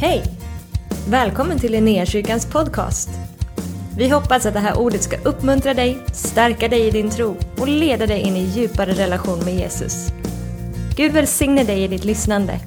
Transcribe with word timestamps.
Hej! 0.00 0.22
Välkommen 1.10 1.58
till 1.58 1.72
Linnéakyrkans 1.72 2.46
podcast. 2.46 3.08
Vi 3.98 4.08
hoppas 4.08 4.46
att 4.46 4.54
det 4.54 4.60
här 4.60 4.78
ordet 4.78 5.02
ska 5.02 5.16
uppmuntra 5.16 5.74
dig, 5.74 5.98
stärka 6.12 6.68
dig 6.68 6.86
i 6.86 6.90
din 6.90 7.10
tro 7.10 7.36
och 7.60 7.68
leda 7.68 8.06
dig 8.06 8.20
in 8.20 8.36
i 8.36 8.44
djupare 8.44 8.92
relation 8.92 9.44
med 9.44 9.54
Jesus. 9.54 10.08
Gud 10.96 11.12
välsigne 11.12 11.64
dig 11.64 11.84
i 11.84 11.88
ditt 11.88 12.04
lyssnande. 12.04 12.60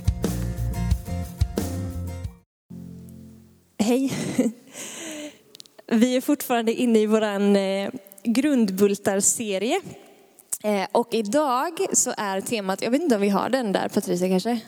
Hej! 3.80 4.14
Vi 5.92 6.16
är 6.16 6.22
fortfarande 6.22 6.74
inne 6.74 7.00
i 7.00 7.06
vår 7.06 7.24
eh, 7.24 7.30
grundbultarserie. 8.24 9.80
grundbultar-serie. 10.64 10.88
Och 10.92 11.08
idag 11.12 11.86
så 11.94 12.14
är 12.18 12.42
temat, 12.42 12.82
jag 12.82 12.92
vet 12.92 13.02
inte 13.02 13.16
om 13.16 13.22
vi 13.22 13.30
har 13.30 13.50
den 13.50 13.72
där 13.72 13.90
Patricia 13.90 14.28
kanske? 14.28 14.60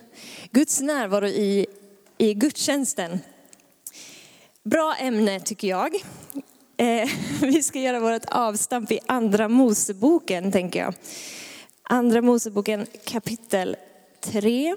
Guds 0.51 0.81
närvaro 0.81 1.27
i, 1.27 1.65
i 2.21 2.33
gudstjänsten. 2.33 3.19
Bra 4.63 4.95
ämne 4.95 5.39
tycker 5.39 5.67
jag. 5.67 5.95
Eh, 6.77 7.09
vi 7.41 7.63
ska 7.63 7.79
göra 7.79 7.99
vårt 7.99 8.25
avstamp 8.25 8.91
i 8.91 8.99
andra 9.07 9.49
Moseboken 9.49 10.51
tänker 10.51 10.79
jag. 10.79 10.93
Andra 11.83 12.21
Moseboken 12.21 12.87
kapitel 13.05 13.75
3. 14.19 14.75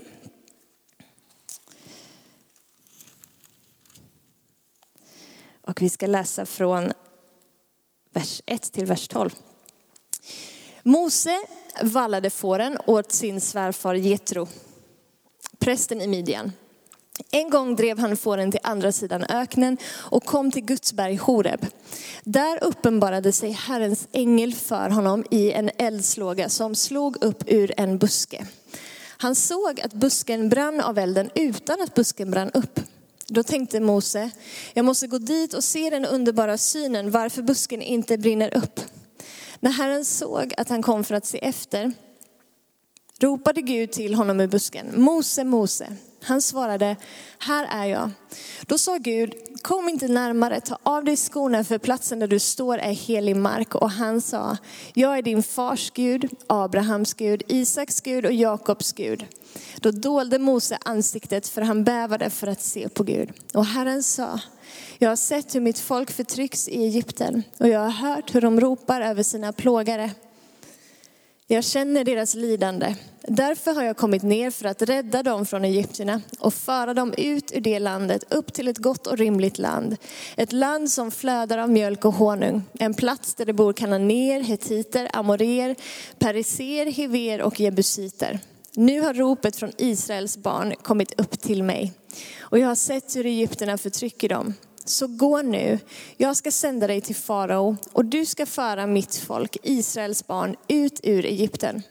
Och 5.60 5.82
vi 5.82 5.88
ska 5.88 6.06
läsa 6.06 6.46
från 6.46 6.92
vers 8.10 8.42
1 8.46 8.72
till 8.72 8.86
vers 8.86 9.08
12. 9.08 9.30
Mose 10.82 11.46
vallade 11.82 12.30
fåren 12.30 12.78
åt 12.86 13.12
sin 13.12 13.40
svärfar 13.40 13.94
Jetro, 13.94 14.48
prästen 15.58 16.00
i 16.00 16.06
Midjan. 16.06 16.52
En 17.30 17.50
gång 17.50 17.76
drev 17.76 17.98
han 17.98 18.16
fåren 18.16 18.50
till 18.50 18.60
andra 18.62 18.92
sidan 18.92 19.24
öknen 19.24 19.76
och 19.92 20.24
kom 20.24 20.50
till 20.50 20.64
Guds 20.64 20.92
berg 20.92 21.16
Horeb. 21.16 21.66
Där 22.24 22.64
uppenbarade 22.64 23.32
sig 23.32 23.50
Herrens 23.50 24.08
ängel 24.12 24.54
för 24.54 24.90
honom 24.90 25.24
i 25.30 25.52
en 25.52 25.70
eldslåga 25.78 26.48
som 26.48 26.74
slog 26.74 27.24
upp 27.24 27.44
ur 27.46 27.72
en 27.76 27.98
buske. 27.98 28.46
Han 29.06 29.34
såg 29.34 29.80
att 29.80 29.92
busken 29.92 30.48
brann 30.48 30.80
av 30.80 30.98
elden 30.98 31.30
utan 31.34 31.82
att 31.82 31.94
busken 31.94 32.30
brann 32.30 32.50
upp. 32.54 32.80
Då 33.26 33.42
tänkte 33.42 33.80
Mose, 33.80 34.30
jag 34.72 34.84
måste 34.84 35.06
gå 35.06 35.18
dit 35.18 35.54
och 35.54 35.64
se 35.64 35.90
den 35.90 36.04
underbara 36.04 36.58
synen 36.58 37.10
varför 37.10 37.42
busken 37.42 37.82
inte 37.82 38.18
brinner 38.18 38.56
upp. 38.56 38.80
När 39.60 39.70
Herren 39.70 40.04
såg 40.04 40.54
att 40.56 40.68
han 40.68 40.82
kom 40.82 41.04
för 41.04 41.14
att 41.14 41.26
se 41.26 41.38
efter 41.38 41.92
ropade 43.18 43.62
Gud 43.62 43.92
till 43.92 44.14
honom 44.14 44.40
ur 44.40 44.46
busken, 44.46 45.02
Mose, 45.02 45.44
Mose. 45.44 45.96
Han 46.24 46.42
svarade, 46.42 46.96
här 47.38 47.66
är 47.70 47.86
jag. 47.86 48.10
Då 48.66 48.78
sa 48.78 48.96
Gud, 48.96 49.34
kom 49.62 49.88
inte 49.88 50.08
närmare, 50.08 50.60
ta 50.60 50.78
av 50.82 51.04
dig 51.04 51.16
skorna 51.16 51.64
för 51.64 51.78
platsen 51.78 52.18
där 52.18 52.26
du 52.26 52.38
står 52.38 52.78
är 52.78 52.92
helig 52.92 53.36
mark. 53.36 53.74
Och 53.74 53.90
han 53.90 54.20
sa, 54.20 54.56
jag 54.94 55.18
är 55.18 55.22
din 55.22 55.42
fars 55.42 55.90
Gud, 55.90 56.30
Abrahams 56.46 57.14
Gud, 57.14 57.42
Isaks 57.48 58.00
Gud 58.00 58.26
och 58.26 58.32
Jakobs 58.32 58.92
Gud. 58.92 59.26
Då 59.76 59.90
dolde 59.90 60.38
Mose 60.38 60.78
ansiktet 60.84 61.48
för 61.48 61.62
han 61.62 61.84
bävade 61.84 62.30
för 62.30 62.46
att 62.46 62.62
se 62.62 62.88
på 62.88 63.02
Gud. 63.02 63.32
Och 63.54 63.66
Herren 63.66 64.02
sa, 64.02 64.40
jag 64.98 65.08
har 65.08 65.16
sett 65.16 65.54
hur 65.54 65.60
mitt 65.60 65.78
folk 65.78 66.10
förtrycks 66.10 66.68
i 66.68 66.84
Egypten 66.84 67.42
och 67.58 67.68
jag 67.68 67.80
har 67.80 67.90
hört 67.90 68.34
hur 68.34 68.40
de 68.40 68.60
ropar 68.60 69.00
över 69.00 69.22
sina 69.22 69.52
plågare. 69.52 70.10
Jag 71.46 71.64
känner 71.64 72.04
deras 72.04 72.34
lidande. 72.34 72.94
Därför 73.28 73.74
har 73.74 73.82
jag 73.82 73.96
kommit 73.96 74.22
ner 74.22 74.50
för 74.50 74.64
att 74.64 74.82
rädda 74.82 75.22
dem 75.22 75.46
från 75.46 75.64
egyptierna 75.64 76.20
och 76.38 76.54
föra 76.54 76.94
dem 76.94 77.14
ut 77.16 77.52
ur 77.52 77.60
det 77.60 77.78
landet 77.78 78.24
upp 78.32 78.52
till 78.52 78.68
ett 78.68 78.78
gott 78.78 79.06
och 79.06 79.18
rimligt 79.18 79.58
land. 79.58 79.96
Ett 80.36 80.52
land 80.52 80.90
som 80.90 81.10
flödar 81.10 81.58
av 81.58 81.70
mjölk 81.70 82.04
och 82.04 82.14
honung. 82.14 82.62
En 82.78 82.94
plats 82.94 83.34
där 83.34 83.46
det 83.46 83.52
bor 83.52 83.72
kananer, 83.72 84.40
hetiter, 84.40 85.08
amorer, 85.12 85.76
periser, 86.18 86.86
hever 86.86 87.42
och 87.42 87.60
jebusiter. 87.60 88.38
Nu 88.74 89.00
har 89.00 89.14
ropet 89.14 89.56
från 89.56 89.72
Israels 89.78 90.36
barn 90.36 90.74
kommit 90.82 91.20
upp 91.20 91.40
till 91.40 91.62
mig 91.62 91.92
och 92.40 92.58
jag 92.58 92.68
har 92.68 92.74
sett 92.74 93.16
hur 93.16 93.26
egyptierna 93.26 93.78
förtrycker 93.78 94.28
dem. 94.28 94.54
Så 94.84 95.06
gå 95.06 95.42
nu, 95.42 95.78
jag 96.16 96.36
ska 96.36 96.50
sända 96.50 96.86
dig 96.86 97.00
till 97.00 97.16
farao 97.16 97.76
och 97.92 98.04
du 98.04 98.26
ska 98.26 98.46
föra 98.46 98.86
mitt 98.86 99.16
folk, 99.16 99.56
Israels 99.62 100.26
barn, 100.26 100.56
ut 100.68 101.00
ur 101.02 101.24
Egypten. 101.24 101.82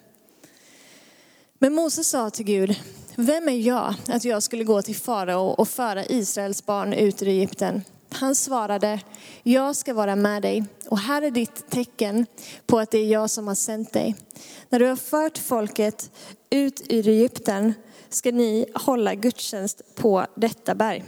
Men 1.63 1.74
Moses 1.74 2.07
sa 2.07 2.29
till 2.29 2.46
Gud, 2.46 2.79
vem 3.16 3.50
är 3.50 3.57
jag 3.57 3.96
att 4.07 4.24
jag 4.24 4.44
skulle 4.44 4.63
gå 4.63 4.81
till 4.81 4.96
farao 4.96 5.47
och 5.47 5.68
föra 5.68 6.06
Israels 6.06 6.66
barn 6.66 6.94
ut 6.94 7.22
ur 7.22 7.28
Egypten? 7.28 7.84
Han 8.09 8.35
svarade, 8.35 9.00
jag 9.44 9.75
ska 9.75 9.94
vara 9.94 10.16
med 10.16 10.41
dig 10.41 10.63
och 10.90 11.00
här 11.00 11.22
är 11.22 11.31
ditt 11.31 11.69
tecken 11.69 12.25
på 12.66 12.79
att 12.79 12.91
det 12.91 12.97
är 12.97 13.07
jag 13.07 13.29
som 13.29 13.47
har 13.47 13.56
sänt 13.56 13.94
dig. 13.94 14.16
När 14.69 14.79
du 14.79 14.85
har 14.85 14.96
fört 14.96 15.38
folket 15.38 16.12
ut 16.50 16.81
ur 16.90 17.07
Egypten 17.07 17.74
ska 18.09 18.31
ni 18.31 18.66
hålla 18.75 19.16
gudstjänst 19.16 19.95
på 19.95 20.25
detta 20.35 20.75
berg. 20.75 21.03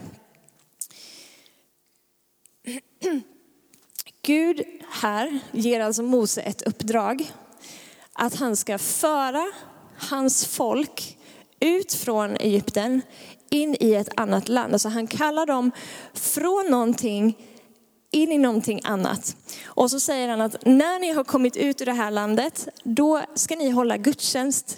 Gud 4.21 4.63
här 4.89 5.39
ger 5.51 5.79
alltså 5.79 6.03
Mose 6.03 6.41
ett 6.41 6.61
uppdrag 6.61 7.31
att 8.13 8.35
han 8.35 8.55
ska 8.55 8.77
föra 8.77 9.51
hans 10.09 10.45
folk 10.45 11.17
ut 11.59 11.93
från 11.93 12.35
Egypten 12.35 13.01
in 13.49 13.75
i 13.79 13.93
ett 13.93 14.09
annat 14.15 14.49
land. 14.49 14.73
Alltså 14.73 14.89
han 14.89 15.07
kallar 15.07 15.45
dem 15.45 15.71
från 16.13 16.65
någonting 16.69 17.37
in 18.11 18.31
i 18.31 18.37
någonting 18.37 18.81
annat. 18.83 19.35
Och 19.65 19.91
så 19.91 19.99
säger 19.99 20.29
han 20.29 20.41
att 20.41 20.65
när 20.65 20.99
ni 20.99 21.11
har 21.11 21.23
kommit 21.23 21.55
ut 21.57 21.81
ur 21.81 21.85
det 21.85 21.93
här 21.93 22.11
landet, 22.11 22.67
då 22.83 23.21
ska 23.35 23.55
ni 23.55 23.69
hålla 23.69 23.97
gudstjänst 23.97 24.77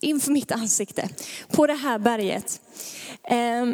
inför 0.00 0.32
mitt 0.32 0.52
ansikte 0.52 1.08
på 1.50 1.66
det 1.66 1.74
här 1.74 1.98
berget. 1.98 2.60
Eh, 3.24 3.66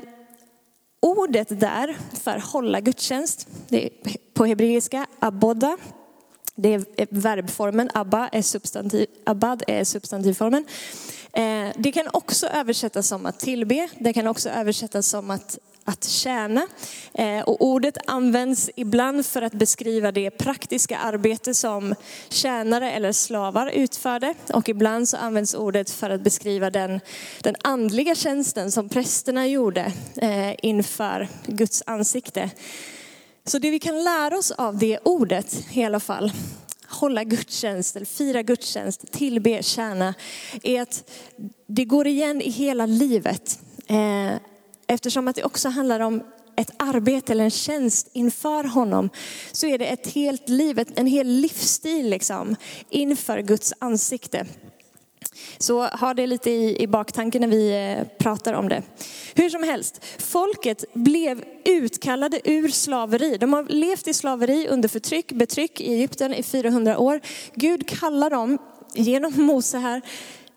ordet 1.00 1.61
där 1.61 1.99
för 2.23 2.39
hålla 2.39 2.81
gudstjänst, 2.81 3.49
det 3.69 3.87
är 3.87 3.91
på 4.35 4.45
hebreiska 4.45 5.06
aboda. 5.19 5.77
Det 6.60 6.74
är 6.74 6.84
eh, 6.96 7.06
verbformen, 7.10 7.91
abba 7.94 8.28
är 8.28 8.42
substantiv, 8.42 9.06
abad 9.24 9.62
är 9.66 9.84
substantivformen. 9.84 10.64
Eh, 11.32 11.69
det 11.76 11.92
kan 11.92 12.08
också 12.12 12.46
översättas 12.46 13.08
som 13.08 13.26
att 13.26 13.41
tillbe, 13.41 13.88
det 13.98 14.12
kan 14.12 14.26
också 14.26 14.48
översättas 14.48 15.08
som 15.08 15.30
att, 15.30 15.58
att 15.84 16.04
tjäna. 16.04 16.66
Eh, 17.14 17.41
och 17.41 17.62
ordet 17.62 17.98
används 18.06 18.70
ibland 18.76 19.26
för 19.26 19.42
att 19.42 19.52
beskriva 19.52 20.12
det 20.12 20.30
praktiska 20.30 20.98
arbete 20.98 21.54
som 21.54 21.94
tjänare 22.28 22.92
eller 22.92 23.12
slavar 23.12 23.66
utförde. 23.66 24.34
Och 24.54 24.69
ibland 24.69 25.08
så 25.08 25.16
används 25.16 25.54
ordet 25.54 25.90
för 25.90 26.10
att 26.10 26.20
beskriva 26.20 26.70
den, 26.70 27.00
den 27.42 27.56
andliga 27.62 28.14
tjänsten 28.14 28.72
som 28.72 28.88
prästerna 28.88 29.46
gjorde 29.46 29.92
inför 30.62 31.28
Guds 31.46 31.82
ansikte. 31.86 32.50
Så 33.48 33.59
det 33.59 33.70
vi 33.70 33.78
kan 33.78 34.04
lära 34.04 34.38
oss 34.38 34.50
av 34.50 34.78
det 34.78 34.98
ordet 35.03 35.64
i 35.72 35.84
alla 35.84 36.00
fall, 36.00 36.32
hålla 36.86 37.25
gudstjänst, 37.25 37.97
eller 37.97 38.06
fira 38.06 38.42
gudstjänst, 38.42 39.12
tillbe, 39.12 39.62
tjäna, 39.62 40.14
är 40.62 40.82
att 40.82 41.10
det 41.66 41.84
går 41.84 42.06
igen 42.06 42.42
i 42.42 42.50
hela 42.50 42.87
livet. 42.87 43.58
Eh, 43.87 44.32
eftersom 44.87 45.28
att 45.28 45.37
det 45.37 45.44
också 45.44 45.69
handlar 45.69 46.00
om 46.00 46.22
ett 46.56 46.70
arbete 46.76 47.32
eller 47.32 47.44
en 47.44 47.50
tjänst 47.50 48.08
inför 48.12 48.64
honom 48.64 49.10
så 49.53 49.66
är 49.66 49.78
det 49.78 49.87
ett 49.87 50.06
helt 50.06 50.48
liv, 50.48 50.84
en 50.97 51.06
hel 51.06 51.26
livsstil 51.26 52.10
liksom, 52.10 52.56
inför 52.91 53.42
Guds 53.42 53.75
ansikte. 53.78 54.47
Så 55.59 55.82
ha 55.82 56.15
det 56.15 56.26
lite 56.26 56.50
i, 56.50 56.82
i 56.82 56.87
baktanken 56.87 57.41
när 57.41 57.49
vi 57.49 57.94
eh, 57.99 58.06
pratar 58.19 58.53
om 58.53 58.69
det. 58.69 58.82
Hur 59.34 59.50
som 59.50 59.62
helst, 59.62 60.04
folket 60.19 60.85
blev 60.93 61.44
utkallade 61.64 62.40
ur 62.44 62.69
slaveri. 62.69 63.37
De 63.37 63.52
har 63.52 63.64
levt 63.64 64.08
i 64.08 64.14
slaveri 64.14 64.69
under 64.69 64.88
förtryck, 64.88 65.32
betryck 65.32 65.81
i 65.81 65.94
Egypten 65.94 66.35
i 66.35 66.43
400 66.43 66.99
år. 66.99 67.20
Gud 67.55 67.88
kallar 67.88 68.31
dem 68.31 68.58
genom 68.94 69.32
Mose 69.37 69.79
här 69.79 70.02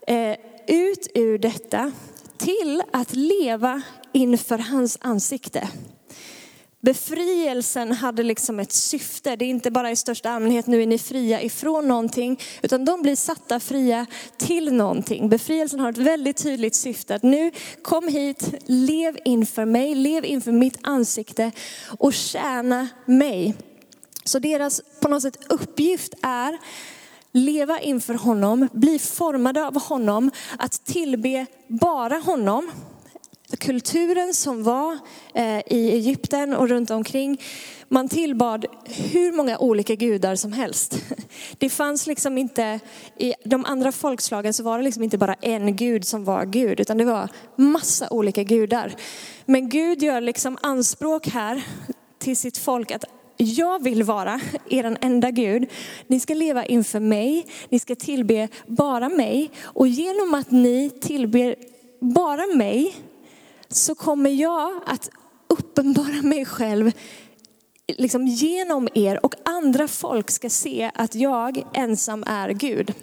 eh, 0.06 0.36
ut 0.66 1.08
ur 1.14 1.38
detta 1.38 1.92
till 2.38 2.82
att 2.92 3.14
leva 3.14 3.82
inför 4.12 4.58
hans 4.58 4.98
ansikte. 5.00 5.68
Befrielsen 6.82 7.92
hade 7.92 8.22
liksom 8.22 8.60
ett 8.60 8.72
syfte. 8.72 9.36
Det 9.36 9.44
är 9.44 9.48
inte 9.48 9.70
bara 9.70 9.90
i 9.90 9.96
största 9.96 10.30
allmänhet, 10.30 10.66
nu 10.66 10.82
är 10.82 10.86
ni 10.86 10.98
fria 10.98 11.42
ifrån 11.42 11.88
någonting, 11.88 12.40
utan 12.62 12.84
de 12.84 13.02
blir 13.02 13.16
satta 13.16 13.60
fria 13.60 14.06
till 14.36 14.72
någonting. 14.72 15.28
Befrielsen 15.28 15.80
har 15.80 15.90
ett 15.90 15.98
väldigt 15.98 16.36
tydligt 16.36 16.74
syfte. 16.74 17.14
Att 17.14 17.22
nu 17.22 17.50
kom 17.82 18.08
hit, 18.08 18.54
lev 18.66 19.18
inför 19.24 19.64
mig, 19.64 19.94
lev 19.94 20.24
inför 20.24 20.52
mitt 20.52 20.78
ansikte 20.82 21.52
och 21.98 22.12
tjäna 22.12 22.88
mig. 23.04 23.54
Så 24.24 24.38
deras 24.38 24.80
på 25.00 25.08
något 25.08 25.22
sätt 25.22 25.38
uppgift 25.48 26.14
är 26.22 26.58
leva 27.32 27.80
inför 27.80 28.14
honom, 28.14 28.68
bli 28.72 28.98
formade 28.98 29.66
av 29.66 29.80
honom, 29.80 30.30
att 30.58 30.84
tillbe 30.84 31.46
bara 31.68 32.18
honom 32.18 32.70
kulturen 33.58 34.34
som 34.34 34.62
var 34.62 34.98
eh, 35.34 35.58
i 35.58 35.90
Egypten 35.92 36.54
och 36.54 36.68
runt 36.68 36.90
omkring, 36.90 37.40
man 37.88 38.08
tillbad 38.08 38.66
hur 38.84 39.32
många 39.32 39.58
olika 39.58 39.94
gudar 39.94 40.36
som 40.36 40.52
helst. 40.52 40.96
Det 41.58 41.70
fanns 41.70 42.06
liksom 42.06 42.38
inte, 42.38 42.80
i 43.18 43.34
de 43.44 43.64
andra 43.64 43.92
folkslagen 43.92 44.54
så 44.54 44.62
var 44.62 44.78
det 44.78 44.84
liksom 44.84 45.02
inte 45.02 45.18
bara 45.18 45.34
en 45.34 45.76
gud 45.76 46.04
som 46.04 46.24
var 46.24 46.44
gud, 46.44 46.80
utan 46.80 46.98
det 46.98 47.04
var 47.04 47.28
massa 47.56 48.10
olika 48.10 48.42
gudar. 48.42 48.94
Men 49.44 49.68
Gud 49.68 50.02
gör 50.02 50.20
liksom 50.20 50.58
anspråk 50.62 51.28
här 51.28 51.62
till 52.18 52.36
sitt 52.36 52.58
folk 52.58 52.90
att 52.90 53.04
jag 53.36 53.82
vill 53.82 54.02
vara 54.02 54.40
er 54.68 54.96
enda 55.00 55.30
Gud. 55.30 55.66
Ni 56.06 56.20
ska 56.20 56.34
leva 56.34 56.64
inför 56.66 57.00
mig, 57.00 57.46
ni 57.68 57.78
ska 57.78 57.94
tillbe 57.94 58.48
bara 58.66 59.08
mig. 59.08 59.50
Och 59.62 59.88
genom 59.88 60.34
att 60.34 60.50
ni 60.50 60.90
tillber 60.90 61.54
bara 62.00 62.46
mig 62.56 62.94
så 63.74 63.94
kommer 63.94 64.30
jag 64.30 64.82
att 64.86 65.10
uppenbara 65.48 66.22
mig 66.22 66.44
själv 66.44 66.92
liksom 67.86 68.26
genom 68.26 68.88
er 68.94 69.24
och 69.24 69.34
andra 69.44 69.88
folk 69.88 70.30
ska 70.30 70.50
se 70.50 70.90
att 70.94 71.14
jag 71.14 71.64
ensam 71.74 72.24
är 72.26 72.48
Gud. 72.50 72.94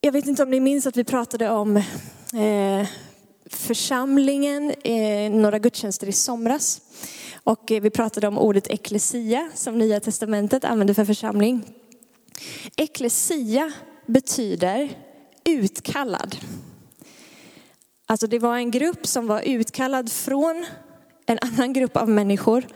Jag 0.00 0.12
vet 0.12 0.26
inte 0.26 0.42
om 0.42 0.50
ni 0.50 0.60
minns 0.60 0.86
att 0.86 0.96
vi 0.96 1.04
pratade 1.04 1.50
om 1.50 1.76
eh, 1.76 2.88
församlingen, 3.46 4.70
eh, 4.84 5.30
några 5.30 5.58
gudstjänster 5.58 6.06
i 6.06 6.12
somras. 6.12 6.80
Och 7.44 7.72
eh, 7.72 7.80
vi 7.80 7.90
pratade 7.90 8.28
om 8.28 8.38
ordet 8.38 8.66
eklesia 8.66 9.50
som 9.54 9.78
Nya 9.78 10.00
Testamentet 10.00 10.64
använder 10.64 10.94
för 10.94 11.04
församling. 11.04 11.64
Eklesia 12.76 13.72
betyder 14.06 15.05
utkallad. 15.46 16.36
Alltså 18.06 18.26
det 18.26 18.38
var 18.38 18.56
en 18.56 18.70
grupp 18.70 19.06
som 19.06 19.26
var 19.26 19.40
utkallad 19.40 20.12
från 20.12 20.66
en 21.26 21.38
annan 21.42 21.72
grupp 21.72 21.96
av 21.96 22.08
människor 22.08 22.66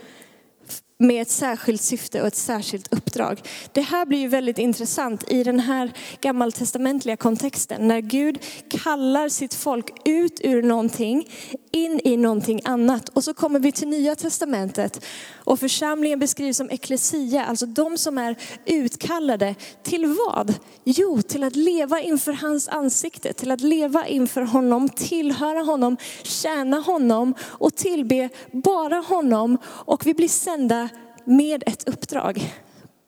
med 1.01 1.23
ett 1.23 1.31
särskilt 1.31 1.83
syfte 1.83 2.21
och 2.21 2.27
ett 2.27 2.37
särskilt 2.37 2.93
uppdrag. 2.93 3.41
Det 3.73 3.81
här 3.81 4.07
blir 4.07 4.19
ju 4.19 4.29
väldigt 4.29 4.59
intressant 4.59 5.33
i 5.33 5.45
den 5.45 5.61
här 5.61 5.93
gammaltestamentliga 6.21 7.17
kontexten 7.17 7.89
när 7.89 8.01
Gud 8.01 8.39
kallar 8.69 9.29
sitt 9.29 9.55
folk 9.55 9.91
ut 10.05 10.41
ur 10.45 10.63
någonting 10.63 11.29
in 11.73 12.01
i 12.05 12.17
någonting 12.17 12.61
annat. 12.65 13.09
Och 13.09 13.25
så 13.25 13.35
kommer 13.35 13.61
vi 13.61 13.73
till 13.73 13.89
nya 13.89 14.15
testamentet 14.15 15.05
och 15.35 15.61
församlingen 15.61 16.19
beskrivs 16.19 16.57
som 16.57 16.71
eklesia, 16.71 17.45
alltså 17.45 17.67
de 17.67 17.99
som 17.99 18.19
är 18.19 18.37
utkallade 18.67 19.55
till 19.83 20.07
vad? 20.07 20.55
Jo, 20.85 21.23
till 21.23 21.45
att 21.45 21.57
leva 21.57 22.01
inför 22.01 22.33
hans 22.33 22.69
ansikte, 22.69 23.33
till 23.33 23.51
att 23.51 23.61
leva 23.61 24.07
inför 24.07 24.43
honom, 24.43 24.89
tillhöra 24.89 25.61
honom, 25.61 25.97
tjäna 26.23 26.81
honom 26.81 27.35
och 27.43 27.75
tillbe 27.75 28.29
bara 28.53 28.97
honom. 28.97 29.59
Och 29.67 30.07
vi 30.07 30.15
blir 30.15 30.29
sända 30.29 30.90
med 31.31 31.63
ett 31.67 31.89
uppdrag. 31.89 32.55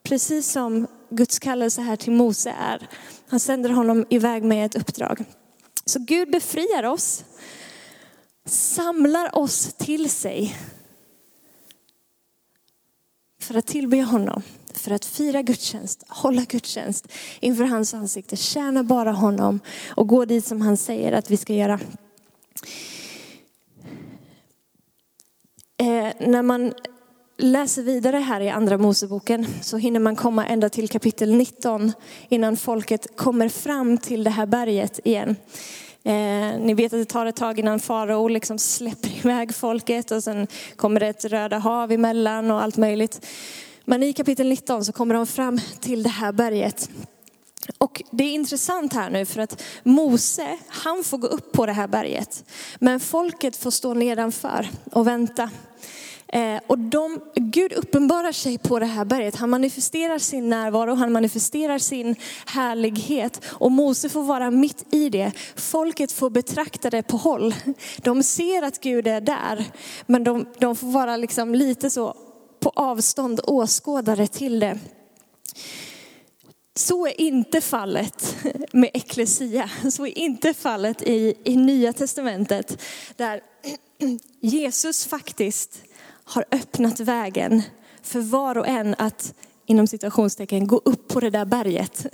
Precis 0.02 0.52
som 0.52 0.86
Guds 1.10 1.38
kallelse 1.38 1.82
här 1.82 1.96
till 1.96 2.12
Mose 2.12 2.50
är. 2.50 2.88
Han 3.28 3.40
sänder 3.40 3.70
honom 3.70 4.06
iväg 4.08 4.44
med 4.44 4.66
ett 4.66 4.74
uppdrag. 4.74 5.24
Så 5.84 5.98
Gud 5.98 6.30
befriar 6.30 6.82
oss, 6.82 7.24
samlar 8.46 9.38
oss 9.38 9.74
till 9.74 10.10
sig 10.10 10.56
för 13.40 13.54
att 13.54 13.66
tillbe 13.66 14.02
honom, 14.02 14.42
för 14.74 14.90
att 14.90 15.04
fira 15.04 15.42
gudstjänst, 15.42 16.04
hålla 16.08 16.44
gudstjänst 16.44 17.08
inför 17.40 17.64
hans 17.64 17.94
ansikte, 17.94 18.36
tjäna 18.36 18.82
bara 18.82 19.12
honom 19.12 19.60
och 19.88 20.08
gå 20.08 20.24
dit 20.24 20.46
som 20.46 20.60
han 20.60 20.76
säger 20.76 21.12
att 21.12 21.30
vi 21.30 21.36
ska 21.36 21.54
göra. 21.54 21.80
Eh, 25.76 26.12
när 26.28 26.42
man 26.42 26.72
läser 27.38 27.82
vidare 27.82 28.16
här 28.16 28.40
i 28.40 28.50
andra 28.50 28.78
Moseboken 28.78 29.46
så 29.62 29.76
hinner 29.76 30.00
man 30.00 30.16
komma 30.16 30.46
ända 30.46 30.68
till 30.68 30.88
kapitel 30.88 31.34
19 31.34 31.92
innan 32.28 32.56
folket 32.56 33.16
kommer 33.16 33.48
fram 33.48 33.98
till 33.98 34.24
det 34.24 34.30
här 34.30 34.46
berget 34.46 35.00
igen. 35.04 35.36
Eh, 36.04 36.58
ni 36.60 36.74
vet 36.74 36.92
att 36.92 37.00
det 37.00 37.04
tar 37.04 37.26
ett 37.26 37.36
tag 37.36 37.58
innan 37.58 37.80
farao 37.80 38.28
liksom 38.28 38.58
släpper 38.58 39.16
iväg 39.24 39.54
folket 39.54 40.10
och 40.10 40.24
sen 40.24 40.46
kommer 40.76 41.00
det 41.00 41.06
ett 41.06 41.24
röda 41.24 41.58
hav 41.58 41.92
emellan 41.92 42.50
och 42.50 42.62
allt 42.62 42.76
möjligt. 42.76 43.26
Men 43.84 44.02
i 44.02 44.12
kapitel 44.12 44.48
19 44.48 44.84
så 44.84 44.92
kommer 44.92 45.14
de 45.14 45.26
fram 45.26 45.60
till 45.80 46.02
det 46.02 46.08
här 46.08 46.32
berget. 46.32 46.90
Och 47.78 48.02
det 48.10 48.24
är 48.24 48.34
intressant 48.34 48.92
här 48.92 49.10
nu 49.10 49.26
för 49.26 49.40
att 49.40 49.62
Mose, 49.82 50.58
han 50.68 51.04
får 51.04 51.18
gå 51.18 51.26
upp 51.26 51.52
på 51.52 51.66
det 51.66 51.72
här 51.72 51.88
berget. 51.88 52.44
Men 52.78 53.00
folket 53.00 53.56
får 53.56 53.70
stå 53.70 53.94
nedanför 53.94 54.68
och 54.92 55.06
vänta. 55.06 55.50
Eh, 56.32 56.60
och 56.66 56.78
de, 56.78 57.20
Gud 57.34 57.72
uppenbarar 57.72 58.32
sig 58.32 58.58
på 58.58 58.78
det 58.78 58.86
här 58.86 59.04
berget. 59.04 59.36
Han 59.36 59.50
manifesterar 59.50 60.18
sin 60.18 60.48
närvaro, 60.48 60.94
han 60.94 61.12
manifesterar 61.12 61.78
sin 61.78 62.16
härlighet. 62.46 63.40
Och 63.46 63.72
Mose 63.72 64.08
får 64.08 64.22
vara 64.22 64.50
mitt 64.50 64.94
i 64.94 65.08
det. 65.08 65.32
Folket 65.56 66.12
får 66.12 66.30
betrakta 66.30 66.90
det 66.90 67.02
på 67.02 67.16
håll. 67.16 67.54
De 67.96 68.22
ser 68.22 68.62
att 68.62 68.80
Gud 68.80 69.06
är 69.06 69.20
där, 69.20 69.64
men 70.06 70.24
de, 70.24 70.46
de 70.58 70.76
får 70.76 70.86
vara 70.86 71.16
liksom 71.16 71.54
lite 71.54 71.90
så 71.90 72.16
på 72.60 72.72
avstånd 72.76 73.40
åskådare 73.44 74.26
till 74.26 74.60
det. 74.60 74.78
Så 76.74 77.06
är 77.06 77.20
inte 77.20 77.60
fallet 77.60 78.36
med 78.72 78.90
eklesia. 78.94 79.70
Så 79.90 80.06
är 80.06 80.18
inte 80.18 80.54
fallet 80.54 81.02
i, 81.02 81.34
i 81.44 81.56
Nya 81.56 81.92
Testamentet. 81.92 82.82
Där 83.16 83.40
Jesus 84.40 85.06
faktiskt 85.06 85.82
har 86.24 86.44
öppnat 86.52 87.00
vägen 87.00 87.62
för 88.02 88.20
var 88.20 88.58
och 88.58 88.68
en 88.68 88.94
att 88.98 89.34
inom 89.66 89.86
situationstecken 89.86 90.66
gå 90.66 90.80
upp 90.84 91.08
på 91.08 91.20
det 91.20 91.30
där 91.30 91.44
berget. 91.44 92.06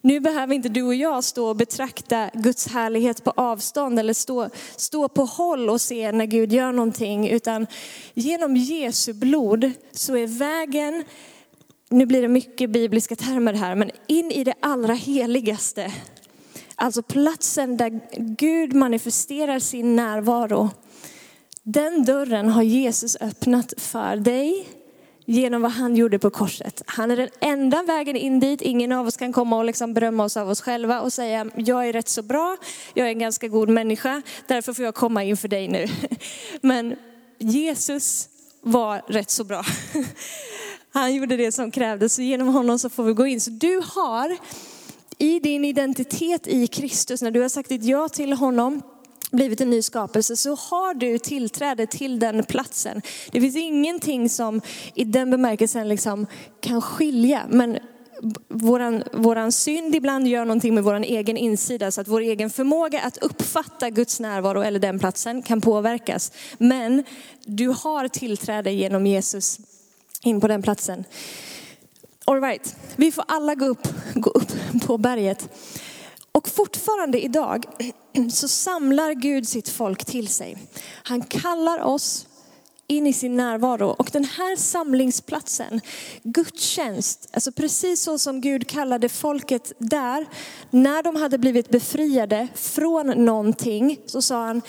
Nu 0.00 0.20
behöver 0.20 0.54
inte 0.54 0.68
du 0.68 0.82
och 0.82 0.94
jag 0.94 1.24
stå 1.24 1.48
och 1.48 1.56
betrakta 1.56 2.30
Guds 2.34 2.68
härlighet 2.68 3.24
på 3.24 3.30
avstånd 3.30 3.98
eller 3.98 4.14
stå, 4.14 4.48
stå 4.76 5.08
på 5.08 5.24
håll 5.24 5.70
och 5.70 5.80
se 5.80 6.12
när 6.12 6.26
Gud 6.26 6.52
gör 6.52 6.72
någonting, 6.72 7.28
utan 7.28 7.66
genom 8.14 8.56
Jesu 8.56 9.12
blod 9.12 9.70
så 9.92 10.16
är 10.16 10.26
vägen, 10.26 11.04
nu 11.88 12.06
blir 12.06 12.22
det 12.22 12.28
mycket 12.28 12.70
bibliska 12.70 13.16
termer 13.16 13.52
här, 13.52 13.74
men 13.74 13.90
in 14.06 14.30
i 14.30 14.44
det 14.44 14.54
allra 14.60 14.94
heligaste. 14.94 15.92
Alltså 16.74 17.02
platsen 17.02 17.76
där 17.76 18.00
Gud 18.16 18.74
manifesterar 18.74 19.58
sin 19.58 19.96
närvaro 19.96 20.70
den 21.62 22.04
dörren 22.04 22.48
har 22.48 22.62
Jesus 22.62 23.16
öppnat 23.20 23.74
för 23.76 24.16
dig 24.16 24.68
genom 25.24 25.62
vad 25.62 25.70
han 25.70 25.96
gjorde 25.96 26.18
på 26.18 26.30
korset. 26.30 26.82
Han 26.86 27.10
är 27.10 27.16
den 27.16 27.28
enda 27.40 27.82
vägen 27.82 28.16
in 28.16 28.40
dit. 28.40 28.62
Ingen 28.62 28.92
av 28.92 29.06
oss 29.06 29.16
kan 29.16 29.32
komma 29.32 29.56
och 29.56 29.64
liksom 29.64 29.94
berömma 29.94 30.24
oss 30.24 30.36
av 30.36 30.50
oss 30.50 30.60
själva 30.60 31.00
och 31.00 31.12
säga, 31.12 31.46
jag 31.56 31.88
är 31.88 31.92
rätt 31.92 32.08
så 32.08 32.22
bra, 32.22 32.56
jag 32.94 33.06
är 33.06 33.10
en 33.10 33.18
ganska 33.18 33.48
god 33.48 33.68
människa, 33.68 34.22
därför 34.46 34.72
får 34.72 34.84
jag 34.84 34.94
komma 34.94 35.24
inför 35.24 35.48
dig 35.48 35.68
nu. 35.68 35.86
Men 36.60 36.96
Jesus 37.38 38.28
var 38.60 39.02
rätt 39.08 39.30
så 39.30 39.44
bra. 39.44 39.64
Han 40.92 41.14
gjorde 41.14 41.36
det 41.36 41.52
som 41.52 41.70
krävdes, 41.70 42.14
så 42.14 42.22
genom 42.22 42.48
honom 42.48 42.78
så 42.78 42.88
får 42.88 43.04
vi 43.04 43.12
gå 43.12 43.26
in. 43.26 43.40
Så 43.40 43.50
du 43.50 43.82
har 43.84 44.36
i 45.18 45.40
din 45.40 45.64
identitet 45.64 46.46
i 46.46 46.66
Kristus, 46.66 47.22
när 47.22 47.30
du 47.30 47.40
har 47.40 47.48
sagt 47.48 47.68
ditt 47.68 47.84
ja 47.84 48.08
till 48.08 48.32
honom, 48.32 48.82
blivit 49.32 49.60
en 49.60 49.70
ny 49.70 49.82
skapelse 49.82 50.36
så 50.36 50.54
har 50.54 50.94
du 50.94 51.18
tillträde 51.18 51.86
till 51.86 52.18
den 52.18 52.44
platsen. 52.44 53.02
Det 53.32 53.40
finns 53.40 53.56
ingenting 53.56 54.28
som 54.28 54.60
i 54.94 55.04
den 55.04 55.30
bemärkelsen 55.30 55.88
liksom 55.88 56.26
kan 56.60 56.82
skilja. 56.82 57.42
Men 57.48 57.78
våran, 58.48 59.02
våran 59.12 59.52
synd 59.52 59.94
ibland 59.94 60.28
gör 60.28 60.44
någonting 60.44 60.74
med 60.74 60.84
vår 60.84 60.94
egen 60.94 61.36
insida 61.36 61.90
så 61.90 62.00
att 62.00 62.08
vår 62.08 62.20
egen 62.20 62.50
förmåga 62.50 63.00
att 63.00 63.16
uppfatta 63.16 63.90
Guds 63.90 64.20
närvaro 64.20 64.62
eller 64.62 64.80
den 64.80 64.98
platsen 64.98 65.42
kan 65.42 65.60
påverkas. 65.60 66.32
Men 66.58 67.04
du 67.44 67.68
har 67.68 68.08
tillträde 68.08 68.72
genom 68.72 69.06
Jesus 69.06 69.58
in 70.22 70.40
på 70.40 70.48
den 70.48 70.62
platsen. 70.62 71.04
All 72.24 72.40
right. 72.40 72.76
Vi 72.96 73.12
får 73.12 73.24
alla 73.28 73.54
gå 73.54 73.64
upp, 73.64 73.88
gå 74.14 74.30
upp 74.30 74.52
på 74.86 74.98
berget. 74.98 75.48
Och 76.32 76.48
fortfarande 76.48 77.20
idag 77.20 77.64
så 78.32 78.48
samlar 78.48 79.12
Gud 79.12 79.48
sitt 79.48 79.68
folk 79.68 80.04
till 80.04 80.28
sig. 80.28 80.56
Han 81.02 81.22
kallar 81.22 81.78
oss 81.78 82.26
in 82.86 83.06
i 83.06 83.12
sin 83.12 83.36
närvaro. 83.36 83.88
Och 83.88 84.10
den 84.12 84.24
här 84.24 84.56
samlingsplatsen, 84.56 85.80
gudstjänst, 86.22 87.28
alltså 87.32 87.52
precis 87.52 88.02
så 88.02 88.18
som 88.18 88.40
Gud 88.40 88.68
kallade 88.68 89.08
folket 89.08 89.72
där, 89.78 90.26
när 90.70 91.02
de 91.02 91.16
hade 91.16 91.38
blivit 91.38 91.68
befriade 91.68 92.48
från 92.54 93.06
någonting, 93.06 93.98
så 94.06 94.22
sa 94.22 94.46
han, 94.46 94.62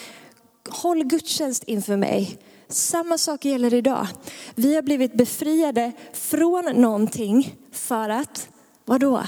håll 0.69 1.03
gudstjänst 1.03 1.63
inför 1.63 1.97
mig. 1.97 2.37
Samma 2.67 3.17
sak 3.17 3.45
gäller 3.45 3.73
idag. 3.73 4.07
Vi 4.55 4.75
har 4.75 4.81
blivit 4.81 5.13
befriade 5.13 5.91
från 6.13 6.65
någonting 6.65 7.55
för 7.71 8.09
att, 8.09 8.49
vadå? 8.85 9.23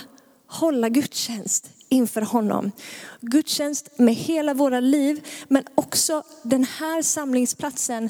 Hålla 0.47 0.89
gudstjänst 0.89 1.74
inför 1.89 2.21
honom. 2.21 2.71
Gudstjänst 3.21 3.99
med 3.99 4.15
hela 4.15 4.53
våra 4.53 4.79
liv, 4.79 5.27
men 5.47 5.63
också 5.75 6.23
den 6.43 6.63
här 6.63 7.01
samlingsplatsen 7.01 8.09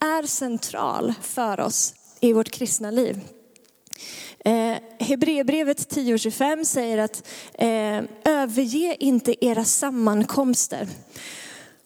är 0.00 0.26
central 0.26 1.14
för 1.22 1.60
oss 1.60 1.94
i 2.20 2.32
vårt 2.32 2.50
kristna 2.50 2.90
liv. 2.90 3.20
Eh, 4.44 4.76
Hebreerbrevet 4.98 5.94
10.25 5.94 6.64
säger 6.64 6.98
att 6.98 7.28
eh, 7.54 8.02
överge 8.24 8.96
inte 9.00 9.44
era 9.46 9.64
sammankomster. 9.64 10.88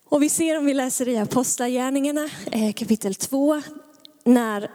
Och 0.04 0.22
vi 0.22 0.28
ser 0.28 0.58
om 0.58 0.64
vi 0.64 0.74
läser 0.74 1.08
i 1.08 1.18
Apostlagärningarna 1.18 2.28
eh, 2.52 2.72
kapitel 2.72 3.14
2, 3.14 3.62
när 4.24 4.70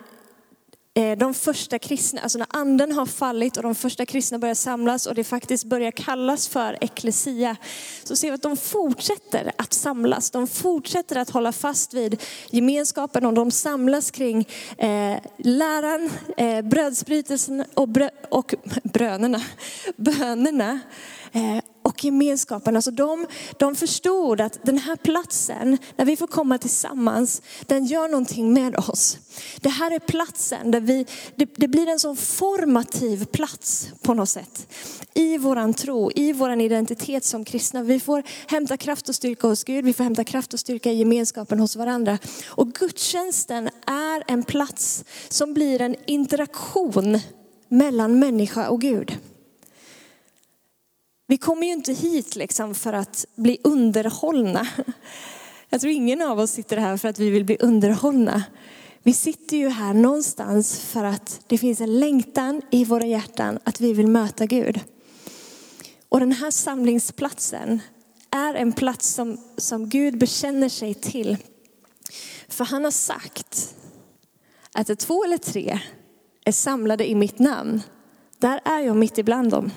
Eh, 0.97 1.17
de 1.17 1.33
första 1.33 1.79
kristna, 1.79 2.21
alltså 2.21 2.37
när 2.37 2.47
anden 2.49 2.91
har 2.91 3.05
fallit 3.05 3.57
och 3.57 3.63
de 3.63 3.75
första 3.75 4.05
kristna 4.05 4.39
börjar 4.39 4.55
samlas 4.55 5.05
och 5.05 5.15
det 5.15 5.23
faktiskt 5.23 5.63
börjar 5.65 5.91
kallas 5.91 6.47
för 6.47 6.77
eklesia, 6.81 7.55
så 8.03 8.15
ser 8.15 8.27
vi 8.27 8.35
att 8.35 8.41
de 8.41 8.57
fortsätter 8.57 9.51
att 9.57 9.73
samlas. 9.73 10.31
De 10.31 10.47
fortsätter 10.47 11.15
att 11.15 11.29
hålla 11.29 11.51
fast 11.51 11.93
vid 11.93 12.21
gemenskapen 12.49 13.25
och 13.25 13.33
de 13.33 13.51
samlas 13.51 14.11
kring 14.11 14.47
eh, 14.77 15.17
läran, 15.37 16.09
eh, 16.37 16.61
brödsbrytelsen 16.61 17.63
och, 17.73 17.89
brö 17.89 18.09
och 18.29 18.55
brönerna, 18.83 19.41
bönerna. 19.97 20.79
Eh, 21.31 21.74
och 21.95 22.03
gemenskapen. 22.03 22.75
Alltså 22.75 22.91
de, 22.91 23.27
de 23.57 23.75
förstod 23.75 24.41
att 24.41 24.59
den 24.63 24.77
här 24.77 24.95
platsen, 24.95 25.77
när 25.95 26.05
vi 26.05 26.17
får 26.17 26.27
komma 26.27 26.57
tillsammans, 26.57 27.41
den 27.65 27.85
gör 27.85 28.07
någonting 28.07 28.53
med 28.53 28.75
oss. 28.75 29.17
Det 29.61 29.69
här 29.69 29.91
är 29.91 29.99
platsen 29.99 30.71
där 30.71 30.79
vi, 30.79 31.05
det, 31.35 31.49
det 31.55 31.67
blir 31.67 31.87
en 31.87 31.99
sån 31.99 32.15
formativ 32.15 33.25
plats 33.25 33.89
på 34.01 34.13
något 34.13 34.29
sätt. 34.29 34.67
I 35.13 35.37
våran 35.37 35.73
tro, 35.73 36.11
i 36.15 36.33
våran 36.33 36.61
identitet 36.61 37.23
som 37.23 37.45
kristna. 37.45 37.83
Vi 37.83 37.99
får 37.99 38.23
hämta 38.47 38.77
kraft 38.77 39.09
och 39.09 39.15
styrka 39.15 39.47
hos 39.47 39.63
Gud, 39.63 39.85
vi 39.85 39.93
får 39.93 40.03
hämta 40.03 40.23
kraft 40.23 40.53
och 40.53 40.59
styrka 40.59 40.91
i 40.91 40.95
gemenskapen 40.95 41.59
hos 41.59 41.75
varandra. 41.75 42.17
Och 42.47 42.73
gudstjänsten 42.73 43.69
är 43.87 44.23
en 44.27 44.43
plats 44.43 45.05
som 45.29 45.53
blir 45.53 45.81
en 45.81 45.95
interaktion 46.05 47.19
mellan 47.69 48.19
människa 48.19 48.69
och 48.69 48.81
Gud. 48.81 49.17
Vi 51.27 51.37
kommer 51.37 51.67
ju 51.67 51.73
inte 51.73 51.93
hit 51.93 52.35
liksom 52.35 52.75
för 52.75 52.93
att 52.93 53.25
bli 53.35 53.57
underhållna. 53.63 54.67
Jag 55.69 55.81
tror 55.81 55.93
ingen 55.93 56.21
av 56.21 56.39
oss 56.39 56.51
sitter 56.51 56.77
här 56.77 56.97
för 56.97 57.07
att 57.07 57.19
vi 57.19 57.29
vill 57.29 57.45
bli 57.45 57.57
underhållna. 57.59 58.43
Vi 59.03 59.13
sitter 59.13 59.57
ju 59.57 59.69
här 59.69 59.93
någonstans 59.93 60.79
för 60.79 61.03
att 61.03 61.41
det 61.47 61.57
finns 61.57 61.81
en 61.81 61.99
längtan 61.99 62.61
i 62.71 62.85
våra 62.85 63.05
hjärtan 63.05 63.59
att 63.63 63.81
vi 63.81 63.93
vill 63.93 64.07
möta 64.07 64.45
Gud. 64.45 64.79
Och 66.09 66.19
den 66.19 66.31
här 66.31 66.51
samlingsplatsen 66.51 67.79
är 68.29 68.53
en 68.53 68.73
plats 68.73 69.07
som, 69.07 69.37
som 69.57 69.89
Gud 69.89 70.17
bekänner 70.17 70.69
sig 70.69 70.93
till. 70.93 71.37
För 72.47 72.65
han 72.65 72.83
har 72.83 72.91
sagt 72.91 73.75
att 74.71 74.87
det 74.87 74.95
två 74.95 75.23
eller 75.23 75.37
tre 75.37 75.79
är 76.45 76.51
samlade 76.51 77.09
i 77.09 77.15
mitt 77.15 77.39
namn, 77.39 77.81
där 78.37 78.61
är 78.65 78.79
jag 78.79 78.95
mitt 78.95 79.17
ibland 79.17 79.51
dem. 79.51 79.71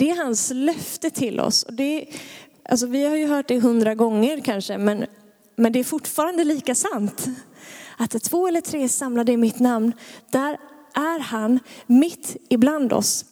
Det 0.00 0.10
är 0.10 0.16
hans 0.16 0.50
löfte 0.54 1.10
till 1.10 1.40
oss. 1.40 1.62
Och 1.62 1.72
det, 1.72 2.06
alltså 2.68 2.86
vi 2.86 3.06
har 3.06 3.16
ju 3.16 3.26
hört 3.26 3.48
det 3.48 3.60
hundra 3.60 3.94
gånger 3.94 4.40
kanske, 4.40 4.78
men, 4.78 5.06
men 5.56 5.72
det 5.72 5.78
är 5.78 5.84
fortfarande 5.84 6.44
lika 6.44 6.74
sant. 6.74 7.26
Att 7.96 8.22
två 8.22 8.48
eller 8.48 8.60
tre 8.60 8.84
är 8.84 8.88
samlade 8.88 9.32
i 9.32 9.36
mitt 9.36 9.58
namn, 9.58 9.92
där 10.30 10.58
är 10.94 11.20
han 11.20 11.60
mitt 11.86 12.36
ibland 12.48 12.92
oss. 12.92 13.24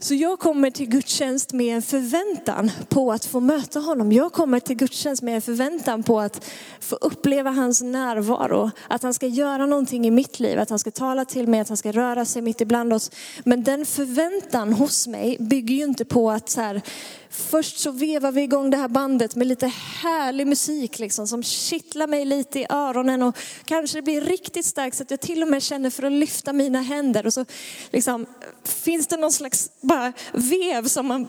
Så 0.00 0.14
jag 0.14 0.38
kommer 0.38 0.70
till 0.70 0.88
gudstjänst 0.88 1.52
med 1.52 1.76
en 1.76 1.82
förväntan 1.82 2.70
på 2.88 3.12
att 3.12 3.24
få 3.24 3.40
möta 3.40 3.80
honom. 3.80 4.12
Jag 4.12 4.32
kommer 4.32 4.60
till 4.60 4.76
gudstjänst 4.76 5.22
med 5.22 5.34
en 5.34 5.42
förväntan 5.42 6.02
på 6.02 6.20
att 6.20 6.44
få 6.80 6.96
uppleva 6.96 7.50
hans 7.50 7.82
närvaro. 7.82 8.70
Att 8.88 9.02
han 9.02 9.14
ska 9.14 9.26
göra 9.26 9.66
någonting 9.66 10.06
i 10.06 10.10
mitt 10.10 10.40
liv, 10.40 10.58
att 10.58 10.70
han 10.70 10.78
ska 10.78 10.90
tala 10.90 11.24
till 11.24 11.48
mig, 11.48 11.60
att 11.60 11.68
han 11.68 11.76
ska 11.76 11.92
röra 11.92 12.24
sig 12.24 12.42
mitt 12.42 12.60
ibland 12.60 12.92
oss. 12.92 13.10
Men 13.44 13.64
den 13.64 13.86
förväntan 13.86 14.72
hos 14.72 15.06
mig 15.06 15.36
bygger 15.40 15.74
ju 15.74 15.84
inte 15.84 16.04
på 16.04 16.30
att 16.30 16.50
så 16.50 16.60
här, 16.60 16.82
Först 17.30 17.78
så 17.78 17.90
vevar 17.90 18.32
vi 18.32 18.42
igång 18.42 18.70
det 18.70 18.76
här 18.76 18.88
bandet 18.88 19.34
med 19.34 19.46
lite 19.46 19.66
härlig 20.02 20.46
musik 20.46 20.98
liksom, 20.98 21.26
som 21.26 21.42
kittlar 21.42 22.06
mig 22.06 22.24
lite 22.24 22.60
i 22.60 22.66
öronen 22.70 23.22
och 23.22 23.38
kanske 23.64 23.98
det 23.98 24.02
blir 24.02 24.20
riktigt 24.20 24.66
starkt 24.66 24.96
så 24.96 25.02
att 25.02 25.10
jag 25.10 25.20
till 25.20 25.42
och 25.42 25.48
med 25.48 25.62
känner 25.62 25.90
för 25.90 26.02
att 26.02 26.12
lyfta 26.12 26.52
mina 26.52 26.82
händer. 26.82 27.26
Och 27.26 27.34
så 27.34 27.44
liksom, 27.90 28.26
finns 28.64 29.06
det 29.06 29.16
någon 29.16 29.32
slags 29.32 29.70
bara 29.80 30.12
vev 30.32 30.88
som 30.88 31.06
man 31.06 31.28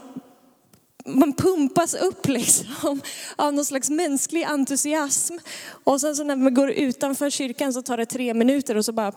man 1.06 1.34
pumpas 1.34 1.94
upp 1.94 2.27
liksom 2.27 3.01
av 3.36 3.53
någon 3.53 3.65
slags 3.65 3.89
mänsklig 3.89 4.44
entusiasm. 4.44 5.38
Och 5.84 6.01
sen 6.01 6.15
så 6.15 6.24
när 6.24 6.36
man 6.36 6.53
går 6.53 6.72
utanför 6.72 7.29
kyrkan 7.29 7.74
så 7.74 7.82
tar 7.82 7.98
det 7.98 8.06
tre 8.06 8.34
minuter 8.34 8.77
och 8.77 8.86
så 8.86 8.91
bara 8.91 9.12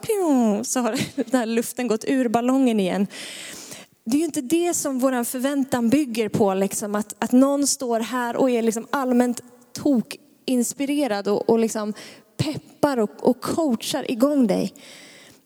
så 0.63 0.79
har 0.79 0.91
den 1.31 1.39
här 1.39 1.45
luften 1.45 1.87
gått 1.87 2.05
ur 2.07 2.27
ballongen 2.29 2.79
igen 2.79 3.07
det 4.05 4.17
är 4.17 4.19
ju 4.19 4.25
inte 4.25 4.41
det 4.41 4.73
som 4.73 4.99
vår 4.99 5.23
förväntan 5.23 5.89
bygger 5.89 6.29
på, 6.29 6.53
liksom, 6.53 6.95
att, 6.95 7.15
att 7.19 7.31
någon 7.31 7.67
står 7.67 7.99
här 7.99 8.35
och 8.35 8.49
är 8.49 8.61
liksom 8.61 8.87
allmänt 8.89 9.41
tokinspirerad 9.73 11.27
och, 11.27 11.49
och 11.49 11.59
liksom 11.59 11.93
peppar 12.37 12.97
och, 12.97 13.29
och 13.29 13.41
coachar 13.41 14.11
igång 14.11 14.47
dig. 14.47 14.73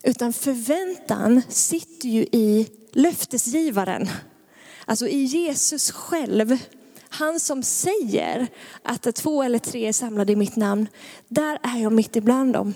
Utan 0.03 0.33
förväntan 0.33 1.41
sitter 1.49 2.09
ju 2.09 2.21
i 2.21 2.67
löftesgivaren, 2.91 4.09
alltså 4.85 5.07
i 5.07 5.23
Jesus 5.23 5.91
själv. 5.91 6.57
Han 7.09 7.39
som 7.39 7.63
säger 7.63 8.47
att 8.83 9.15
två 9.15 9.43
eller 9.43 9.59
tre 9.59 9.87
är 9.87 9.93
samlade 9.93 10.33
i 10.33 10.35
mitt 10.35 10.55
namn, 10.55 10.87
där 11.27 11.59
är 11.63 11.77
jag 11.81 11.91
mitt 11.91 12.15
ibland 12.15 12.53
dem. 12.53 12.73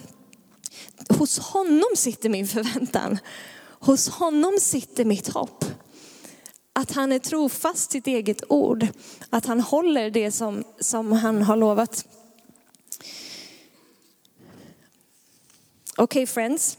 Hos 1.10 1.40
honom 1.40 1.90
sitter 1.96 2.30
min 2.30 2.48
förväntan. 2.48 3.18
Hos 3.84 4.10
honom 4.10 4.58
sitter 4.60 5.06
mitt 5.06 5.28
hopp. 5.28 5.66
Att 6.74 6.92
han 6.92 7.12
är 7.12 7.20
trofast 7.20 7.92
sitt 7.92 8.08
eget 8.08 8.44
ord. 8.48 8.88
Att 9.30 9.46
han 9.46 9.60
håller 9.60 10.10
det 10.10 10.32
som, 10.32 10.64
som 10.80 11.12
han 11.12 11.42
har 11.42 11.56
lovat. 11.56 12.06
Okej 15.98 16.04
okay, 16.04 16.26
friends. 16.26 16.78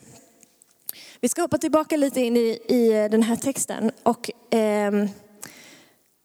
Vi 1.21 1.29
ska 1.29 1.43
hoppa 1.43 1.59
tillbaka 1.59 1.97
lite 1.97 2.21
in 2.21 2.37
i, 2.37 2.59
i 2.69 3.09
den 3.11 3.23
här 3.23 3.37
texten. 3.37 3.91
Och, 4.03 4.55
eh, 4.55 4.93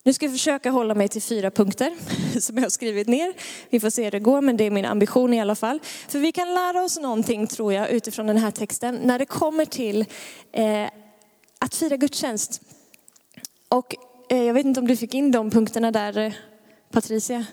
nu 0.08 0.14
ska 0.14 0.26
jag 0.26 0.34
försöka 0.34 0.72
hålla 0.72 0.96
mig 0.96 1.08
till 1.08 1.22
fyra 1.22 1.52
punkter 1.52 1.96
som 2.40 2.56
jag 2.56 2.64
har 2.64 2.70
skrivit 2.70 3.08
ner. 3.08 3.34
Vi 3.70 3.80
får 3.80 3.90
se 3.90 4.04
hur 4.04 4.12
det 4.12 4.20
går, 4.20 4.42
men 4.42 4.58
det 4.58 4.64
är 4.64 4.72
min 4.72 4.86
ambition 4.86 5.34
i 5.34 5.42
alla 5.42 5.56
fall. 5.56 5.80
För 6.08 6.20
vi 6.20 6.32
kan 6.32 6.54
lära 6.54 6.84
oss 6.84 7.00
någonting, 7.00 7.48
tror 7.48 7.74
jag, 7.74 7.90
utifrån 7.90 8.28
den 8.28 8.38
här 8.38 8.52
texten 8.52 9.00
när 9.04 9.20
det 9.20 9.26
kommer 9.26 9.66
till 9.66 10.06
eh, 10.52 10.84
att 11.60 11.76
fira 11.76 11.98
gudstjänst. 11.98 12.62
Och 13.70 13.96
eh, 14.30 14.44
jag 14.44 14.54
vet 14.54 14.66
inte 14.66 14.80
om 14.80 14.88
du 14.88 14.96
fick 14.96 15.14
in 15.14 15.32
de 15.32 15.52
punkterna 15.52 15.92
där, 15.92 16.18
eh, 16.18 16.34
Patricia? 16.92 17.46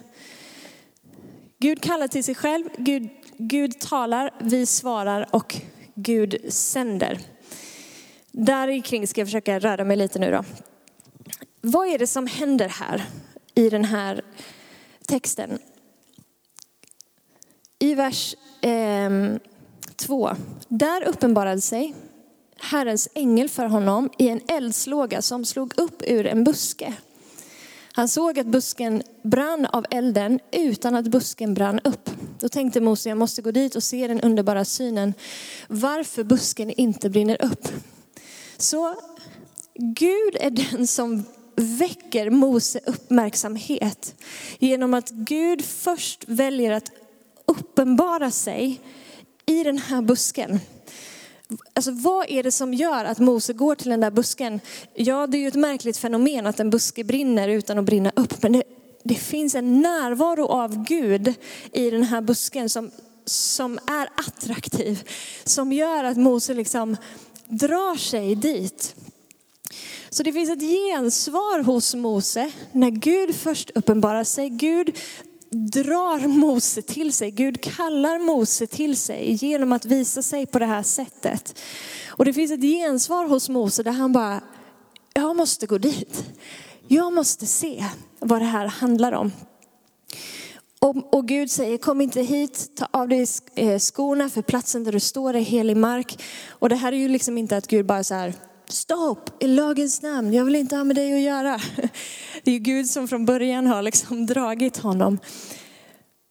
Gud 1.59 1.83
kallar 1.83 2.09
till 2.09 2.25
sig 2.25 2.35
själv, 2.35 2.65
Gud, 2.79 3.09
Gud 3.37 3.81
talar, 3.81 4.35
vi 4.41 4.67
svarar 4.67 5.27
och 5.31 5.57
Gud 5.95 6.37
sänder. 6.49 7.19
Där 8.33 8.83
kring 8.83 9.07
ska 9.07 9.21
jag 9.21 9.29
försöka 9.29 9.59
röra 9.59 9.85
mig 9.85 9.97
lite 9.97 10.19
nu 10.19 10.31
då. 10.31 10.45
Vad 11.67 11.89
är 11.89 11.99
det 11.99 12.07
som 12.07 12.27
händer 12.27 12.69
här 12.69 13.05
i 13.55 13.71
den 13.71 13.85
här 13.85 14.23
texten? 15.07 15.59
I 17.79 17.95
vers 17.95 18.37
eh, 18.61 19.11
två, 19.97 20.31
där 20.69 21.03
uppenbarade 21.03 21.61
sig 21.61 21.95
Herrens 22.57 23.09
ängel 23.15 23.49
för 23.49 23.65
honom 23.65 24.11
i 24.19 24.29
en 24.29 24.41
eldslåga 24.49 25.23
som 25.23 25.45
slog 25.45 25.79
upp 25.79 26.03
ur 26.07 26.27
en 26.27 26.45
buske. 26.45 26.95
Han 27.93 28.09
såg 28.09 28.39
att 28.39 28.47
busken 28.47 29.03
brann 29.23 29.67
av 29.67 29.87
elden 29.91 30.41
utan 30.53 30.95
att 30.95 31.07
busken 31.07 31.55
brann 31.55 31.81
upp. 31.85 32.11
Då 32.39 32.49
tänkte 32.49 32.81
Mose, 32.81 33.09
jag 33.09 33.19
måste 33.19 33.43
gå 33.43 33.51
dit 33.51 33.77
och 33.77 33.83
se 33.83 34.09
den 34.09 34.21
underbara 34.21 34.65
synen, 34.65 35.15
varför 35.69 36.25
busken 36.25 36.71
inte 36.71 37.11
brinner 37.11 37.45
upp. 37.45 37.69
Så 38.57 38.95
Gud 39.75 40.37
är 40.41 40.51
den 40.51 40.87
som 40.87 41.25
väcker 41.57 42.31
Mose 42.31 42.81
uppmärksamhet 42.87 44.15
genom 44.59 44.95
att 44.95 45.11
Gud 45.11 45.65
först 45.65 46.25
väljer 46.29 46.73
att 46.73 46.91
uppenbara 47.47 48.31
sig 48.31 48.81
i 49.47 49.65
den 49.65 49.79
här 49.79 50.03
busken. 50.03 50.61
Alltså 51.75 51.91
vad 51.91 52.31
är 52.31 52.43
det 52.43 52.53
som 52.53 52.75
gör 52.75 53.05
att 53.05 53.19
Mose 53.19 53.53
går 53.53 53.75
till 53.75 53.91
den 53.91 54.01
där 54.01 54.11
busken? 54.11 54.61
Ja, 54.95 55.27
det 55.27 55.39
är 55.39 55.41
ju 55.41 55.49
ett 55.49 55.55
märkligt 55.55 55.97
fenomen 55.97 56.47
att 56.47 56.61
en 56.61 56.71
buske 56.71 57.05
brinner 57.05 57.49
utan 57.49 57.79
att 57.79 57.85
brinna 57.85 58.13
upp. 58.17 58.43
Men 58.43 58.53
det, 58.53 58.63
det 59.05 59.15
finns 59.15 59.55
en 59.55 59.81
närvaro 59.81 60.47
av 60.47 60.85
Gud 60.85 61.35
i 61.73 61.91
den 61.91 62.03
här 62.03 62.21
busken 62.21 62.71
som, 62.71 62.91
som 63.25 63.79
är 63.79 64.09
attraktiv. 64.27 65.09
Som 65.45 65.73
gör 65.73 66.05
att 66.05 66.17
Mose 66.17 66.55
liksom 66.55 66.97
drar 67.49 67.97
sig 67.97 68.35
dit. 68.35 68.95
Så 70.15 70.23
det 70.23 70.33
finns 70.33 70.51
ett 70.51 70.61
gensvar 70.61 71.63
hos 71.63 71.95
Mose 71.95 72.53
när 72.73 72.91
Gud 72.91 73.35
först 73.35 73.71
uppenbarar 73.75 74.25
sig. 74.25 74.49
Gud 74.49 74.99
drar 75.51 76.29
Mose 76.29 76.83
till 76.83 77.13
sig. 77.13 77.31
Gud 77.31 77.61
kallar 77.61 78.19
Mose 78.19 78.67
till 78.67 78.97
sig 78.97 79.33
genom 79.33 79.73
att 79.73 79.85
visa 79.85 80.23
sig 80.23 80.47
på 80.47 80.59
det 80.59 80.67
här 80.67 80.83
sättet. 80.83 81.59
Och 82.09 82.25
det 82.25 82.33
finns 82.33 82.53
ett 82.53 82.61
gensvar 82.61 83.25
hos 83.27 83.49
Mose 83.49 83.83
där 83.83 83.93
han 83.93 84.13
bara, 84.13 84.41
jag 85.15 85.37
måste 85.37 85.67
gå 85.67 85.79
dit. 85.79 86.25
Jag 86.89 87.13
måste 87.13 87.47
se 87.47 87.85
vad 88.19 88.41
det 88.41 88.47
här 88.47 88.67
handlar 88.67 89.13
om. 89.13 89.33
Och, 90.79 91.15
och, 91.15 91.29
Gud 91.29 91.51
säger, 91.51 91.79
kom 91.79 92.01
inte 92.01 92.23
hit, 92.23 92.71
ta 92.77 92.89
av 92.91 93.09
dig 93.09 93.27
eh, 93.55 93.79
skorna 93.79 94.31
för 94.31 94.43
platsen 94.43 94.85
där 94.85 94.93
du 94.93 95.01
står 95.01 95.35
är 95.35 95.41
helig 95.41 95.77
mark. 95.77 96.23
Och 96.49 96.69
det 96.69 96.77
här 96.77 96.93
är 96.93 96.97
ju 96.97 97.09
liksom 97.09 97.39
inte 97.39 97.57
att 97.57 97.67
Gud 97.67 97.87
bara 97.87 98.05
så 98.05 98.15
här, 98.15 98.35
stopp 98.69 99.43
i 99.43 99.47
lagens 99.47 100.03
namn, 100.03 100.33
jag 100.33 100.45
vill 100.45 100.57
inte 100.57 100.77
ha 100.77 100.85
med 100.85 100.97
dig 100.97 101.15
att 101.15 101.21
göra. 101.21 101.61
Det 102.45 102.51
är 102.51 102.59
Gud 102.59 102.87
som 102.87 103.09
från 103.09 103.25
början 103.25 103.67
har 103.67 103.83
liksom 103.83 104.27
dragit 104.27 104.77
honom. 104.77 105.19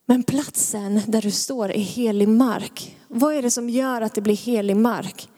Men 0.06 0.24
platsen 0.24 1.02
där 1.08 1.22
du 1.22 1.32
står 1.32 1.72
är 1.72 1.80
helig 1.80 2.28
mark. 2.28 2.98
Vad 3.08 3.36
är 3.36 3.42
det 3.42 3.52
som 3.52 3.70
gör 3.70 4.02
att 4.02 4.16
det 4.16 4.22
blir 4.22 4.36
helig 4.36 4.78
mark? 4.78 5.30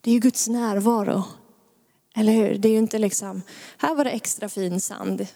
Det 0.00 0.10
är 0.10 0.14
ju 0.14 0.20
Guds 0.20 0.48
närvaro. 0.48 1.24
Eller 2.16 2.32
hur? 2.32 2.58
Det 2.58 2.68
är 2.68 2.72
ju 2.72 2.78
inte 2.78 2.98
liksom, 2.98 3.42
här 3.78 3.94
var 3.94 4.04
det 4.04 4.10
extra 4.10 4.48
fin 4.48 4.80
sand. 4.80 5.26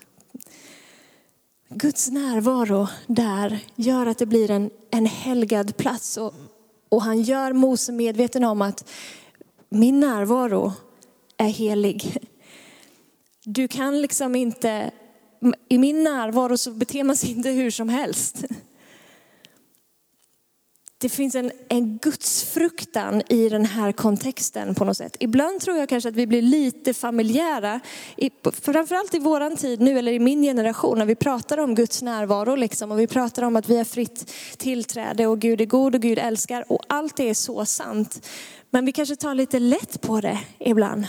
Guds 1.69 2.11
närvaro 2.11 2.89
där 3.07 3.59
gör 3.77 4.07
att 4.07 4.19
det 4.19 4.27
blir 4.27 4.51
en, 4.51 4.71
en 4.91 5.07
helgad 5.07 5.77
plats. 5.77 6.17
Och, 6.17 6.35
och 6.89 7.03
han 7.03 7.23
gör 7.23 7.53
Mose 7.53 7.93
medveten 7.93 8.45
om 8.45 8.63
att 8.63 8.89
min 9.69 10.01
närvaro 10.01 10.73
är 11.37 11.49
helig. 11.49 12.19
Du 13.45 13.69
kan 13.69 14.03
liksom 14.03 14.35
inte, 14.35 14.91
i 15.69 15.79
min 15.79 16.05
närvaro 16.05 16.57
så 16.57 16.71
beter 16.71 17.05
man 17.05 17.17
sig 17.17 17.31
inte 17.31 17.51
hur 17.51 17.71
som 17.71 17.89
helst. 17.89 18.45
Det 20.99 21.09
finns 21.09 21.35
en, 21.35 21.53
en 21.69 21.99
gudsfruktan 21.99 23.23
i 23.29 23.49
den 23.49 23.67
här 23.67 23.93
kontexten 23.93 24.75
på 24.75 24.85
något 24.85 24.97
sätt. 24.97 25.17
Ibland 25.21 25.61
tror 25.61 25.77
jag 25.77 25.89
kanske 25.89 26.09
att 26.09 26.15
vi 26.15 26.27
blir 26.27 26.43
lite 26.43 26.95
familjära, 26.95 27.81
i, 28.17 28.31
framförallt 28.63 29.15
i 29.15 29.19
våran 29.19 29.57
tid 29.57 29.81
nu 29.81 29.99
eller 29.99 30.13
i 30.13 30.19
min 30.19 30.43
generation, 30.43 30.99
när 30.99 31.07
vi 31.07 31.15
pratar 31.15 31.59
om 31.59 31.75
Guds 31.75 32.03
närvaro 32.03 32.55
liksom, 32.55 32.91
och 32.93 32.99
vi 32.99 33.07
pratar 33.07 33.43
om 33.43 33.57
att 33.57 33.69
vi 33.69 33.77
har 33.77 33.85
fritt 33.85 34.33
tillträde 34.57 35.27
och 35.27 35.39
Gud 35.39 35.61
är 35.61 35.67
god 35.67 35.95
och 35.95 36.03
Gud 36.03 36.19
älskar 36.19 36.73
och 36.73 36.83
allt 36.89 37.17
det 37.17 37.31
är 37.31 37.35
så 37.35 37.65
sant. 37.65 38.27
Men 38.71 38.87
vi 38.87 38.93
kanske 38.93 39.17
tar 39.17 39.35
lite 39.35 39.59
lätt 39.59 40.01
på 40.01 40.21
det 40.21 40.39
ibland. 40.59 41.07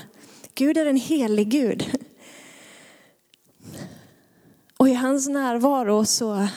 Gud 0.58 0.78
är 0.78 0.86
en 0.86 0.98
helig 0.98 1.50
Gud. 1.50 1.86
Och 4.78 4.90
i 4.90 4.94
hans 4.94 5.28
närvaro 5.28 6.06
så 6.06 6.48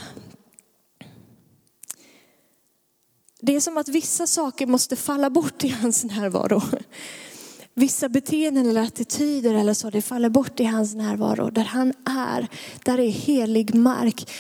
Det 3.40 3.56
är 3.56 3.60
som 3.60 3.78
att 3.78 3.88
vissa 3.88 4.26
saker 4.26 4.66
måste 4.66 4.96
falla 4.96 5.30
bort 5.30 5.64
i 5.64 5.68
hans 5.68 6.04
närvaro. 6.04 6.62
Vissa 7.74 8.08
beteenden 8.08 8.66
eller 8.66 8.82
attityder 8.82 9.54
eller 9.54 9.74
så, 9.74 9.90
det 9.90 10.02
faller 10.02 10.28
bort 10.28 10.60
i 10.60 10.64
hans 10.64 10.94
närvaro. 10.94 11.50
Där 11.50 11.64
han 11.64 11.92
är, 12.04 12.48
där 12.84 13.00
är 13.00 13.10
helig 13.10 13.74
mark. 13.74 14.30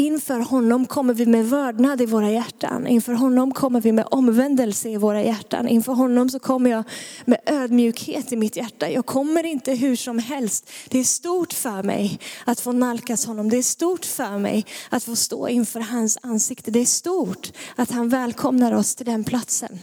Inför 0.00 0.40
honom 0.40 0.86
kommer 0.86 1.14
vi 1.14 1.26
med 1.26 1.50
vördnad 1.50 2.00
i 2.00 2.06
våra 2.06 2.30
hjärtan. 2.30 2.86
Inför 2.86 3.12
honom 3.12 3.52
kommer 3.52 3.80
vi 3.80 3.92
med 3.92 4.06
omvändelse 4.10 4.88
i 4.88 4.96
våra 4.96 5.22
hjärtan. 5.22 5.68
Inför 5.68 5.92
honom 5.92 6.28
så 6.30 6.38
kommer 6.38 6.70
jag 6.70 6.84
med 7.24 7.40
ödmjukhet 7.46 8.32
i 8.32 8.36
mitt 8.36 8.56
hjärta. 8.56 8.90
Jag 8.90 9.06
kommer 9.06 9.46
inte 9.46 9.72
hur 9.72 9.96
som 9.96 10.18
helst. 10.18 10.70
Det 10.88 10.98
är 10.98 11.04
stort 11.04 11.52
för 11.52 11.82
mig 11.82 12.18
att 12.44 12.60
få 12.60 12.72
nalkas 12.72 13.26
honom. 13.26 13.50
Det 13.50 13.56
är 13.56 13.62
stort 13.62 14.04
för 14.04 14.38
mig 14.38 14.66
att 14.90 15.04
få 15.04 15.16
stå 15.16 15.48
inför 15.48 15.80
hans 15.80 16.18
ansikte. 16.22 16.70
Det 16.70 16.80
är 16.80 16.84
stort 16.84 17.52
att 17.76 17.90
han 17.90 18.08
välkomnar 18.08 18.72
oss 18.72 18.94
till 18.94 19.06
den 19.06 19.24
platsen. 19.24 19.78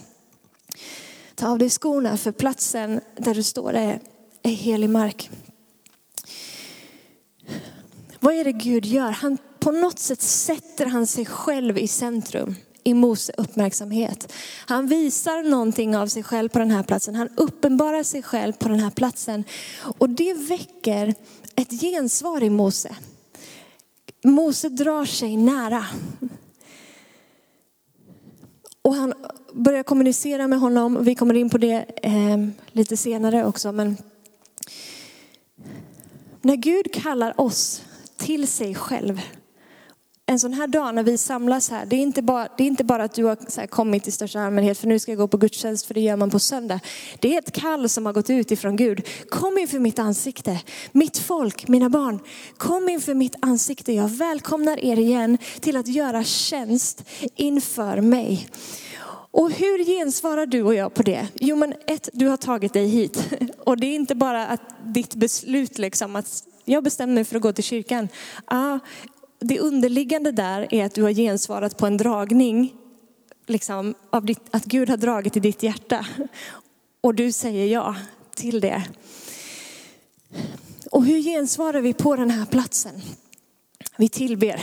Ta 1.34 1.48
av 1.48 1.58
dig 1.58 1.70
skorna 1.70 2.16
för 2.16 2.32
platsen 2.32 3.00
där 3.16 3.34
du 3.34 3.42
står 3.42 3.72
är, 3.72 4.00
är 4.42 4.50
helig 4.50 4.90
mark. 4.90 5.30
Vad 8.20 8.34
är 8.34 8.44
det 8.44 8.52
Gud 8.52 8.86
gör? 8.86 9.10
Han 9.10 9.38
på 9.58 9.70
något 9.70 9.98
sätt 9.98 10.22
sätter 10.22 10.86
han 10.86 11.06
sig 11.06 11.26
själv 11.26 11.78
i 11.78 11.88
centrum 11.88 12.54
i 12.84 12.94
Mose 12.94 13.32
uppmärksamhet. 13.36 14.32
Han 14.66 14.86
visar 14.86 15.42
någonting 15.50 15.96
av 15.96 16.06
sig 16.06 16.22
själv 16.22 16.48
på 16.48 16.58
den 16.58 16.70
här 16.70 16.82
platsen. 16.82 17.14
Han 17.14 17.28
uppenbarar 17.36 18.02
sig 18.02 18.22
själv 18.22 18.52
på 18.52 18.68
den 18.68 18.80
här 18.80 18.90
platsen. 18.90 19.44
Och 19.98 20.10
det 20.10 20.34
väcker 20.34 21.14
ett 21.56 21.80
gensvar 21.80 22.42
i 22.42 22.50
Mose. 22.50 22.96
Mose 24.24 24.68
drar 24.68 25.04
sig 25.04 25.36
nära. 25.36 25.84
Och 28.82 28.94
han 28.94 29.14
börjar 29.52 29.82
kommunicera 29.82 30.48
med 30.48 30.60
honom. 30.60 31.04
Vi 31.04 31.14
kommer 31.14 31.34
in 31.34 31.50
på 31.50 31.58
det 31.58 31.86
eh, 32.02 32.46
lite 32.72 32.96
senare 32.96 33.44
också. 33.46 33.72
Men 33.72 33.96
när 36.42 36.56
Gud 36.56 36.92
kallar 36.94 37.40
oss 37.40 37.82
till 38.16 38.48
sig 38.48 38.74
själv 38.74 39.20
en 40.30 40.38
sån 40.38 40.52
här 40.52 40.66
dag 40.66 40.94
när 40.94 41.02
vi 41.02 41.18
samlas 41.18 41.70
här, 41.70 41.86
det 41.86 41.96
är 41.96 42.00
inte 42.00 42.22
bara, 42.22 42.48
det 42.56 42.62
är 42.62 42.66
inte 42.66 42.84
bara 42.84 43.04
att 43.04 43.14
du 43.14 43.24
har 43.24 43.66
kommit 43.66 44.08
i 44.08 44.10
största 44.10 44.40
allmänhet 44.40 44.78
för 44.78 44.86
nu 44.86 44.98
ska 44.98 45.12
jag 45.12 45.18
gå 45.18 45.28
på 45.28 45.36
gudstjänst 45.36 45.86
för 45.86 45.94
det 45.94 46.00
gör 46.00 46.16
man 46.16 46.30
på 46.30 46.38
söndag. 46.38 46.80
Det 47.18 47.34
är 47.34 47.38
ett 47.38 47.52
kall 47.52 47.88
som 47.88 48.06
har 48.06 48.12
gått 48.12 48.30
ut 48.30 48.50
ifrån 48.50 48.76
Gud. 48.76 49.06
Kom 49.28 49.58
inför 49.58 49.78
mitt 49.78 49.98
ansikte, 49.98 50.60
mitt 50.92 51.18
folk, 51.18 51.68
mina 51.68 51.88
barn. 51.88 52.20
Kom 52.56 52.88
inför 52.88 53.14
mitt 53.14 53.34
ansikte. 53.40 53.92
Jag 53.92 54.08
välkomnar 54.08 54.84
er 54.84 54.98
igen 54.98 55.38
till 55.60 55.76
att 55.76 55.88
göra 55.88 56.24
tjänst 56.24 57.04
inför 57.34 58.00
mig. 58.00 58.48
Och 59.30 59.50
hur 59.50 59.84
gensvarar 59.84 60.46
du 60.46 60.62
och 60.62 60.74
jag 60.74 60.94
på 60.94 61.02
det? 61.02 61.26
Jo 61.34 61.56
men 61.56 61.74
ett, 61.86 62.08
du 62.12 62.26
har 62.28 62.36
tagit 62.36 62.72
dig 62.72 62.88
hit. 62.88 63.34
Och 63.58 63.76
det 63.76 63.86
är 63.86 63.94
inte 63.94 64.14
bara 64.14 64.46
att 64.46 64.60
ditt 64.84 65.14
beslut 65.14 65.78
liksom 65.78 66.16
att 66.16 66.44
jag 66.64 66.84
bestämmer 66.84 67.14
mig 67.14 67.24
för 67.24 67.36
att 67.36 67.42
gå 67.42 67.52
till 67.52 67.64
kyrkan. 67.64 68.08
Ah, 68.44 68.78
det 69.38 69.60
underliggande 69.60 70.32
där 70.32 70.74
är 70.74 70.84
att 70.84 70.94
du 70.94 71.02
har 71.02 71.10
gensvarat 71.10 71.76
på 71.76 71.86
en 71.86 71.96
dragning, 71.96 72.74
liksom, 73.46 73.94
av 74.10 74.24
ditt, 74.24 74.40
att 74.50 74.64
Gud 74.64 74.88
har 74.88 74.96
dragit 74.96 75.36
i 75.36 75.40
ditt 75.40 75.62
hjärta. 75.62 76.06
Och 77.00 77.14
du 77.14 77.32
säger 77.32 77.66
ja 77.66 77.96
till 78.34 78.60
det. 78.60 78.82
Och 80.90 81.04
hur 81.04 81.22
gensvarar 81.22 81.80
vi 81.80 81.92
på 81.92 82.16
den 82.16 82.30
här 82.30 82.46
platsen? 82.46 83.00
Vi 83.96 84.08
tillber. 84.08 84.62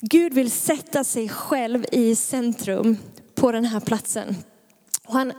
Gud 0.00 0.34
vill 0.34 0.50
sätta 0.50 1.04
sig 1.04 1.28
själv 1.28 1.84
i 1.92 2.16
centrum 2.16 2.96
på 3.34 3.52
den 3.52 3.64
här 3.64 3.80
platsen. 3.80 4.36
Och 5.04 5.12
han, 5.12 5.32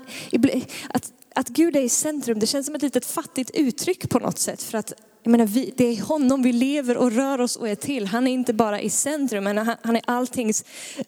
att, 0.90 1.14
att 1.36 1.48
Gud 1.48 1.76
är 1.76 1.82
i 1.82 1.90
centrum, 1.90 2.40
det 2.40 2.48
känns 2.48 2.66
som 2.66 2.76
ett 2.76 2.82
litet 2.82 3.06
fattigt 3.06 3.52
uttryck 3.54 4.10
på 4.10 4.20
något 4.20 4.40
sätt. 4.40 4.64
För 4.64 4.78
att 4.78 4.94
jag 5.24 5.32
menar, 5.32 5.46
vi, 5.46 5.74
det 5.78 5.86
är 5.86 6.02
honom 6.02 6.42
vi 6.42 6.54
lever 6.54 6.98
och 6.98 7.12
rör 7.12 7.42
oss 7.42 7.56
och 7.56 7.70
är 7.70 7.76
till. 7.76 8.08
Han 8.08 8.28
är 8.28 8.32
inte 8.32 8.54
bara 8.54 8.82
i 8.82 8.90
centrum, 8.90 9.44
men 9.44 9.58
han, 9.58 9.76
han 9.82 9.96
är 9.96 10.02
alltings 10.06 10.66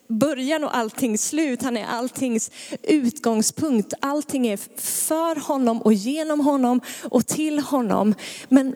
början 0.08 0.64
och 0.64 0.76
alltings 0.76 1.28
slut. 1.28 1.62
Han 1.62 1.76
är 1.76 1.86
alltings 1.86 2.50
utgångspunkt. 2.82 3.94
Allting 4.00 4.46
är 4.46 4.56
för 4.80 5.40
honom 5.40 5.82
och 5.82 5.92
genom 5.92 6.40
honom 6.40 6.80
och 7.02 7.26
till 7.26 7.58
honom. 7.58 8.14
Men 8.48 8.74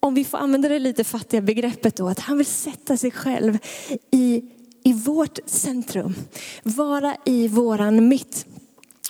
om 0.00 0.14
vi 0.14 0.24
får 0.24 0.38
använda 0.38 0.68
det 0.68 0.78
lite 0.78 1.04
fattiga 1.04 1.40
begreppet 1.40 1.96
då, 1.96 2.08
att 2.08 2.18
han 2.18 2.36
vill 2.36 2.46
sätta 2.46 2.96
sig 2.96 3.10
själv 3.10 3.58
i, 4.10 4.42
i 4.84 4.92
vårt 4.92 5.38
centrum. 5.46 6.14
Vara 6.62 7.16
i 7.24 7.48
våran 7.48 8.08
mitt. 8.08 8.46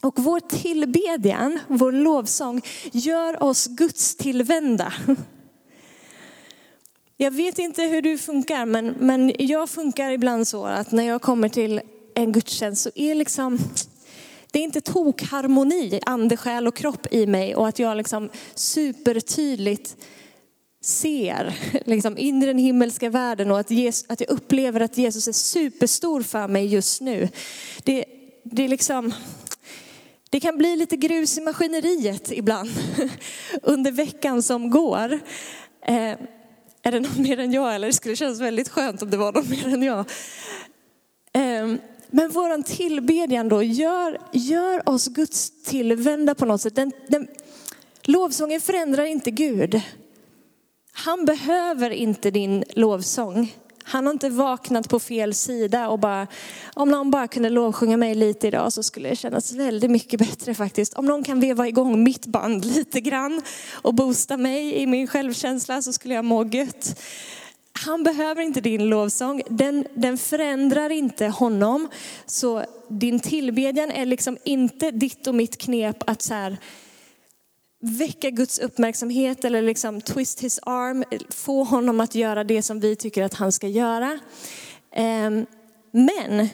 Och 0.02 0.14
vår 0.18 0.40
tillbedjan, 0.40 1.58
vår 1.68 1.92
lovsång, 1.92 2.62
gör 2.92 3.42
oss 3.42 3.66
Guds 3.66 4.16
tillvända. 4.16 4.92
Jag 7.20 7.31
vet 7.31 7.59
inte 7.59 7.83
hur 7.83 8.02
du 8.02 8.18
funkar, 8.18 8.66
men, 8.66 8.94
men 8.98 9.33
jag 9.38 9.70
funkar 9.70 10.11
ibland 10.11 10.48
så 10.48 10.66
att 10.66 10.92
när 10.92 11.02
jag 11.02 11.22
kommer 11.22 11.48
till 11.48 11.81
en 12.14 12.33
gudstjänst 12.33 12.83
så 12.83 12.90
är 12.94 13.14
liksom, 13.14 13.59
det 14.50 14.59
är 14.59 14.62
inte 14.62 14.81
tokharmoni, 14.81 16.00
ande, 16.07 16.37
själ 16.37 16.66
och 16.66 16.76
kropp 16.76 17.07
i 17.11 17.26
mig 17.26 17.57
och 17.57 17.68
att 17.68 17.78
jag 17.78 17.96
liksom 17.96 18.31
supertydligt 18.54 19.96
ser 20.85 21.54
liksom 21.87 22.18
in 22.18 22.42
i 22.42 22.46
den 22.46 22.59
himmelska 22.59 23.11
världen 23.11 23.50
och 23.50 23.61
att, 23.61 23.70
Jesus, 23.70 24.11
att 24.11 24.20
jag 24.20 24.31
upplever 24.31 24.81
att 24.81 24.98
Jesus 24.98 25.28
är 25.28 25.33
superstor 25.33 26.22
för 26.22 26.48
mig 26.48 26.66
just 26.66 27.00
nu. 27.00 27.28
Det, 27.85 28.04
det, 28.44 28.64
är 28.64 28.68
liksom, 28.68 29.14
det 30.31 30.40
kan 30.40 30.59
bli 30.59 30.76
lite 30.76 30.96
grus 30.96 31.38
i 31.38 31.40
maskineriet 31.40 32.33
ibland 32.33 32.70
under 33.62 33.92
veckan 33.92 34.42
som 34.42 34.70
går. 34.70 35.20
Eh, 35.87 36.14
är 36.88 36.92
det 36.92 37.01
någon 37.01 37.22
mer 37.22 37.38
än 37.38 37.53
jag? 37.53 37.74
Eller 37.74 37.87
det 37.87 37.92
skulle 37.92 38.16
kännas 38.16 38.40
väldigt 38.40 38.68
skönt 38.68 39.03
om 39.03 39.11
det 39.11 39.16
var 39.16 39.33
någon 39.33 39.51
mer 39.51 39.68
än 39.68 39.83
jag. 39.83 40.05
Ehm, 41.33 41.79
men 42.11 42.31
våran 42.31 42.62
tillbedjan 42.62 43.48
då 43.48 43.62
gör, 43.62 44.18
gör 44.33 44.88
oss 44.88 45.09
Guds 45.09 45.62
tillvända 45.64 46.35
på 46.35 46.46
något 46.46 46.61
sätt. 46.61 46.77
Den, 46.77 46.92
den, 47.09 47.29
Lovsången 48.03 48.61
förändrar 48.61 49.05
inte 49.05 49.31
Gud. 49.31 49.81
Han 50.92 51.24
behöver 51.24 51.90
inte 51.90 52.31
din 52.31 52.64
lovsång. 52.70 53.55
Han 53.88 54.07
har 54.07 54.12
inte 54.12 54.29
vaknat 54.29 54.88
på 54.88 55.01
fel 55.01 55.35
sida 55.35 55.88
och 55.88 55.98
bara, 55.98 56.27
om 56.74 56.88
någon 56.88 57.11
bara 57.11 57.29
kunde 57.29 57.51
lovsjunga 57.51 57.96
mig 57.96 58.14
lite 58.14 58.46
idag 58.46 58.72
så 58.72 58.83
skulle 58.83 59.09
det 59.09 59.16
kännas 59.16 59.53
väldigt 59.53 59.90
mycket 59.90 60.20
bättre 60.20 60.55
faktiskt. 60.55 60.94
Om 60.94 61.07
någon 61.07 61.24
kan 61.24 61.40
veva 61.40 61.68
igång 61.68 62.03
mitt 62.03 62.27
band 62.27 62.64
lite 62.64 63.01
grann 63.01 63.42
och 63.72 63.94
boosta 63.94 64.37
mig 64.37 64.74
i 64.74 64.87
min 64.87 65.07
självkänsla 65.07 65.83
så 65.83 65.92
skulle 65.92 66.14
jag 66.14 66.24
må 66.24 66.44
gött. 66.44 67.01
Han 67.72 68.03
behöver 68.03 68.42
inte 68.42 68.61
din 68.61 68.88
lovsång, 68.88 69.42
den, 69.48 69.87
den 69.94 70.18
förändrar 70.18 70.90
inte 70.90 71.27
honom. 71.27 71.88
Så 72.27 72.64
din 72.88 73.20
tillbedjan 73.20 73.90
är 73.90 74.07
liksom 74.07 74.38
inte 74.44 74.90
ditt 74.90 75.27
och 75.27 75.35
mitt 75.35 75.59
knep 75.59 76.11
att 76.11 76.22
så 76.22 76.35
här, 76.35 76.57
väcka 77.80 78.30
Guds 78.30 78.58
uppmärksamhet 78.58 79.44
eller 79.44 79.62
liksom 79.62 80.00
twist 80.00 80.40
his 80.40 80.60
arm, 80.62 81.04
få 81.30 81.64
honom 81.64 82.00
att 82.00 82.14
göra 82.14 82.44
det 82.44 82.62
som 82.62 82.80
vi 82.80 82.96
tycker 82.96 83.22
att 83.22 83.34
han 83.34 83.52
ska 83.52 83.68
göra. 83.68 84.18
Ehm, 84.92 85.46
men 85.90 86.48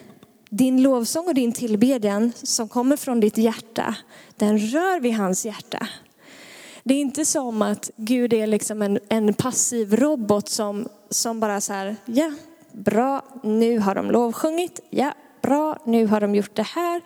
din 0.49 0.81
lovsång 0.81 1.27
och 1.27 1.33
din 1.33 1.53
tillbedjan 1.53 2.31
som 2.35 2.69
kommer 2.69 2.97
från 2.97 3.19
ditt 3.19 3.37
hjärta, 3.37 3.95
den 4.35 4.59
rör 4.59 4.99
vid 4.99 5.13
hans 5.13 5.45
hjärta. 5.45 5.87
Det 6.83 6.93
är 6.93 7.01
inte 7.01 7.25
som 7.25 7.61
att 7.61 7.89
Gud 7.95 8.33
är 8.33 8.47
liksom 8.47 8.81
en, 8.81 8.99
en 9.09 9.33
passiv 9.33 9.95
robot 9.95 10.49
som, 10.49 10.87
som 11.09 11.39
bara 11.39 11.61
så 11.61 11.73
här, 11.73 11.95
ja, 12.05 12.31
bra, 12.71 13.25
nu 13.43 13.79
har 13.79 13.95
de 13.95 14.11
lovsjungit, 14.11 14.79
ja, 14.89 15.13
bra, 15.41 15.77
nu 15.85 16.07
har 16.07 16.21
de 16.21 16.35
gjort 16.35 16.55
det 16.55 16.67
här. 16.67 17.01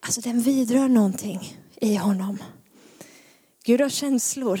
Alltså 0.00 0.20
den 0.20 0.40
vidrör 0.40 0.88
någonting 0.88 1.56
i 1.80 1.96
honom. 1.96 2.38
Gud 3.64 3.80
har 3.80 3.88
känslor. 3.88 4.60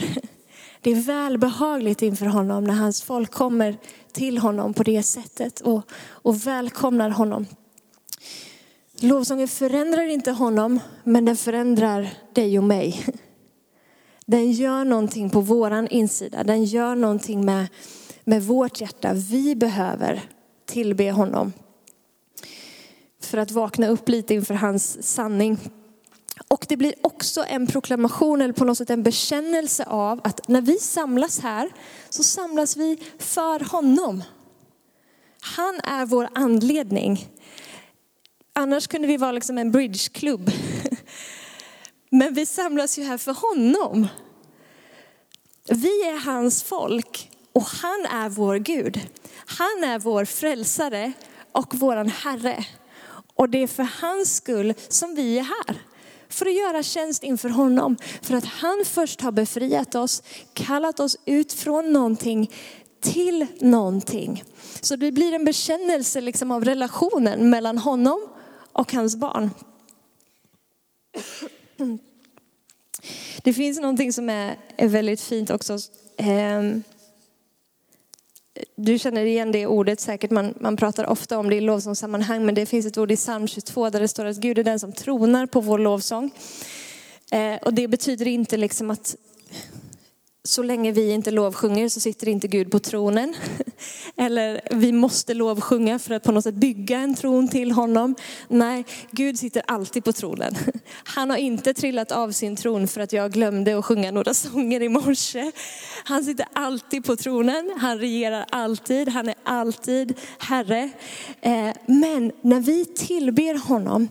Det 0.80 0.90
är 0.90 0.94
välbehagligt 0.94 2.02
inför 2.02 2.26
honom 2.26 2.64
när 2.64 2.74
hans 2.74 3.02
folk 3.02 3.30
kommer 3.30 3.76
till 4.12 4.38
honom 4.38 4.74
på 4.74 4.82
det 4.82 5.02
sättet 5.02 5.60
och, 5.60 5.82
och 6.02 6.46
välkomnar 6.46 7.10
honom. 7.10 7.46
Lovsången 9.00 9.48
förändrar 9.48 10.08
inte 10.08 10.30
honom, 10.30 10.80
men 11.04 11.24
den 11.24 11.36
förändrar 11.36 12.08
dig 12.32 12.58
och 12.58 12.64
mig. 12.64 13.06
Den 14.26 14.52
gör 14.52 14.84
någonting 14.84 15.30
på 15.30 15.40
våran 15.40 15.88
insida. 15.88 16.44
Den 16.44 16.64
gör 16.64 16.94
någonting 16.94 17.44
med, 17.44 17.66
med 18.24 18.42
vårt 18.42 18.80
hjärta. 18.80 19.12
Vi 19.12 19.56
behöver 19.56 20.22
tillbe 20.66 21.10
honom 21.10 21.52
för 23.20 23.38
att 23.38 23.50
vakna 23.50 23.88
upp 23.88 24.08
lite 24.08 24.34
inför 24.34 24.54
hans 24.54 25.02
sanning. 25.02 25.58
Och 26.48 26.66
det 26.68 26.76
blir 26.76 26.94
också 27.02 27.44
en 27.48 27.66
proklamation 27.66 28.40
eller 28.40 28.54
på 28.54 28.64
något 28.64 28.78
sätt 28.78 28.90
en 28.90 29.02
bekännelse 29.02 29.84
av 29.84 30.20
att 30.24 30.48
när 30.48 30.60
vi 30.60 30.78
samlas 30.78 31.40
här 31.40 31.70
så 32.10 32.22
samlas 32.22 32.76
vi 32.76 32.98
för 33.18 33.70
honom. 33.70 34.22
Han 35.40 35.80
är 35.80 36.06
vår 36.06 36.28
anledning. 36.34 37.28
Annars 38.52 38.86
kunde 38.86 39.08
vi 39.08 39.16
vara 39.16 39.32
liksom 39.32 39.58
en 39.58 39.72
bridgeklubb. 39.72 40.50
Men 42.10 42.34
vi 42.34 42.46
samlas 42.46 42.98
ju 42.98 43.02
här 43.02 43.18
för 43.18 43.32
honom. 43.32 44.08
Vi 45.68 46.02
är 46.02 46.24
hans 46.24 46.62
folk 46.62 47.30
och 47.52 47.62
han 47.62 48.06
är 48.06 48.28
vår 48.28 48.56
Gud. 48.56 49.00
Han 49.46 49.84
är 49.84 49.98
vår 49.98 50.24
frälsare 50.24 51.12
och 51.52 51.74
våran 51.74 52.08
Herre. 52.08 52.66
Och 53.34 53.48
det 53.48 53.58
är 53.58 53.66
för 53.66 53.88
hans 54.00 54.36
skull 54.36 54.74
som 54.88 55.14
vi 55.14 55.38
är 55.38 55.42
här 55.42 55.91
för 56.32 56.46
att 56.46 56.54
göra 56.54 56.82
tjänst 56.82 57.22
inför 57.22 57.48
honom. 57.48 57.96
För 58.22 58.34
att 58.34 58.44
han 58.44 58.84
först 58.86 59.20
har 59.20 59.32
befriat 59.32 59.94
oss, 59.94 60.22
kallat 60.52 61.00
oss 61.00 61.16
ut 61.24 61.52
från 61.52 61.92
någonting 61.92 62.50
till 63.00 63.46
någonting. 63.60 64.44
Så 64.80 64.96
det 64.96 65.12
blir 65.12 65.32
en 65.32 65.44
bekännelse 65.44 66.20
liksom 66.20 66.50
av 66.50 66.64
relationen 66.64 67.50
mellan 67.50 67.78
honom 67.78 68.20
och 68.72 68.92
hans 68.92 69.16
barn. 69.16 69.50
Det 73.42 73.52
finns 73.52 73.80
någonting 73.80 74.12
som 74.12 74.28
är, 74.28 74.56
väldigt 74.88 75.20
fint 75.20 75.50
också. 75.50 75.78
Ehm, 76.16 76.82
du 78.76 78.98
känner 78.98 79.24
igen 79.24 79.52
det 79.52 79.66
ordet 79.66 80.00
säkert, 80.00 80.30
man, 80.30 80.54
man 80.60 80.76
pratar 80.76 81.06
ofta 81.06 81.38
om 81.38 81.50
det 81.50 81.56
i 81.56 81.60
lovsångssammanhang, 81.60 82.46
men 82.46 82.54
det 82.54 82.66
finns 82.66 82.86
ett 82.86 82.98
ord 82.98 83.12
i 83.12 83.16
psalm 83.16 83.48
22 83.48 83.90
där 83.90 84.00
det 84.00 84.08
står 84.08 84.24
att 84.24 84.36
Gud 84.36 84.58
är 84.58 84.64
den 84.64 84.80
som 84.80 84.92
tronar 84.92 85.46
på 85.46 85.60
vår 85.60 85.78
lovsång. 85.78 86.30
Eh, 87.32 87.56
och 87.62 87.74
det 87.74 87.88
betyder 87.88 88.28
inte 88.28 88.56
liksom 88.56 88.90
att 88.90 89.16
så 90.44 90.62
länge 90.62 90.92
vi 90.92 91.10
inte 91.10 91.30
lovsjunger 91.30 91.88
så 91.88 92.00
sitter 92.00 92.28
inte 92.28 92.48
Gud 92.48 92.70
på 92.70 92.78
tronen. 92.78 93.34
Eller 94.16 94.60
vi 94.70 94.92
måste 94.92 95.34
lovsjunga 95.34 95.98
för 95.98 96.14
att 96.14 96.22
på 96.22 96.32
något 96.32 96.44
sätt 96.44 96.54
bygga 96.54 96.98
en 96.98 97.14
tron 97.14 97.48
till 97.48 97.72
honom. 97.72 98.14
Nej, 98.48 98.84
Gud 99.10 99.38
sitter 99.38 99.62
alltid 99.66 100.04
på 100.04 100.12
tronen. 100.12 100.54
Han 101.04 101.30
har 101.30 101.36
inte 101.36 101.74
trillat 101.74 102.12
av 102.12 102.32
sin 102.32 102.56
tron 102.56 102.88
för 102.88 103.00
att 103.00 103.12
jag 103.12 103.32
glömde 103.32 103.78
att 103.78 103.84
sjunga 103.84 104.10
några 104.10 104.34
sånger 104.52 104.82
i 104.82 104.88
morse. 104.88 105.52
Han 106.04 106.24
sitter 106.24 106.46
alltid 106.52 107.04
på 107.04 107.16
tronen, 107.16 107.72
han 107.80 107.98
regerar 107.98 108.46
alltid, 108.50 109.08
han 109.08 109.28
är 109.28 109.34
alltid 109.42 110.18
Herre. 110.38 110.90
Eh, 111.40 111.70
men 111.86 112.32
när 112.40 112.60
vi 112.60 112.84
tillber 112.84 113.68
honom 113.68 114.08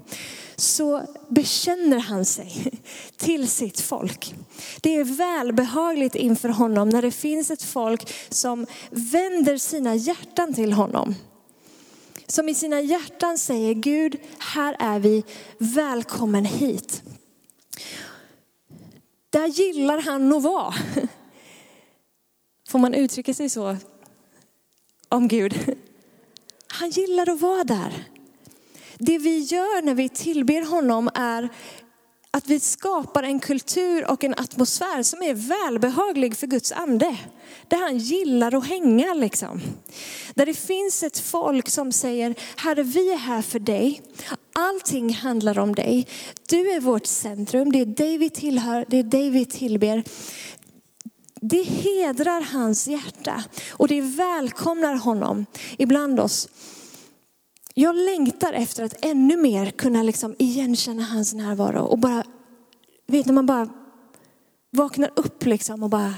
så 0.61 1.03
bekänner 1.27 1.99
han 1.99 2.25
sig 2.25 2.71
till 3.17 3.47
sitt 3.47 3.79
folk. 3.79 4.35
Det 4.81 4.95
är 4.95 5.03
välbehagligt 5.03 6.15
inför 6.15 6.49
honom 6.49 6.89
när 6.89 7.01
det 7.01 7.11
finns 7.11 7.51
ett 7.51 7.63
folk 7.63 8.13
som 8.29 8.65
vänder 8.89 9.57
sina 9.57 9.95
hjärtan 9.95 10.53
till 10.53 10.73
honom. 10.73 11.15
Som 12.27 12.49
i 12.49 12.55
sina 12.55 12.81
hjärtan 12.81 13.37
säger 13.37 13.73
Gud, 13.73 14.17
här 14.39 14.75
är 14.79 14.99
vi, 14.99 15.23
välkommen 15.57 16.45
hit. 16.45 17.03
Där 19.29 19.47
gillar 19.47 20.01
han 20.01 20.33
att 20.33 20.43
vara. 20.43 20.73
Får 22.69 22.79
man 22.79 22.93
uttrycka 22.93 23.33
sig 23.33 23.49
så 23.49 23.77
om 25.09 25.27
Gud? 25.27 25.75
Han 26.67 26.89
gillar 26.89 27.29
att 27.29 27.41
vara 27.41 27.63
där. 27.63 28.07
Det 29.03 29.17
vi 29.17 29.39
gör 29.39 29.81
när 29.81 29.95
vi 29.95 30.09
tillber 30.09 30.69
honom 30.69 31.09
är 31.13 31.49
att 32.31 32.47
vi 32.47 32.59
skapar 32.59 33.23
en 33.23 33.39
kultur 33.39 34.11
och 34.11 34.23
en 34.23 34.33
atmosfär 34.33 35.03
som 35.03 35.21
är 35.21 35.33
välbehaglig 35.33 36.37
för 36.37 36.47
Guds 36.47 36.71
ande. 36.71 37.17
Där 37.67 37.77
han 37.77 37.97
gillar 37.97 38.55
att 38.55 38.67
hänga 38.67 39.13
liksom. 39.13 39.61
Där 40.35 40.45
det 40.45 40.53
finns 40.53 41.03
ett 41.03 41.19
folk 41.19 41.69
som 41.69 41.91
säger, 41.91 42.35
Herre 42.55 42.83
vi 42.83 43.11
är 43.13 43.17
här 43.17 43.41
för 43.41 43.59
dig. 43.59 44.01
Allting 44.53 45.13
handlar 45.13 45.59
om 45.59 45.75
dig. 45.75 46.07
Du 46.49 46.71
är 46.71 46.79
vårt 46.79 47.05
centrum, 47.05 47.71
det 47.71 47.81
är 47.81 47.85
dig 47.85 48.17
vi 48.17 48.29
tillhör, 48.29 48.85
det 48.87 48.97
är 48.97 49.03
dig 49.03 49.29
vi 49.29 49.45
tillber. 49.45 50.03
Det 51.41 51.63
hedrar 51.63 52.41
hans 52.41 52.87
hjärta 52.87 53.43
och 53.71 53.87
det 53.87 54.01
välkomnar 54.01 54.95
honom 54.95 55.45
ibland 55.77 56.19
oss. 56.19 56.47
Jag 57.73 57.95
längtar 57.95 58.53
efter 58.53 58.83
att 58.83 59.05
ännu 59.05 59.37
mer 59.37 59.71
kunna 59.71 60.03
liksom 60.03 60.35
igenkänna 60.39 61.03
hans 61.03 61.33
närvaro 61.33 61.81
och 61.81 61.99
bara, 61.99 62.23
vet 63.07 63.25
när 63.25 63.33
man 63.33 63.45
bara 63.45 63.69
vaknar 64.71 65.11
upp 65.15 65.45
liksom 65.45 65.83
och 65.83 65.89
bara, 65.89 66.13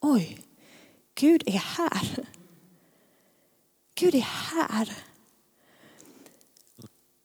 oj, 0.00 0.38
Gud 1.14 1.42
är 1.46 1.58
här. 1.76 2.28
Gud 3.94 4.14
är 4.14 4.28
här. 4.54 4.92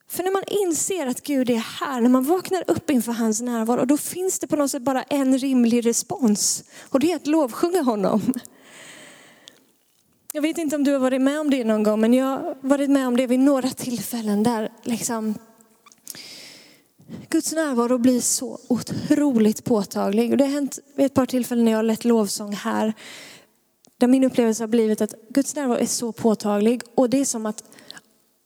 För 0.08 0.24
när 0.24 0.32
man 0.32 0.44
inser 0.48 1.08
att 1.08 1.24
Gud 1.24 1.50
är 1.50 1.80
här, 1.80 2.02
när 2.02 2.10
man 2.10 2.24
vaknar 2.24 2.63
upp 2.68 2.89
inför 2.89 3.12
hans 3.12 3.41
närvaro, 3.41 3.86
då 3.86 3.98
finns 3.98 4.39
det 4.39 4.48
på 4.48 4.56
något 4.56 4.72
sätt 4.72 4.82
bara 4.82 5.04
en 5.04 5.38
rimlig 5.38 5.86
respons. 5.86 6.63
Och 6.89 7.00
det 7.00 7.12
är 7.12 7.15
att 7.15 7.28
lovsjunga 7.28 7.82
honom. 7.82 8.22
Jag 10.36 10.41
vet 10.41 10.58
inte 10.58 10.76
om 10.76 10.84
du 10.84 10.91
har 10.91 11.00
varit 11.00 11.21
med 11.21 11.39
om 11.39 11.50
det 11.50 11.63
någon 11.63 11.84
gång, 11.84 12.02
men 12.02 12.13
jag 12.13 12.26
har 12.26 12.58
varit 12.62 12.89
med 12.89 13.08
om 13.08 13.17
det 13.17 13.28
vid 13.28 13.39
några 13.39 13.69
tillfällen 13.69 14.43
där 14.43 14.69
liksom 14.84 15.36
Guds 17.30 17.52
närvaro 17.52 17.98
blir 17.98 18.21
så 18.21 18.60
otroligt 18.67 19.63
påtaglig. 19.63 20.32
Och 20.32 20.38
det 20.38 20.43
har 20.43 20.52
hänt 20.52 20.80
vid 20.95 21.06
ett 21.06 21.13
par 21.13 21.26
tillfällen 21.26 21.65
när 21.65 21.71
jag 21.71 21.80
har 21.80 21.84
lett 21.84 22.06
lovsång 22.06 22.54
här. 22.54 22.93
Där 23.98 24.08
min 24.08 24.24
upplevelse 24.24 24.63
har 24.63 24.67
blivit 24.67 25.02
att 25.02 25.13
Guds 25.30 25.56
närvaro 25.56 25.78
är 25.78 25.86
så 25.86 26.12
påtaglig 26.12 26.82
och 26.95 27.10
det 27.10 27.19
är 27.19 27.26
som 27.26 27.45
att 27.45 27.63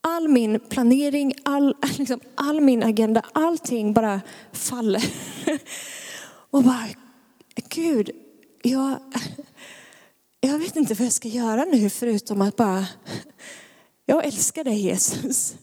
all 0.02 0.28
min 0.28 0.60
planering, 0.60 1.34
all, 1.44 1.76
liksom, 1.98 2.20
all 2.36 2.62
min 2.62 2.84
agenda, 2.84 3.22
allting 3.34 3.94
bara 3.94 4.22
faller. 4.52 5.04
Och 6.52 6.64
bara, 6.64 6.86
Gud, 7.70 8.10
jag, 8.62 8.96
jag 10.40 10.60
vet 10.60 10.76
inte 10.76 10.94
vad 10.94 11.06
jag 11.06 11.14
ska 11.14 11.28
göra 11.28 11.66
nu 11.66 11.90
förutom 11.90 12.42
att 12.42 12.56
bara, 12.56 12.88
jag 14.06 14.26
älskar 14.26 14.64
dig 14.64 14.80
Jesus. 14.80 15.56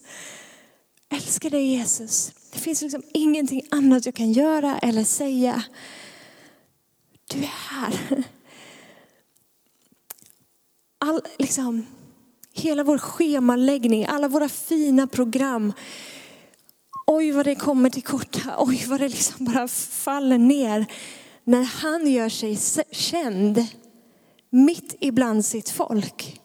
Jag 1.09 1.17
älskar 1.17 1.51
dig 1.51 1.67
Jesus. 1.67 2.33
Det 2.53 2.59
finns 2.59 2.83
liksom 2.83 3.03
ingenting 3.15 3.63
annat 3.71 4.07
jag 4.07 4.15
kan 4.15 4.33
göra 4.33 4.79
eller 4.79 5.05
säga. 5.05 5.63
Du 7.31 7.39
är 7.39 7.53
här. 7.71 8.25
All, 10.99 11.21
liksom, 11.39 11.87
hela 12.53 12.85
vår 12.85 12.99
schemaläggning, 12.99 14.07
alla 14.07 14.29
våra 14.29 14.49
fina 14.49 15.07
program. 15.07 15.73
Oj 17.07 17.33
vad 17.33 17.47
det 17.47 17.55
kommer 17.55 17.91
till 17.91 18.03
korta, 18.03 18.57
oj 18.59 18.85
vad 18.87 19.01
det 19.01 19.09
liksom 19.09 19.45
bara 19.45 19.69
faller 19.69 20.39
ner. 20.39 20.87
När 21.45 21.63
han 21.63 22.07
gör 22.07 22.29
sig 22.29 22.59
känd 22.91 23.67
mitt 24.51 24.97
ibland 25.01 25.45
sitt 25.45 25.71
folk. 25.71 26.41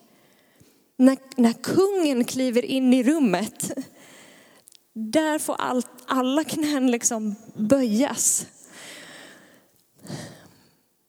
När, 0.98 1.18
när 1.36 1.54
kungen 1.54 2.26
kliver 2.26 2.66
in 2.66 2.94
i 2.94 3.04
rummet, 3.04 3.72
där 4.94 5.40
får 5.40 5.56
all, 5.56 5.84
alla 6.06 6.44
knän 6.44 6.92
liksom 6.92 7.36
böjas. 7.56 8.46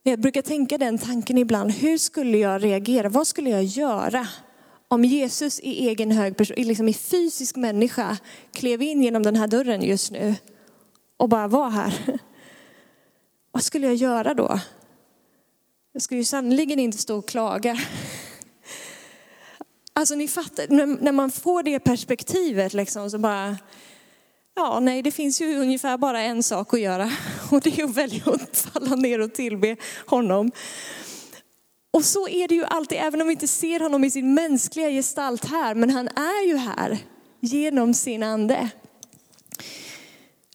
Jag 0.03 0.19
brukar 0.19 0.41
tänka 0.41 0.77
den 0.77 0.97
tanken 0.97 1.37
ibland, 1.37 1.71
hur 1.71 1.97
skulle 1.97 2.37
jag 2.37 2.63
reagera? 2.63 3.09
Vad 3.09 3.27
skulle 3.27 3.49
jag 3.49 3.63
göra 3.63 4.27
om 4.87 5.05
Jesus 5.05 5.59
i 5.59 5.87
egen 5.87 6.11
hög 6.11 6.37
person, 6.37 6.55
liksom 6.57 6.89
i 6.89 6.93
fysisk 6.93 7.55
människa, 7.55 8.17
klev 8.51 8.81
in 8.81 9.03
genom 9.03 9.23
den 9.23 9.35
här 9.35 9.47
dörren 9.47 9.81
just 9.81 10.11
nu 10.11 10.35
och 11.17 11.29
bara 11.29 11.47
var 11.47 11.69
här? 11.69 12.19
Vad 13.51 13.63
skulle 13.63 13.87
jag 13.87 13.95
göra 13.95 14.33
då? 14.33 14.59
Jag 15.95 16.01
ska 16.01 16.15
ju 16.15 16.23
sannerligen 16.23 16.79
inte 16.79 16.97
stå 16.97 17.17
och 17.17 17.27
klaga. 17.27 17.77
Alltså 19.93 20.15
ni 20.15 20.27
fattar, 20.27 20.67
när 21.03 21.11
man 21.11 21.31
får 21.31 21.63
det 21.63 21.79
perspektivet 21.79 22.73
liksom 22.73 23.09
så 23.11 23.17
bara, 23.17 23.57
ja 24.55 24.79
nej 24.79 25.01
det 25.01 25.11
finns 25.11 25.41
ju 25.41 25.57
ungefär 25.57 25.97
bara 25.97 26.21
en 26.21 26.43
sak 26.43 26.73
att 26.73 26.79
göra 26.79 27.11
och 27.51 27.61
det 27.61 27.79
är 27.79 27.83
att 27.83 27.97
välja 27.97 28.23
att 28.25 28.57
falla 28.57 28.95
ner 28.95 29.19
och 29.19 29.33
tillbe 29.33 29.75
honom. 30.05 30.51
Och 31.91 32.05
så 32.05 32.27
är 32.27 32.47
det 32.47 32.55
ju 32.55 32.65
alltid, 32.65 32.97
även 33.01 33.21
om 33.21 33.27
vi 33.27 33.33
inte 33.33 33.47
ser 33.47 33.79
honom 33.79 34.03
i 34.03 34.11
sin 34.11 34.33
mänskliga 34.33 34.89
gestalt 34.89 35.45
här, 35.45 35.75
men 35.75 35.89
han 35.89 36.07
är 36.07 36.47
ju 36.47 36.57
här 36.57 36.97
genom 37.39 37.93
sin 37.93 38.23
ande. 38.23 38.69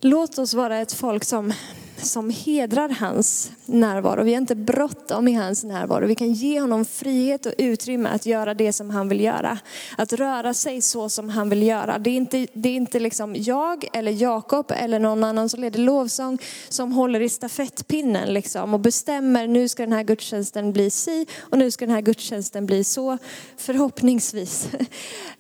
Låt 0.01 0.39
oss 0.39 0.55
vara 0.55 0.79
ett 0.79 0.93
folk 0.93 1.25
som 1.25 1.53
som 2.03 2.31
hedrar 2.31 2.89
hans 2.89 3.51
närvaro. 3.67 4.25
Vi 4.25 4.35
har 4.35 4.41
inte 4.41 4.55
bråttom 4.55 5.29
i 5.29 5.33
hans 5.33 5.65
närvaro. 5.65 6.07
Vi 6.07 6.15
kan 6.15 6.33
ge 6.33 6.61
honom 6.61 6.85
frihet 6.85 7.47
och 7.47 7.53
utrymme 7.59 8.09
att 8.09 8.27
göra 8.27 8.55
det 8.55 8.73
som 8.73 8.91
han 8.91 9.09
vill 9.09 9.21
göra. 9.21 9.59
Att 9.97 10.13
röra 10.13 10.55
sig 10.55 10.83
så 10.83 11.09
som 11.09 11.29
han 11.29 11.49
vill 11.49 11.63
göra. 11.63 11.99
Det 11.99 12.11
är 12.11 12.17
inte, 12.17 12.47
det 12.53 12.69
är 12.69 12.77
inte 12.77 13.01
liksom 13.01 13.37
jag 13.39 13.89
eller 13.93 14.13
Jakob 14.13 14.73
eller 14.77 14.99
någon 14.99 15.25
annan 15.25 15.49
som 15.49 15.61
leder 15.61 15.81
lovsång 15.81 16.39
som 16.69 16.93
håller 16.93 17.21
i 17.21 17.29
stafettpinnen 17.29 18.33
liksom 18.33 18.75
och 18.75 18.81
bestämmer 18.81 19.47
nu 19.47 19.69
ska 19.69 19.83
den 19.83 19.93
här 19.93 20.05
gudstjänsten 20.05 20.73
bli 20.73 20.91
si 20.91 21.27
och 21.41 21.59
nu 21.59 21.71
ska 21.71 21.87
den 21.87 21.95
här 21.95 22.03
gudstjänsten 22.03 22.67
bli 22.67 22.85
så. 22.85 23.19
Förhoppningsvis. 23.57 24.69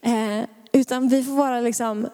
Eh, 0.03 0.45
utan 0.73 1.09
vi 1.09 1.25
får 1.25 1.33
vara 1.33 1.61
liksom 1.61 2.09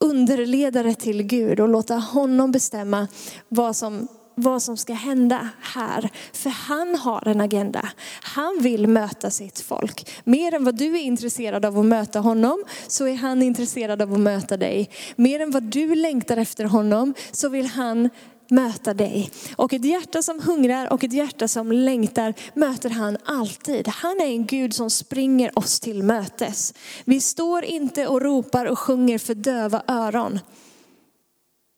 underledare 0.00 0.94
till 0.94 1.22
Gud 1.22 1.60
och 1.60 1.68
låta 1.68 1.94
honom 1.94 2.52
bestämma 2.52 3.08
vad 3.48 3.76
som, 3.76 4.08
vad 4.34 4.62
som 4.62 4.76
ska 4.76 4.92
hända 4.92 5.48
här. 5.60 6.10
För 6.32 6.50
han 6.50 6.94
har 6.94 7.28
en 7.28 7.40
agenda. 7.40 7.88
Han 8.22 8.58
vill 8.60 8.86
möta 8.86 9.30
sitt 9.30 9.60
folk. 9.60 10.10
Mer 10.24 10.54
än 10.54 10.64
vad 10.64 10.74
du 10.74 10.96
är 10.96 11.02
intresserad 11.02 11.64
av 11.64 11.78
att 11.78 11.86
möta 11.86 12.20
honom 12.20 12.64
så 12.88 13.06
är 13.06 13.14
han 13.14 13.42
intresserad 13.42 14.02
av 14.02 14.12
att 14.12 14.20
möta 14.20 14.56
dig. 14.56 14.90
Mer 15.16 15.40
än 15.40 15.50
vad 15.50 15.62
du 15.62 15.94
längtar 15.94 16.36
efter 16.36 16.64
honom 16.64 17.14
så 17.32 17.48
vill 17.48 17.66
han 17.66 18.08
möta 18.50 18.94
dig. 18.94 19.30
Och 19.56 19.72
ett 19.72 19.84
hjärta 19.84 20.22
som 20.22 20.40
hungrar 20.40 20.92
och 20.92 21.04
ett 21.04 21.12
hjärta 21.12 21.48
som 21.48 21.72
längtar 21.72 22.34
möter 22.54 22.90
han 22.90 23.16
alltid. 23.24 23.88
Han 23.88 24.20
är 24.20 24.26
en 24.26 24.46
Gud 24.46 24.74
som 24.74 24.90
springer 24.90 25.58
oss 25.58 25.80
till 25.80 26.02
mötes. 26.02 26.74
Vi 27.04 27.20
står 27.20 27.64
inte 27.64 28.06
och 28.06 28.20
ropar 28.20 28.66
och 28.66 28.78
sjunger 28.78 29.18
för 29.18 29.34
döva 29.34 29.82
öron. 29.86 30.40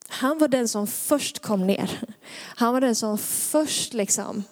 Han 0.08 0.38
var 0.38 0.48
den 0.48 0.68
som 0.68 0.86
först 0.86 1.38
kom 1.38 1.66
ner. 1.66 2.00
Han 2.56 2.72
var 2.72 2.80
den 2.80 2.94
som 2.94 3.18
först 3.18 3.94
liksom 3.94 4.44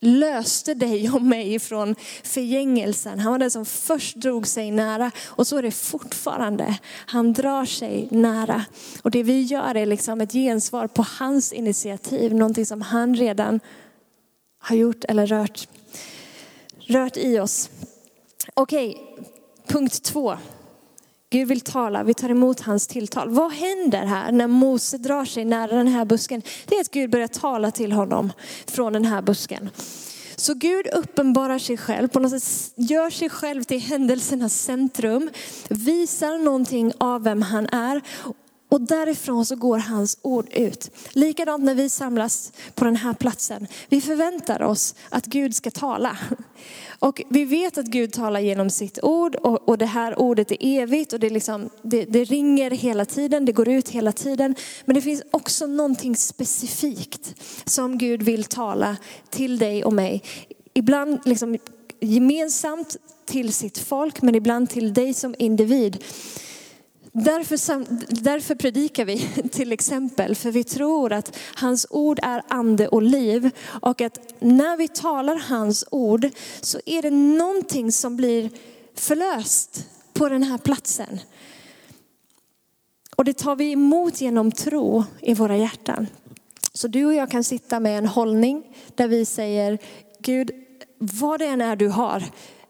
löste 0.00 0.74
dig 0.74 1.10
och 1.10 1.22
mig 1.22 1.58
från 1.58 1.94
förgängelsen. 2.22 3.18
Han 3.18 3.32
var 3.32 3.38
den 3.38 3.50
som 3.50 3.66
först 3.66 4.16
drog 4.16 4.46
sig 4.46 4.70
nära 4.70 5.10
och 5.26 5.46
så 5.46 5.56
är 5.56 5.62
det 5.62 5.70
fortfarande. 5.70 6.78
Han 7.06 7.32
drar 7.32 7.64
sig 7.64 8.08
nära. 8.10 8.64
Och 9.02 9.10
det 9.10 9.22
vi 9.22 9.42
gör 9.42 9.74
är 9.74 9.86
liksom 9.86 10.20
ett 10.20 10.32
gensvar 10.32 10.86
på 10.86 11.06
hans 11.18 11.52
initiativ, 11.52 12.34
någonting 12.34 12.66
som 12.66 12.82
han 12.82 13.16
redan 13.16 13.60
har 14.58 14.76
gjort 14.76 15.04
eller 15.04 15.26
rört, 15.26 15.68
rört 16.78 17.16
i 17.16 17.38
oss. 17.38 17.70
Okej, 18.54 18.96
punkt 19.66 20.02
två. 20.02 20.36
Gud 21.30 21.48
vill 21.48 21.60
tala, 21.60 22.02
vi 22.02 22.14
tar 22.14 22.28
emot 22.28 22.60
hans 22.60 22.86
tilltal. 22.86 23.30
Vad 23.30 23.52
händer 23.52 24.06
här 24.06 24.32
när 24.32 24.46
Mose 24.46 24.98
drar 24.98 25.24
sig 25.24 25.44
nära 25.44 25.76
den 25.76 25.88
här 25.88 26.04
busken? 26.04 26.42
Det 26.66 26.74
är 26.74 26.80
att 26.80 26.90
Gud 26.90 27.10
börjar 27.10 27.28
tala 27.28 27.70
till 27.70 27.92
honom 27.92 28.32
från 28.66 28.92
den 28.92 29.04
här 29.04 29.22
busken. 29.22 29.70
Så 30.36 30.54
Gud 30.54 30.86
uppenbarar 30.86 31.58
sig 31.58 31.76
själv, 31.76 32.08
på 32.08 32.20
något 32.20 32.42
sätt 32.42 32.72
gör 32.76 33.10
sig 33.10 33.30
själv 33.30 33.62
till 33.62 33.80
händelsernas 33.80 34.62
centrum, 34.62 35.30
visar 35.68 36.38
någonting 36.38 36.92
av 36.98 37.22
vem 37.22 37.42
han 37.42 37.66
är 37.66 38.02
och 38.68 38.80
därifrån 38.80 39.46
så 39.46 39.56
går 39.56 39.78
hans 39.78 40.18
ord 40.22 40.48
ut. 40.52 40.90
Likadant 41.12 41.64
när 41.64 41.74
vi 41.74 41.88
samlas 41.88 42.52
på 42.74 42.84
den 42.84 42.96
här 42.96 43.14
platsen. 43.14 43.66
Vi 43.88 44.00
förväntar 44.00 44.62
oss 44.62 44.94
att 45.08 45.26
Gud 45.26 45.54
ska 45.54 45.70
tala. 45.70 46.18
Och 47.00 47.22
vi 47.28 47.44
vet 47.44 47.78
att 47.78 47.86
Gud 47.86 48.12
talar 48.12 48.40
genom 48.40 48.70
sitt 48.70 48.98
ord 49.02 49.34
och, 49.34 49.68
och 49.68 49.78
det 49.78 49.86
här 49.86 50.18
ordet 50.18 50.50
är 50.50 50.56
evigt 50.60 51.12
och 51.12 51.20
det, 51.20 51.30
liksom, 51.30 51.70
det, 51.82 52.04
det, 52.04 52.24
ringer 52.24 52.70
hela 52.70 53.04
tiden, 53.04 53.44
det 53.44 53.52
går 53.52 53.68
ut 53.68 53.88
hela 53.88 54.12
tiden. 54.12 54.54
Men 54.84 54.94
det 54.94 55.00
finns 55.00 55.22
också 55.30 55.66
någonting 55.66 56.16
specifikt 56.16 57.34
som 57.64 57.98
Gud 57.98 58.22
vill 58.22 58.44
tala 58.44 58.96
till 59.30 59.58
dig 59.58 59.84
och 59.84 59.92
mig. 59.92 60.22
Ibland 60.74 61.20
liksom 61.24 61.58
gemensamt 62.00 62.96
till 63.26 63.52
sitt 63.52 63.78
folk 63.78 64.22
men 64.22 64.34
ibland 64.34 64.70
till 64.70 64.94
dig 64.94 65.14
som 65.14 65.34
individ. 65.38 66.04
Därför, 67.24 67.84
därför 68.22 68.54
predikar 68.54 69.04
vi 69.04 69.18
till 69.52 69.72
exempel, 69.72 70.34
för 70.34 70.50
vi 70.50 70.64
tror 70.64 71.12
att 71.12 71.36
hans 71.54 71.86
ord 71.90 72.18
är 72.22 72.42
ande 72.48 72.88
och 72.88 73.02
liv. 73.02 73.50
Och 73.82 74.00
att 74.00 74.18
när 74.40 74.76
vi 74.76 74.88
talar 74.88 75.36
hans 75.36 75.84
ord 75.90 76.28
så 76.60 76.80
är 76.86 77.02
det 77.02 77.10
någonting 77.10 77.92
som 77.92 78.16
blir 78.16 78.50
förlöst 78.94 79.86
på 80.12 80.28
den 80.28 80.42
här 80.42 80.58
platsen. 80.58 81.20
Och 83.16 83.24
det 83.24 83.38
tar 83.38 83.56
vi 83.56 83.72
emot 83.72 84.20
genom 84.20 84.52
tro 84.52 85.04
i 85.20 85.34
våra 85.34 85.56
hjärtan. 85.56 86.06
Så 86.72 86.88
du 86.88 87.06
och 87.06 87.14
jag 87.14 87.30
kan 87.30 87.44
sitta 87.44 87.80
med 87.80 87.98
en 87.98 88.06
hållning 88.06 88.76
där 88.94 89.08
vi 89.08 89.24
säger, 89.24 89.78
Gud, 90.18 90.50
vad 90.98 91.40
det 91.40 91.46
än 91.46 91.60
är 91.60 91.76
du 91.76 91.88
har, 91.88 92.24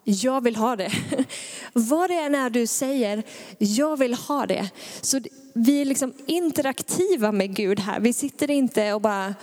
jag 0.09 0.45
vill 0.45 0.57
ha 0.57 0.77
det. 0.77 0.93
Vad 1.73 2.11
det 2.11 2.15
än 2.15 2.35
är 2.35 2.51
du 2.51 2.67
säger, 2.67 3.23
jag 3.59 3.97
vill 3.99 4.15
ha 4.15 4.47
det. 4.47 4.71
Så 5.01 5.21
vi 5.53 5.81
är 5.81 5.85
liksom 5.85 6.13
interaktiva 6.27 7.33
med 7.33 7.57
Gud 7.57 7.81
här. 7.81 8.01
Vi 8.01 8.13
sitter 8.13 8.51
inte 8.51 8.93
och 8.93 9.01
bara, 9.01 9.35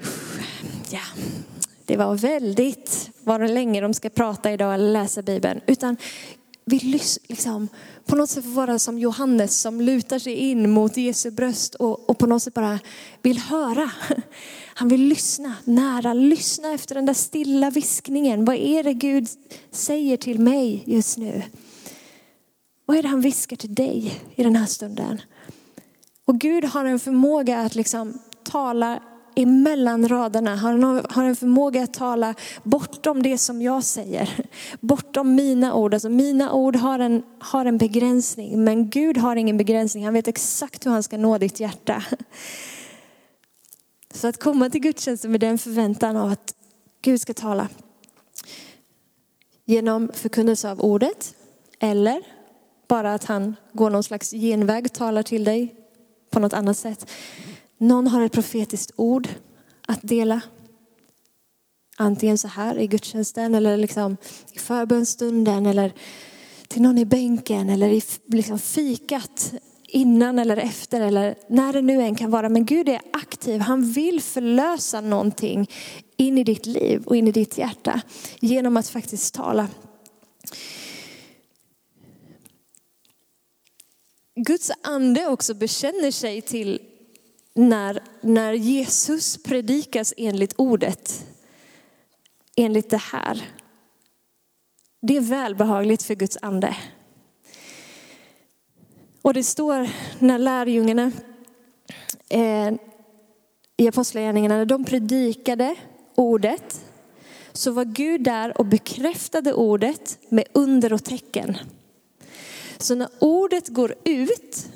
ja, 0.90 1.00
det 1.84 1.96
var 1.96 2.14
väldigt, 2.14 3.10
var 3.24 3.38
det 3.38 3.48
länge 3.48 3.80
de 3.80 3.94
ska 3.94 4.10
prata 4.10 4.52
idag 4.52 4.74
eller 4.74 4.92
läsa 4.92 5.22
Bibeln. 5.22 5.60
Utan 5.66 5.96
vi 6.64 6.78
lyssnar, 6.78 7.28
liksom, 7.28 7.68
på 8.06 8.16
något 8.16 8.30
sätt 8.30 8.44
få 8.44 8.50
vara 8.50 8.78
som 8.78 8.98
Johannes 8.98 9.60
som 9.60 9.80
lutar 9.80 10.18
sig 10.18 10.32
in 10.32 10.70
mot 10.70 10.96
Jesu 10.96 11.30
bröst 11.30 11.74
och, 11.74 12.10
och 12.10 12.18
på 12.18 12.26
något 12.26 12.42
sätt 12.42 12.54
bara 12.54 12.78
vill 13.22 13.38
höra. 13.38 13.90
Han 14.74 14.88
vill 14.88 15.02
lyssna 15.02 15.54
nära, 15.64 16.14
lyssna 16.14 16.72
efter 16.72 16.94
den 16.94 17.06
där 17.06 17.14
stilla 17.14 17.70
viskningen. 17.70 18.44
Vad 18.44 18.56
är 18.56 18.84
det 18.84 18.92
Gud 18.92 19.28
säger 19.70 20.16
till 20.16 20.38
mig 20.38 20.82
just 20.86 21.18
nu? 21.18 21.42
Vad 22.86 22.96
är 22.96 23.02
det 23.02 23.08
han 23.08 23.20
viskar 23.20 23.56
till 23.56 23.74
dig 23.74 24.20
i 24.34 24.42
den 24.42 24.56
här 24.56 24.66
stunden? 24.66 25.20
Och 26.24 26.38
Gud 26.38 26.64
har 26.64 26.84
en 26.84 27.00
förmåga 27.00 27.60
att 27.60 27.74
liksom 27.74 28.18
tala 28.42 29.02
emellan 29.36 30.08
raderna. 30.08 30.56
Han 30.56 30.82
har 31.10 31.24
en 31.24 31.36
förmåga 31.36 31.82
att 31.82 31.94
tala 31.94 32.34
bortom 32.62 33.22
det 33.22 33.38
som 33.38 33.62
jag 33.62 33.84
säger. 33.84 34.46
Bortom 34.80 35.34
mina 35.34 35.74
ord. 35.74 35.94
Alltså 35.94 36.08
mina 36.08 36.52
ord 36.52 36.76
har 36.76 36.98
en, 36.98 37.22
har 37.38 37.64
en 37.64 37.78
begränsning, 37.78 38.64
men 38.64 38.90
Gud 38.90 39.16
har 39.16 39.36
ingen 39.36 39.56
begränsning. 39.56 40.04
Han 40.04 40.14
vet 40.14 40.28
exakt 40.28 40.86
hur 40.86 40.90
han 40.90 41.02
ska 41.02 41.18
nå 41.18 41.38
ditt 41.38 41.60
hjärta. 41.60 42.04
Så 44.14 44.28
att 44.28 44.40
komma 44.40 44.70
till 44.70 44.80
gudstjänsten 44.80 45.30
med 45.30 45.40
den 45.40 45.58
förväntan 45.58 46.16
av 46.16 46.30
att 46.30 46.54
Gud 47.02 47.20
ska 47.20 47.34
tala 47.34 47.68
genom 49.64 50.10
förkunnelse 50.14 50.70
av 50.70 50.80
ordet 50.80 51.34
eller 51.78 52.22
bara 52.88 53.14
att 53.14 53.24
han 53.24 53.56
går 53.72 53.90
någon 53.90 54.02
slags 54.02 54.30
genväg, 54.30 54.92
talar 54.92 55.22
till 55.22 55.44
dig 55.44 55.74
på 56.30 56.40
något 56.40 56.52
annat 56.52 56.76
sätt. 56.76 57.10
Någon 57.78 58.06
har 58.06 58.22
ett 58.22 58.32
profetiskt 58.32 58.92
ord 58.96 59.28
att 59.86 60.00
dela. 60.02 60.40
Antingen 61.96 62.38
så 62.38 62.48
här 62.48 62.78
i 62.78 62.86
gudstjänsten 62.86 63.54
eller 63.54 63.76
liksom 63.76 64.16
i 64.52 64.58
förbönstunden 64.58 65.66
eller 65.66 65.92
till 66.68 66.82
någon 66.82 66.98
i 66.98 67.04
bänken 67.04 67.70
eller 67.70 67.88
i 67.88 68.02
liksom 68.26 68.58
fikat 68.58 69.52
innan 69.88 70.38
eller 70.38 70.56
efter 70.56 71.00
eller 71.00 71.34
när 71.48 71.72
det 71.72 71.82
nu 71.82 72.02
än 72.02 72.14
kan 72.14 72.30
vara. 72.30 72.48
Men 72.48 72.64
Gud 72.64 72.88
är 72.88 73.00
aktiv. 73.12 73.60
Han 73.60 73.92
vill 73.92 74.20
förlösa 74.20 75.00
någonting 75.00 75.70
in 76.16 76.38
i 76.38 76.44
ditt 76.44 76.66
liv 76.66 77.02
och 77.06 77.16
in 77.16 77.28
i 77.28 77.32
ditt 77.32 77.58
hjärta 77.58 78.00
genom 78.40 78.76
att 78.76 78.88
faktiskt 78.88 79.34
tala. 79.34 79.68
Guds 84.34 84.70
ande 84.82 85.26
också 85.26 85.54
bekänner 85.54 86.10
sig 86.10 86.42
till 86.42 86.80
när, 87.56 88.00
när 88.20 88.52
Jesus 88.52 89.42
predikas 89.42 90.14
enligt 90.16 90.54
ordet, 90.56 91.26
enligt 92.56 92.90
det 92.90 92.96
här. 92.96 93.50
Det 95.02 95.16
är 95.16 95.20
välbehagligt 95.20 96.02
för 96.02 96.14
Guds 96.14 96.38
ande. 96.42 96.76
Och 99.22 99.34
det 99.34 99.42
står 99.42 99.88
när 100.18 100.38
lärjungarna 100.38 101.12
eh, 102.28 102.72
i 103.76 103.88
Apostlagärningarna, 103.88 104.56
när 104.56 104.64
de 104.64 104.84
predikade 104.84 105.74
ordet, 106.14 106.84
så 107.52 107.70
var 107.70 107.84
Gud 107.84 108.22
där 108.22 108.58
och 108.58 108.66
bekräftade 108.66 109.52
ordet 109.52 110.18
med 110.28 110.44
under 110.52 110.92
och 110.92 111.04
tecken. 111.04 111.56
Så 112.78 112.94
när 112.94 113.08
ordet 113.18 113.68
går 113.68 113.94
ut 114.04 114.66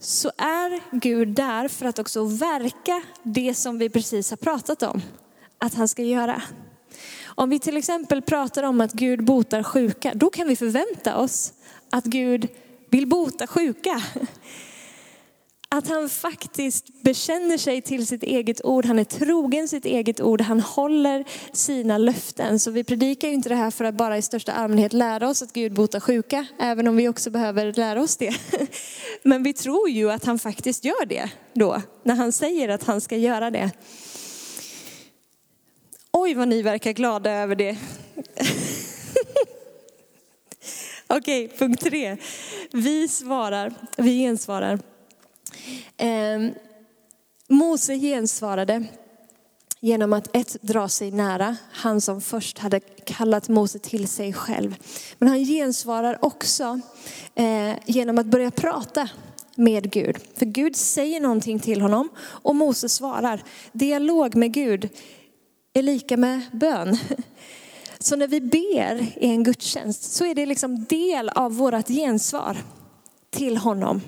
så 0.00 0.32
är 0.36 0.80
Gud 0.96 1.28
där 1.28 1.68
för 1.68 1.86
att 1.86 1.98
också 1.98 2.24
verka 2.24 3.02
det 3.22 3.54
som 3.54 3.78
vi 3.78 3.90
precis 3.90 4.30
har 4.30 4.36
pratat 4.36 4.82
om 4.82 5.02
att 5.58 5.74
han 5.74 5.88
ska 5.88 6.02
göra. 6.02 6.42
Om 7.24 7.50
vi 7.50 7.58
till 7.58 7.76
exempel 7.76 8.22
pratar 8.22 8.62
om 8.62 8.80
att 8.80 8.92
Gud 8.92 9.24
botar 9.24 9.62
sjuka, 9.62 10.12
då 10.14 10.30
kan 10.30 10.48
vi 10.48 10.56
förvänta 10.56 11.16
oss 11.16 11.52
att 11.90 12.04
Gud 12.04 12.48
vill 12.90 13.06
bota 13.06 13.46
sjuka. 13.46 14.02
Att 15.72 15.88
han 15.88 16.08
faktiskt 16.08 17.02
bekänner 17.02 17.58
sig 17.58 17.82
till 17.82 18.06
sitt 18.06 18.22
eget 18.22 18.64
ord, 18.64 18.84
han 18.84 18.98
är 18.98 19.04
trogen 19.04 19.68
sitt 19.68 19.84
eget 19.84 20.20
ord, 20.20 20.40
han 20.40 20.60
håller 20.60 21.24
sina 21.52 21.98
löften. 21.98 22.60
Så 22.60 22.70
vi 22.70 22.84
predikar 22.84 23.28
ju 23.28 23.34
inte 23.34 23.48
det 23.48 23.54
här 23.54 23.70
för 23.70 23.84
att 23.84 23.94
bara 23.94 24.18
i 24.18 24.22
största 24.22 24.52
allmänhet 24.52 24.92
lära 24.92 25.28
oss 25.28 25.42
att 25.42 25.52
Gud 25.52 25.74
botar 25.74 26.00
sjuka, 26.00 26.46
även 26.58 26.88
om 26.88 26.96
vi 26.96 27.08
också 27.08 27.30
behöver 27.30 27.72
lära 27.72 28.02
oss 28.02 28.16
det. 28.16 28.34
Men 29.22 29.42
vi 29.42 29.52
tror 29.52 29.88
ju 29.88 30.10
att 30.10 30.24
han 30.24 30.38
faktiskt 30.38 30.84
gör 30.84 31.06
det 31.06 31.30
då, 31.52 31.82
när 32.02 32.14
han 32.14 32.32
säger 32.32 32.68
att 32.68 32.84
han 32.84 33.00
ska 33.00 33.16
göra 33.16 33.50
det. 33.50 33.70
Oj 36.12 36.34
vad 36.34 36.48
ni 36.48 36.62
verkar 36.62 36.92
glada 36.92 37.30
över 37.30 37.56
det. 37.56 37.76
Okej, 41.06 41.48
punkt 41.58 41.80
tre. 41.82 42.16
Vi 42.72 43.08
svarar, 43.08 43.74
vi 43.96 44.18
gensvarar. 44.18 44.89
Eh, 45.96 46.50
Mose 47.48 47.98
gensvarade 47.98 48.84
genom 49.80 50.12
att 50.12 50.36
ett 50.36 50.56
dra 50.62 50.88
sig 50.88 51.10
nära, 51.10 51.56
han 51.72 52.00
som 52.00 52.20
först 52.20 52.58
hade 52.58 52.80
kallat 52.80 53.48
Mose 53.48 53.78
till 53.78 54.08
sig 54.08 54.32
själv. 54.32 54.76
Men 55.18 55.28
han 55.28 55.44
gensvarar 55.44 56.24
också 56.24 56.80
eh, 57.34 57.72
genom 57.86 58.18
att 58.18 58.26
börja 58.26 58.50
prata 58.50 59.08
med 59.54 59.90
Gud. 59.92 60.16
För 60.36 60.46
Gud 60.46 60.76
säger 60.76 61.20
någonting 61.20 61.60
till 61.60 61.80
honom 61.80 62.08
och 62.18 62.56
Mose 62.56 62.88
svarar. 62.88 63.42
Dialog 63.72 64.34
med 64.34 64.52
Gud 64.52 64.88
är 65.72 65.82
lika 65.82 66.16
med 66.16 66.40
bön. 66.52 66.98
Så 67.98 68.16
när 68.16 68.26
vi 68.26 68.40
ber 68.40 69.06
i 69.24 69.30
en 69.30 69.44
gudstjänst 69.44 70.12
så 70.12 70.24
är 70.24 70.34
det 70.34 70.46
liksom 70.46 70.84
del 70.84 71.28
av 71.28 71.56
vårt 71.56 71.88
gensvar 71.88 72.56
till 73.30 73.56
honom. 73.56 74.00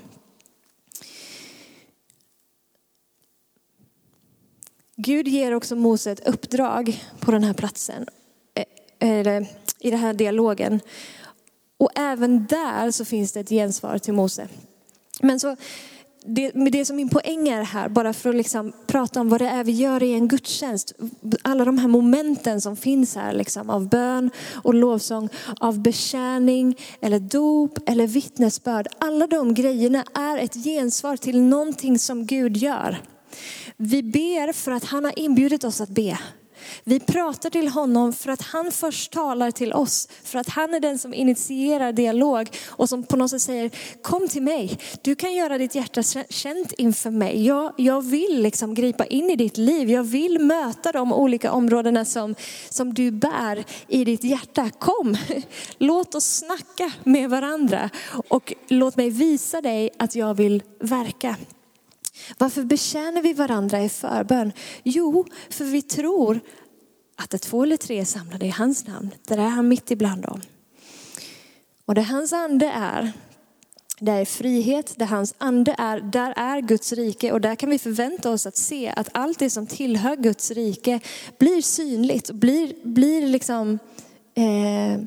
Gud 5.04 5.28
ger 5.28 5.54
också 5.54 5.76
Mose 5.76 6.10
ett 6.10 6.28
uppdrag 6.28 7.04
på 7.20 7.30
den 7.30 7.44
här 7.44 7.54
platsen, 7.54 8.06
eh, 9.00 9.42
i 9.78 9.90
den 9.90 9.98
här 9.98 10.14
dialogen. 10.14 10.80
Och 11.78 11.90
även 11.94 12.46
där 12.46 12.90
så 12.90 13.04
finns 13.04 13.32
det 13.32 13.40
ett 13.40 13.48
gensvar 13.48 13.98
till 13.98 14.14
Mose. 14.14 14.48
Men 15.20 15.40
så 15.40 15.56
det, 16.24 16.50
det 16.50 16.84
som 16.84 16.96
min 16.96 17.08
poäng 17.08 17.48
är 17.48 17.62
här, 17.62 17.88
bara 17.88 18.12
för 18.12 18.30
att 18.30 18.36
liksom 18.36 18.72
prata 18.86 19.20
om 19.20 19.28
vad 19.28 19.40
det 19.40 19.48
är 19.48 19.64
vi 19.64 19.72
gör 19.72 20.02
i 20.02 20.14
en 20.14 20.28
gudstjänst. 20.28 20.92
Alla 21.42 21.64
de 21.64 21.78
här 21.78 21.88
momenten 21.88 22.60
som 22.60 22.76
finns 22.76 23.16
här 23.16 23.32
liksom, 23.32 23.70
av 23.70 23.88
bön 23.88 24.30
och 24.54 24.74
lovsång, 24.74 25.28
av 25.60 25.80
betjäning 25.80 26.78
eller 27.00 27.18
dop 27.18 27.78
eller 27.86 28.06
vittnesbörd. 28.06 28.88
Alla 28.98 29.26
de 29.26 29.54
grejerna 29.54 30.04
är 30.14 30.38
ett 30.38 30.54
gensvar 30.54 31.16
till 31.16 31.40
någonting 31.40 31.98
som 31.98 32.26
Gud 32.26 32.56
gör. 32.56 33.11
Vi 33.76 34.02
ber 34.02 34.52
för 34.52 34.72
att 34.72 34.84
han 34.84 35.04
har 35.04 35.18
inbjudit 35.18 35.64
oss 35.64 35.80
att 35.80 35.88
be. 35.88 36.18
Vi 36.84 37.00
pratar 37.00 37.50
till 37.50 37.68
honom 37.68 38.12
för 38.12 38.30
att 38.30 38.42
han 38.42 38.72
först 38.72 39.12
talar 39.12 39.50
till 39.50 39.72
oss. 39.72 40.08
För 40.24 40.38
att 40.38 40.48
han 40.48 40.74
är 40.74 40.80
den 40.80 40.98
som 40.98 41.14
initierar 41.14 41.92
dialog 41.92 42.48
och 42.68 42.88
som 42.88 43.02
på 43.02 43.16
något 43.16 43.30
sätt 43.30 43.42
säger, 43.42 43.70
kom 44.02 44.28
till 44.28 44.42
mig. 44.42 44.78
Du 45.02 45.14
kan 45.14 45.34
göra 45.34 45.58
ditt 45.58 45.74
hjärta 45.74 46.02
känt 46.28 46.72
inför 46.72 47.10
mig. 47.10 47.46
Jag, 47.46 47.72
jag 47.76 48.02
vill 48.02 48.42
liksom 48.42 48.74
gripa 48.74 49.06
in 49.06 49.30
i 49.30 49.36
ditt 49.36 49.56
liv. 49.56 49.90
Jag 49.90 50.04
vill 50.04 50.38
möta 50.38 50.92
de 50.92 51.12
olika 51.12 51.52
områdena 51.52 52.04
som, 52.04 52.34
som 52.70 52.94
du 52.94 53.10
bär 53.10 53.64
i 53.88 54.04
ditt 54.04 54.24
hjärta. 54.24 54.70
Kom, 54.78 55.16
låt 55.78 56.14
oss 56.14 56.36
snacka 56.36 56.92
med 57.04 57.30
varandra 57.30 57.90
och 58.28 58.52
låt 58.68 58.96
mig 58.96 59.10
visa 59.10 59.60
dig 59.60 59.90
att 59.98 60.14
jag 60.14 60.34
vill 60.34 60.62
verka. 60.80 61.36
Varför 62.38 62.62
betjänar 62.62 63.22
vi 63.22 63.32
varandra 63.32 63.82
i 63.82 63.88
förbön? 63.88 64.52
Jo, 64.82 65.26
för 65.50 65.64
vi 65.64 65.82
tror 65.82 66.40
att 67.16 67.30
det 67.30 67.38
två 67.38 67.62
eller 67.62 67.76
tre 67.76 68.00
är 68.00 68.04
samlade 68.04 68.46
i 68.46 68.50
hans 68.50 68.86
namn, 68.86 69.10
där 69.26 69.38
är 69.38 69.48
han 69.48 69.68
mitt 69.68 69.90
ibland 69.90 70.22
dem. 70.22 70.40
Och 71.84 71.94
där 71.94 72.02
hans 72.02 72.32
ande 72.32 72.66
är, 72.66 73.12
där 73.98 74.20
är 74.20 74.24
frihet, 74.24 74.94
där 74.96 75.06
hans 75.06 75.34
ande 75.38 75.74
är, 75.78 76.00
där 76.00 76.34
är 76.36 76.60
Guds 76.60 76.92
rike 76.92 77.32
och 77.32 77.40
där 77.40 77.54
kan 77.54 77.70
vi 77.70 77.78
förvänta 77.78 78.30
oss 78.30 78.46
att 78.46 78.56
se 78.56 78.92
att 78.96 79.08
allt 79.12 79.38
det 79.38 79.50
som 79.50 79.66
tillhör 79.66 80.16
Guds 80.16 80.50
rike 80.50 81.00
blir 81.38 81.62
synligt, 81.62 82.30
blir, 82.30 82.74
blir 82.84 83.26
liksom 83.26 83.78
eh, 84.34 85.04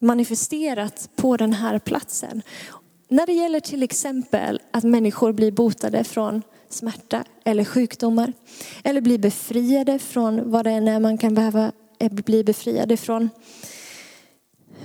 manifesterat 0.00 1.08
på 1.16 1.36
den 1.36 1.52
här 1.52 1.78
platsen. 1.78 2.42
När 3.08 3.26
det 3.26 3.32
gäller 3.32 3.60
till 3.60 3.82
exempel 3.82 4.60
att 4.70 4.84
människor 4.84 5.32
blir 5.32 5.50
botade 5.50 6.04
från 6.04 6.42
smärta 6.68 7.24
eller 7.44 7.64
sjukdomar. 7.64 8.32
Eller 8.84 9.00
blir 9.00 9.18
befriade 9.18 9.98
från 9.98 10.50
vad 10.50 10.64
det 10.66 10.70
än 10.70 10.88
är 10.88 11.00
man 11.00 11.18
kan 11.18 11.34
behöva 11.34 11.72
eh, 11.98 12.12
bli 12.12 12.44
befriad 12.44 12.92
ifrån. 12.92 13.30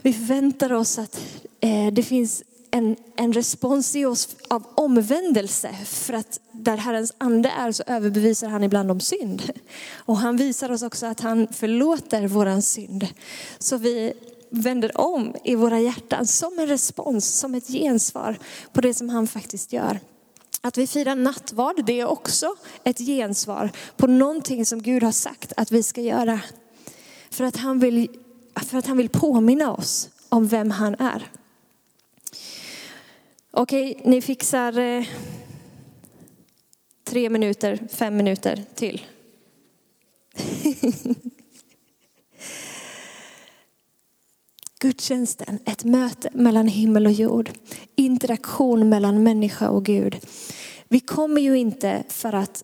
Vi 0.02 0.14
förväntar 0.14 0.74
oss 0.74 1.00
att 1.00 1.22
eh, 1.60 1.94
det 1.94 2.04
finns 2.04 2.44
en, 2.72 2.96
en 3.16 3.34
respons 3.34 3.96
i 3.96 4.06
oss 4.06 4.36
av 4.48 4.64
omvändelse. 4.76 5.76
För 5.86 6.14
att 6.14 6.40
där 6.52 6.78
Herrens 6.78 7.14
ande 7.18 7.50
är 7.50 7.72
så 7.72 7.84
överbevisar 7.88 8.48
han 8.48 8.64
ibland 8.64 8.92
om 8.92 9.00
synd. 9.00 9.52
Och 9.96 10.18
han 10.18 10.38
visar 10.38 10.72
oss 10.72 10.84
också 10.84 11.06
att 11.06 11.20
han 11.20 11.48
förlåter 11.52 12.28
våran 12.28 12.62
synd. 12.62 13.08
Så 13.60 13.78
vi 13.78 14.14
vänder 14.54 14.98
om 14.98 15.36
i 15.44 15.56
våra 15.56 15.80
hjärtan 15.80 16.28
som 16.28 16.60
en 16.60 16.68
respons, 16.68 17.26
som 17.26 17.56
ett 17.56 17.68
gensvar 17.68 18.38
på 18.74 18.82
det 18.82 18.94
som 18.94 19.10
han 19.10 19.28
faktiskt 19.28 19.74
gör. 19.74 20.00
Att 20.62 20.78
vi 20.78 20.88
firar 20.88 21.16
nattvard, 21.16 21.86
det 21.86 22.00
är 22.00 22.06
också 22.06 22.56
ett 22.84 22.98
gensvar 22.98 23.71
på 23.98 24.08
någonting 24.08 24.65
som 24.65 24.82
Gud 24.82 25.04
har 25.04 25.12
sagt 25.12 25.54
att 25.58 25.71
vi 25.71 25.84
ska 25.84 26.02
göra. 26.02 26.40
För 27.30 27.44
att 27.44 27.58
han 27.58 27.80
vill, 27.80 28.10
för 28.56 28.77
att 28.77 28.88
han 28.88 28.98
vill 28.98 29.10
påminna 29.10 29.73
oss 29.73 30.10
om 30.30 30.48
vem 30.48 30.71
han 30.71 30.96
är. 30.96 31.32
Okej, 33.52 34.02
ni 34.06 34.21
fixar 34.21 34.80
eh, 34.80 35.06
tre 37.04 37.30
minuter, 37.30 37.88
fem 37.92 38.17
minuter 38.17 38.63
till. 38.75 39.06
Gudstjänsten, 44.84 45.60
ett 45.65 45.84
möte 45.84 46.29
mellan 46.34 46.67
himmel 46.67 47.06
och 47.06 47.12
jord. 47.12 47.50
Interaktion 47.96 48.90
mellan 48.90 49.23
människa 49.23 49.69
och 49.69 49.86
Gud. 49.86 50.17
Vi 50.88 51.00
kommer 51.00 51.42
ju 51.42 51.58
inte 51.58 52.04
för 52.10 52.34
att 52.34 52.63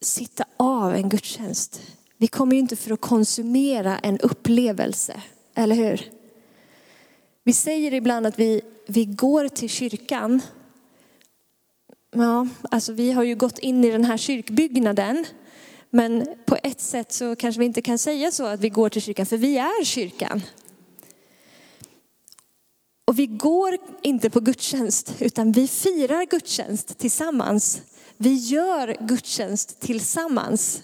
sitta 0.00 0.44
av 0.56 0.94
en 0.94 1.08
gudstjänst. 1.08 1.80
Vi 2.16 2.26
kommer 2.26 2.52
ju 2.52 2.58
inte 2.58 2.76
för 2.76 2.92
att 2.92 3.00
konsumera 3.00 3.98
en 3.98 4.18
upplevelse, 4.18 5.22
eller 5.54 5.74
hur? 5.76 6.10
Vi 7.44 7.52
säger 7.52 7.94
ibland 7.94 8.26
att 8.26 8.38
vi, 8.38 8.60
vi 8.86 9.04
går 9.04 9.48
till 9.48 9.68
kyrkan. 9.68 10.40
Ja, 12.10 12.48
alltså 12.70 12.92
vi 12.92 13.12
har 13.12 13.22
ju 13.22 13.34
gått 13.34 13.58
in 13.58 13.84
i 13.84 13.90
den 13.90 14.04
här 14.04 14.16
kyrkbyggnaden 14.16 15.26
Men 15.90 16.26
på 16.46 16.56
ett 16.62 16.80
sätt 16.80 17.12
så 17.12 17.36
kanske 17.36 17.58
vi 17.58 17.66
inte 17.66 17.82
kan 17.82 17.98
säga 17.98 18.30
så 18.30 18.46
att 18.46 18.60
vi 18.60 18.68
går 18.68 18.88
till 18.88 19.02
kyrkan, 19.02 19.26
för 19.26 19.36
vi 19.36 19.58
är 19.58 19.84
kyrkan. 19.84 20.42
Och 23.08 23.18
vi 23.18 23.26
går 23.26 23.78
inte 24.02 24.30
på 24.30 24.40
gudstjänst, 24.40 25.14
utan 25.18 25.52
vi 25.52 25.68
firar 25.68 26.26
gudstjänst 26.26 26.98
tillsammans. 26.98 27.82
Vi 28.16 28.34
gör 28.34 28.96
gudstjänst 29.00 29.80
tillsammans. 29.80 30.82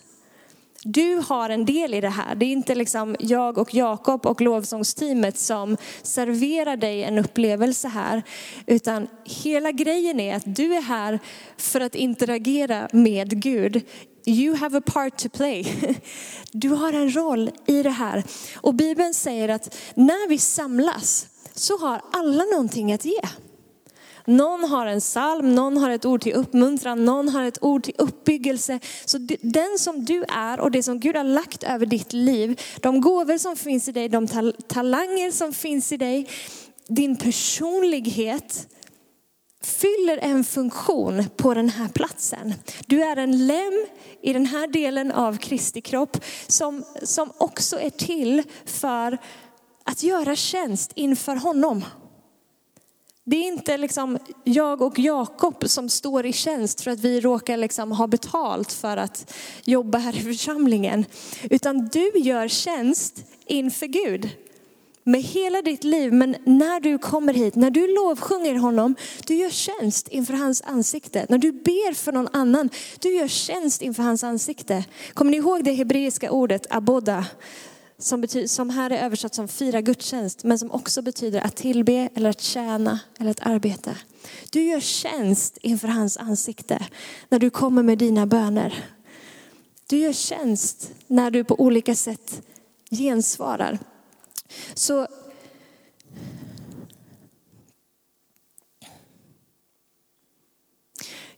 Du 0.83 1.23
har 1.27 1.51
en 1.51 1.65
del 1.65 1.95
i 1.95 2.01
det 2.01 2.09
här. 2.09 2.35
Det 2.35 2.47
är 2.47 2.53
inte 2.53 2.75
liksom 2.75 3.17
jag 3.19 3.59
och 3.59 3.75
Jakob 3.75 4.27
och 4.27 4.41
lovsångsteamet 4.41 5.39
som 5.39 5.77
serverar 6.03 6.77
dig 6.77 7.05
en 7.05 7.19
upplevelse 7.19 7.89
här. 7.89 8.23
Utan 8.67 9.09
hela 9.25 9.73
grejen 9.73 10.21
är 10.21 10.37
att 10.37 10.57
du 10.57 10.75
är 10.75 10.83
här 10.83 11.19
för 11.57 11.81
att 11.81 11.95
interagera 11.95 12.89
med 12.93 13.43
Gud. 13.43 13.83
You 14.27 14.57
have 14.57 14.79
a 14.79 14.83
part 14.87 15.17
to 15.19 15.29
play. 15.29 15.75
Du 16.53 16.69
har 16.69 16.93
en 16.93 17.17
roll 17.17 17.51
i 17.67 17.83
det 17.83 17.91
här. 17.91 18.25
Och 18.57 18.75
Bibeln 18.75 19.15
säger 19.15 19.49
att 19.49 19.77
när 19.95 20.29
vi 20.29 20.39
samlas 20.39 21.27
så 21.55 21.79
har 21.79 22.01
alla 22.13 22.45
någonting 22.45 22.93
att 22.93 23.05
ge. 23.05 23.21
Någon 24.27 24.65
har 24.65 24.87
en 24.87 25.01
psalm, 25.01 25.55
någon 25.55 25.77
har 25.77 25.91
ett 25.91 26.05
ord 26.05 26.21
till 26.21 26.33
uppmuntran, 26.33 27.05
någon 27.05 27.29
har 27.29 27.45
ett 27.45 27.59
ord 27.63 27.83
till 27.83 27.95
uppbyggelse. 27.99 28.81
Så 29.05 29.19
den 29.41 29.79
som 29.79 30.05
du 30.05 30.25
är 30.29 30.61
och 30.61 30.71
det 30.71 30.83
som 30.83 31.01
Gud 31.01 31.17
har 31.17 31.25
lagt 31.25 31.63
över 31.63 31.87
ditt 31.87 32.13
liv, 32.13 32.61
de 32.81 33.01
gåvor 33.01 33.39
som 33.39 33.57
finns 33.57 33.89
i 33.89 33.93
dig, 33.93 34.09
de 34.09 34.27
talanger 34.69 35.31
som 35.31 35.53
finns 35.53 35.93
i 35.93 35.97
dig, 35.97 36.29
din 36.89 37.17
personlighet 37.17 38.69
fyller 39.63 40.19
en 40.19 40.45
funktion 40.45 41.25
på 41.37 41.55
den 41.55 41.69
här 41.69 41.89
platsen. 41.89 42.55
Du 42.87 43.03
är 43.03 43.17
en 43.17 43.47
lem 43.47 43.87
i 44.23 44.33
den 44.33 44.47
här 44.47 44.67
delen 44.67 45.13
av 45.13 45.37
Kristi 45.37 45.81
kropp 45.81 46.25
som, 46.47 46.85
som 47.03 47.33
också 47.39 47.81
är 47.81 47.91
till 47.91 48.43
för 48.65 49.19
att 49.85 50.03
göra 50.03 50.37
tjänst 50.37 50.93
inför 50.95 51.37
honom. 51.37 51.85
Det 53.27 53.37
är 53.37 53.49
inte 53.49 53.77
liksom 53.77 54.19
jag 54.45 54.83
och 54.83 54.99
Jakob 54.99 55.69
som 55.69 55.89
står 55.89 56.27
i 56.27 56.33
tjänst 56.33 56.81
för 56.81 56.91
att 56.91 57.01
vi 57.01 57.21
råkar 57.21 57.57
liksom 57.57 57.93
ha 57.93 58.07
betalt 58.07 58.73
för 58.73 58.97
att 58.97 59.35
jobba 59.65 59.99
här 59.99 60.17
i 60.17 60.21
församlingen. 60.21 61.05
Utan 61.51 61.89
du 61.93 62.11
gör 62.15 62.49
tjänst 62.49 63.23
inför 63.47 63.87
Gud 63.87 64.31
med 65.05 65.23
hela 65.23 65.63
ditt 65.63 65.85
liv. 65.85 66.13
Men 66.13 66.37
när 66.45 66.81
du 66.81 66.99
kommer 66.99 67.35
hit, 67.35 67.55
när 67.55 67.71
du 67.71 67.95
lovsjunger 67.95 68.55
honom, 68.55 68.95
du 69.27 69.35
gör 69.35 69.51
tjänst 69.51 70.09
inför 70.09 70.35
hans 70.35 70.63
ansikte. 70.63 71.27
När 71.29 71.39
du 71.39 71.53
ber 71.53 71.95
för 71.95 72.13
någon 72.13 72.29
annan, 72.33 72.71
du 73.01 73.15
gör 73.15 73.29
tjänst 73.29 73.83
inför 73.83 74.03
hans 74.03 74.25
ansikte. 74.25 74.85
Kommer 75.15 75.31
ni 75.31 75.37
ihåg 75.37 75.65
det 75.65 75.73
hebreiska 75.73 76.31
ordet 76.31 76.67
aboda? 76.71 77.25
Som, 77.99 78.21
betyder, 78.21 78.47
som 78.47 78.71
här 78.71 78.91
är 78.91 79.05
översatt 79.05 79.35
som 79.35 79.49
fira 79.49 79.81
gudstjänst, 79.81 80.45
men 80.45 80.59
som 80.59 80.71
också 80.71 81.03
betyder 81.03 81.41
att 81.41 81.57
tillbe 81.57 82.09
eller 82.15 82.31
att 82.31 82.41
tjäna 82.41 83.01
eller 83.19 83.31
att 83.31 83.47
arbeta. 83.47 83.97
Du 84.51 84.63
gör 84.63 84.81
tjänst 84.81 85.59
inför 85.61 85.89
hans 85.89 86.17
ansikte 86.17 86.87
när 87.29 87.39
du 87.39 87.51
kommer 87.51 87.83
med 87.83 87.99
dina 87.99 88.27
böner. 88.27 88.85
Du 89.87 89.97
gör 89.97 90.13
tjänst 90.13 90.91
när 91.07 91.31
du 91.31 91.45
på 91.45 91.61
olika 91.61 91.95
sätt 91.95 92.43
gensvarar. 92.91 93.79
Så 94.75 95.07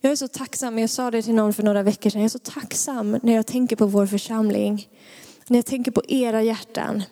Jag 0.01 0.11
är 0.11 0.15
så 0.15 0.27
tacksam, 0.27 0.79
jag 0.79 0.89
sa 0.89 1.11
det 1.11 1.21
till 1.21 1.33
någon 1.33 1.53
för 1.53 1.63
några 1.63 1.83
veckor 1.83 2.09
sedan, 2.09 2.21
jag 2.21 2.25
är 2.25 2.29
så 2.29 2.39
tacksam 2.39 3.19
när 3.23 3.33
jag 3.33 3.45
tänker 3.45 3.75
på 3.75 3.85
vår 3.85 4.05
församling. 4.05 4.87
När 5.47 5.57
jag 5.57 5.65
tänker 5.65 5.91
på 5.91 6.01
era 6.07 6.43
hjärtan 6.43 7.03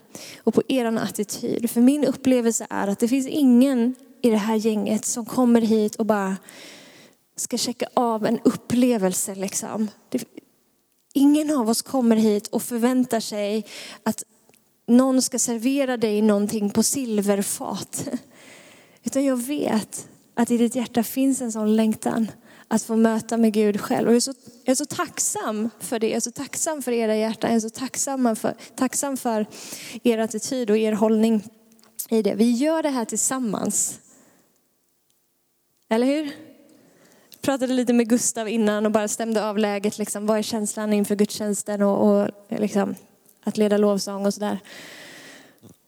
och 0.43 0.53
på 0.53 0.61
er 0.67 0.85
attityd. 0.85 1.69
För 1.69 1.81
min 1.81 2.05
upplevelse 2.05 2.67
är 2.69 2.87
att 2.87 2.99
det 2.99 3.07
finns 3.07 3.27
ingen 3.27 3.95
i 4.21 4.29
det 4.29 4.37
här 4.37 4.55
gänget 4.55 5.05
som 5.05 5.25
kommer 5.25 5.61
hit 5.61 5.95
och 5.95 6.05
bara 6.05 6.37
ska 7.35 7.57
checka 7.57 7.87
av 7.93 8.25
en 8.25 8.39
upplevelse. 8.43 9.35
Liksom. 9.35 9.87
Det, 10.09 10.23
ingen 11.13 11.57
av 11.57 11.69
oss 11.69 11.81
kommer 11.81 12.15
hit 12.15 12.47
och 12.47 12.63
förväntar 12.63 13.19
sig 13.19 13.65
att 14.03 14.23
någon 14.87 15.21
ska 15.21 15.39
servera 15.39 15.97
dig 15.97 16.21
någonting 16.21 16.69
på 16.69 16.83
silverfat. 16.83 18.09
Utan 19.03 19.25
jag 19.25 19.37
vet 19.37 20.07
att 20.33 20.51
i 20.51 20.57
ditt 20.57 20.75
hjärta 20.75 21.03
finns 21.03 21.41
en 21.41 21.51
sån 21.51 21.75
längtan 21.75 22.27
att 22.67 22.83
få 22.83 22.95
möta 22.95 23.37
med 23.37 23.53
Gud 23.53 23.81
själv. 23.81 24.07
Och 24.07 24.13
jag, 24.13 24.17
är 24.17 24.21
så, 24.21 24.33
jag 24.63 24.71
är 24.71 24.75
så 24.75 24.85
tacksam 24.85 25.69
för 25.79 25.99
det. 25.99 26.07
Jag 26.07 26.15
är 26.15 26.19
så 26.19 26.31
tacksam 26.31 26.81
för 26.81 26.91
era 26.91 27.15
hjärtan. 27.15 27.49
Jag 27.49 27.55
är 27.55 27.59
så 27.59 27.69
tacksam 27.69 28.35
för, 28.35 28.55
tacksam 28.75 29.17
för 29.17 29.45
er 30.03 30.17
attityd 30.17 30.69
och 30.69 30.77
er 30.77 30.91
hållning 30.91 31.43
i 32.09 32.21
det. 32.21 32.35
Vi 32.35 32.51
gör 32.51 32.83
det 32.83 32.89
här 32.89 33.05
tillsammans. 33.05 33.99
Eller 35.89 36.07
hur? 36.07 36.23
Jag 37.31 37.41
pratade 37.41 37.73
lite 37.73 37.93
med 37.93 38.09
Gustav 38.09 38.49
innan 38.49 38.85
och 38.85 38.91
bara 38.91 39.07
stämde 39.07 39.49
av 39.49 39.57
läget. 39.57 39.97
Liksom, 39.97 40.25
vad 40.25 40.37
är 40.37 40.41
känslan 40.41 40.93
inför 40.93 41.15
gudstjänsten 41.15 41.81
och, 41.81 42.09
och 42.09 42.29
liksom, 42.49 42.95
att 43.43 43.57
leda 43.57 43.77
lovsång 43.77 44.25
och 44.25 44.33
sådär. 44.33 44.59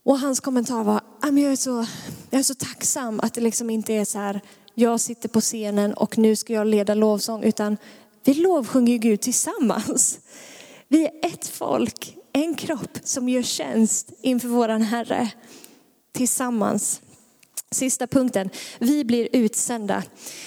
Och 0.03 0.19
hans 0.19 0.39
kommentar 0.39 0.83
var, 0.83 1.01
ah, 1.21 1.29
jag 1.29 1.51
är 1.51 1.55
så, 1.55 1.85
jag 2.29 2.39
är 2.39 2.43
så 2.43 2.55
tacksam 2.55 3.19
att 3.19 3.33
det 3.33 3.41
liksom 3.41 3.69
inte 3.69 3.93
är 3.93 4.05
så 4.05 4.19
här, 4.19 4.41
jag 4.79 4.99
sitter 4.99 5.29
på 5.29 5.41
scenen 5.41 5.93
och 5.93 6.17
nu 6.17 6.35
ska 6.35 6.53
jag 6.53 6.67
leda 6.67 6.93
lovsång, 6.93 7.43
utan 7.43 7.77
vi 8.23 8.33
lovsjunger 8.33 8.97
Gud 8.97 9.21
tillsammans. 9.21 10.19
Vi 10.87 11.05
är 11.05 11.11
ett 11.21 11.47
folk, 11.47 12.15
en 12.33 12.55
kropp 12.55 12.97
som 13.03 13.29
gör 13.29 13.41
tjänst 13.41 14.11
inför 14.21 14.47
våran 14.47 14.81
Herre 14.81 15.31
tillsammans. 16.11 17.01
Sista 17.71 18.07
punkten, 18.07 18.49
vi 18.79 19.05
blir 19.05 19.27
utsända. 19.31 20.03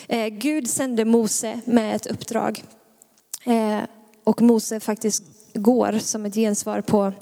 Eh, 0.09 0.29
Gud 0.29 0.71
sände 0.71 1.05
Mose 1.05 1.61
med 1.65 1.97
ett 1.97 2.07
uppdrag. 2.07 2.65
Eh, 3.45 3.81
och 4.25 4.43
Mose 4.43 4.81
faktiskt 4.81 5.23
går 5.55 5.99
som 5.99 6.27
ett 6.27 6.35
gensvar 6.35 6.81
på, 6.81 7.13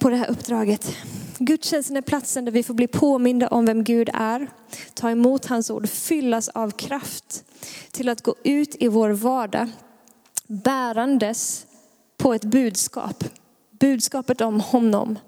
på 0.00 0.10
det 0.10 0.16
här 0.16 0.30
uppdraget. 0.30 0.96
Gudstjänsten 1.38 1.96
är 1.96 2.00
platsen 2.00 2.44
där 2.44 2.52
vi 2.52 2.62
får 2.62 2.74
bli 2.74 2.86
påminda 2.86 3.48
om 3.48 3.66
vem 3.66 3.84
Gud 3.84 4.10
är, 4.14 4.50
ta 4.94 5.10
emot 5.10 5.46
hans 5.46 5.70
ord, 5.70 5.88
fyllas 5.88 6.48
av 6.48 6.70
kraft 6.70 7.44
till 7.90 8.08
att 8.08 8.22
gå 8.22 8.34
ut 8.44 8.76
i 8.82 8.88
vår 8.88 9.10
vardag 9.10 9.68
bärandes 10.46 11.66
på 12.16 12.34
ett 12.34 12.44
budskap. 12.44 13.24
Budskapet 13.70 14.40
om 14.40 14.60
honom 14.60 15.18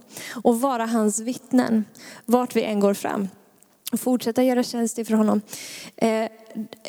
och 0.45 0.61
vara 0.61 0.87
hans 0.87 1.21
vittnen 1.21 1.85
vart 2.25 2.57
vi 2.57 2.63
än 2.63 2.81
går 2.81 2.95
fram 2.95 3.29
och 3.93 4.01
fortsätta 4.01 4.43
göra 4.43 4.63
tjänst 4.63 4.99
ifrån 4.99 5.19
honom. 5.19 5.41
Eh, 5.97 6.29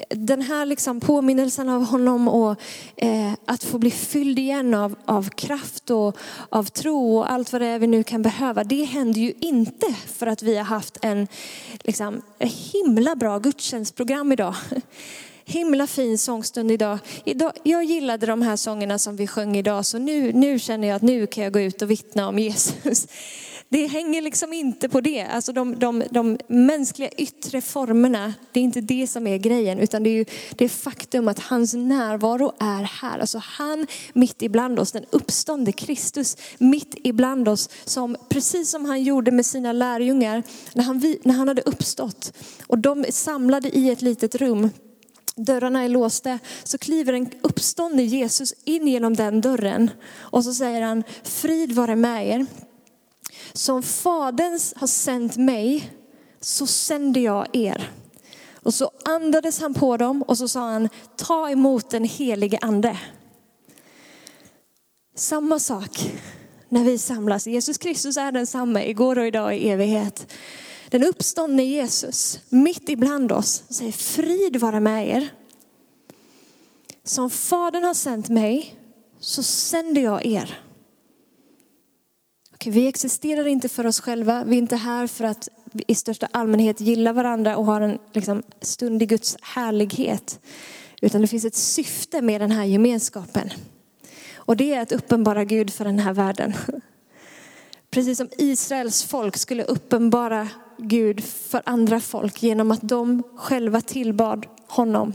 den 0.10 0.42
här 0.42 0.66
liksom 0.66 1.00
påminnelsen 1.00 1.70
av 1.70 1.86
honom 1.86 2.28
och 2.28 2.56
eh, 2.96 3.34
att 3.46 3.64
få 3.64 3.78
bli 3.78 3.92
fylld 3.92 4.40
igen 4.40 4.74
av, 4.74 4.96
av 5.06 5.30
kraft 5.30 5.90
och 5.90 6.18
av 6.50 6.64
tro 6.64 7.18
och 7.18 7.32
allt 7.32 7.52
vad 7.52 7.62
det 7.62 7.68
är 7.68 7.80
vi 7.80 7.88
nu 7.88 8.04
kan 8.04 8.22
behöva. 8.22 8.64
Det 8.64 8.84
händer 8.84 9.22
ju 9.22 9.34
inte 9.40 9.96
för 10.06 10.28
att 10.28 10.44
vi 10.44 10.58
har 10.58 10.64
haft 10.64 10.98
en 11.02 11.28
liksom, 11.84 12.22
himla 12.40 13.16
bra 13.16 13.40
gudstjänstprogram 13.40 14.32
idag. 14.32 14.56
Himla 15.46 15.88
fin 15.88 16.18
sångstund 16.18 16.72
idag. 16.72 17.00
idag. 17.24 17.52
Jag 17.64 17.84
gillade 17.84 18.26
de 18.26 18.42
här 18.42 18.56
sångerna 18.56 19.00
som 19.00 19.16
vi 19.16 19.28
sjöng 19.28 19.58
idag 19.58 19.86
så 19.86 19.98
nu, 19.98 20.34
nu 20.34 20.60
känner 20.60 20.88
jag 20.88 20.96
att 20.96 21.02
nu 21.02 21.28
kan 21.28 21.44
jag 21.44 21.54
gå 21.54 21.60
ut 21.60 21.82
och 21.82 21.92
vittna 21.92 22.28
om 22.28 22.40
Jesus. 22.40 23.08
Det 23.72 23.88
hänger 23.88 24.22
liksom 24.22 24.54
inte 24.54 24.90
på 24.90 25.02
det. 25.02 25.22
Alltså 25.22 25.54
de, 25.54 25.80
de, 25.80 26.04
de 26.12 26.38
mänskliga 26.48 27.10
yttre 27.10 27.62
formerna, 27.62 28.34
det 28.52 28.60
är 28.60 28.64
inte 28.64 28.82
det 28.82 29.08
som 29.08 29.28
är 29.28 29.38
grejen. 29.38 29.80
Utan 29.80 30.04
det 30.04 30.10
är 30.10 30.14
ju 30.14 30.26
det 30.56 30.70
faktum 30.70 31.28
att 31.28 31.40
hans 31.40 31.74
närvaro 31.74 32.52
är 32.60 32.84
här. 32.84 33.20
Alltså 33.20 33.38
han 33.38 33.88
mitt 34.14 34.42
ibland 34.42 34.80
oss, 34.80 34.92
den 34.92 35.06
uppstående 35.10 35.72
Kristus 35.72 36.38
mitt 36.58 36.96
ibland 37.04 37.48
oss. 37.48 37.70
Som, 37.86 38.18
precis 38.30 38.70
som 38.70 38.86
han 38.86 39.04
gjorde 39.04 39.32
med 39.32 39.46
sina 39.46 39.72
lärjungar 39.72 40.44
när 40.74 40.84
han, 40.84 41.16
när 41.24 41.34
han 41.34 41.48
hade 41.48 41.62
uppstått. 41.62 42.34
Och 42.68 42.78
de 42.78 43.06
samlade 43.10 43.78
i 43.78 43.90
ett 43.90 44.02
litet 44.02 44.36
rum 44.36 44.70
dörrarna 45.36 45.84
är 45.84 45.90
låsta, 45.90 46.40
så 46.64 46.78
kliver 46.78 47.14
en 47.14 47.30
uppstående 47.42 48.04
Jesus 48.04 48.54
in 48.64 48.88
genom 48.88 49.14
den 49.14 49.42
dörren. 49.42 49.92
Och 50.18 50.44
så 50.44 50.54
säger 50.54 50.82
han, 50.82 51.04
frid 51.24 51.72
vare 51.72 51.96
med 51.96 52.28
er. 52.28 52.46
Som 53.54 53.84
Fadern 53.84 54.60
har 54.76 54.88
sänt 54.88 55.38
mig 55.38 55.92
så 56.42 56.68
sänder 56.68 57.22
jag 57.22 57.48
er. 57.54 57.92
Och 58.54 58.74
så 58.74 58.92
andades 59.06 59.62
han 59.62 59.74
på 59.74 59.98
dem 59.98 60.24
och 60.24 60.38
så 60.38 60.48
sa 60.48 60.60
han, 60.60 60.90
ta 61.16 61.50
emot 61.50 61.90
den 61.90 62.04
helige 62.04 62.58
ande. 62.62 63.00
Samma 65.16 65.60
sak 65.60 66.12
när 66.70 66.84
vi 66.84 66.98
samlas. 66.98 67.48
Jesus 67.48 67.78
Kristus 67.78 68.18
är 68.18 68.32
densamma 68.32 68.84
igår 68.84 69.20
och 69.20 69.28
idag 69.28 69.58
i 69.58 69.70
evighet. 69.70 70.34
Den 70.90 71.04
uppståndne 71.04 71.64
Jesus 71.64 72.40
mitt 72.50 72.90
ibland 72.90 73.32
oss 73.32 73.64
säger 73.70 73.92
frid 73.92 74.56
vara 74.56 74.80
med 74.80 75.10
er. 75.10 75.30
Som 77.04 77.30
Fadern 77.30 77.84
har 77.84 77.94
sänt 77.94 78.30
mig 78.30 78.76
så 79.20 79.44
sänder 79.44 80.02
jag 80.02 80.26
er. 80.26 80.60
Vi 82.66 82.88
existerar 82.88 83.48
inte 83.48 83.70
för 83.70 83.86
oss 83.88 84.00
själva. 84.00 84.44
Vi 84.44 84.56
är 84.56 84.60
inte 84.60 84.76
här 84.76 85.08
för 85.08 85.24
att 85.24 85.50
i 85.88 85.96
största 85.96 86.28
allmänhet 86.32 86.82
gilla 86.82 87.14
varandra 87.14 87.58
och 87.58 87.66
ha 87.66 87.82
en 87.82 88.00
liksom, 88.14 88.44
stund 88.62 89.04
i 89.04 89.06
Guds 89.06 89.38
härlighet. 89.42 90.40
Utan 91.02 91.22
det 91.22 91.28
finns 91.28 91.46
ett 91.46 91.56
syfte 91.56 92.22
med 92.22 92.42
den 92.42 92.52
här 92.52 92.66
gemenskapen. 92.66 93.50
Och 94.36 94.58
det 94.58 94.74
är 94.74 94.82
att 94.82 94.92
uppenbara 94.92 95.44
Gud 95.44 95.74
för 95.74 95.86
den 95.86 96.00
här 96.00 96.14
världen. 96.14 96.54
Precis 97.92 98.18
som 98.18 98.30
Israels 98.38 99.04
folk 99.04 99.38
skulle 99.38 99.64
uppenbara 99.64 100.50
Gud 100.78 101.24
för 101.24 101.62
andra 101.66 102.00
folk 102.00 102.44
genom 102.44 102.72
att 102.72 102.82
de 102.82 103.24
själva 103.36 103.82
tillbad 103.82 104.46
honom. 104.68 105.14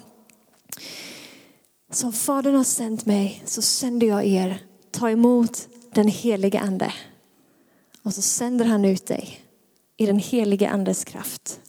Som 1.93 2.13
Fadern 2.13 2.55
har 2.55 2.65
sänt 2.65 3.07
mig 3.07 3.43
så 3.45 3.63
sänder 3.63 4.07
jag 4.07 4.25
er. 4.25 4.63
Ta 4.91 5.11
emot 5.11 5.69
den 5.93 6.09
helige 6.09 6.61
ande. 6.61 6.93
Och 8.05 8.15
så 8.15 8.23
sänder 8.23 8.65
han 8.65 8.85
ut 8.85 9.07
dig 9.07 9.41
i 9.97 10.07
den 10.07 10.19
helige 10.19 10.71
andes 10.71 11.05
kraft. 11.05 11.61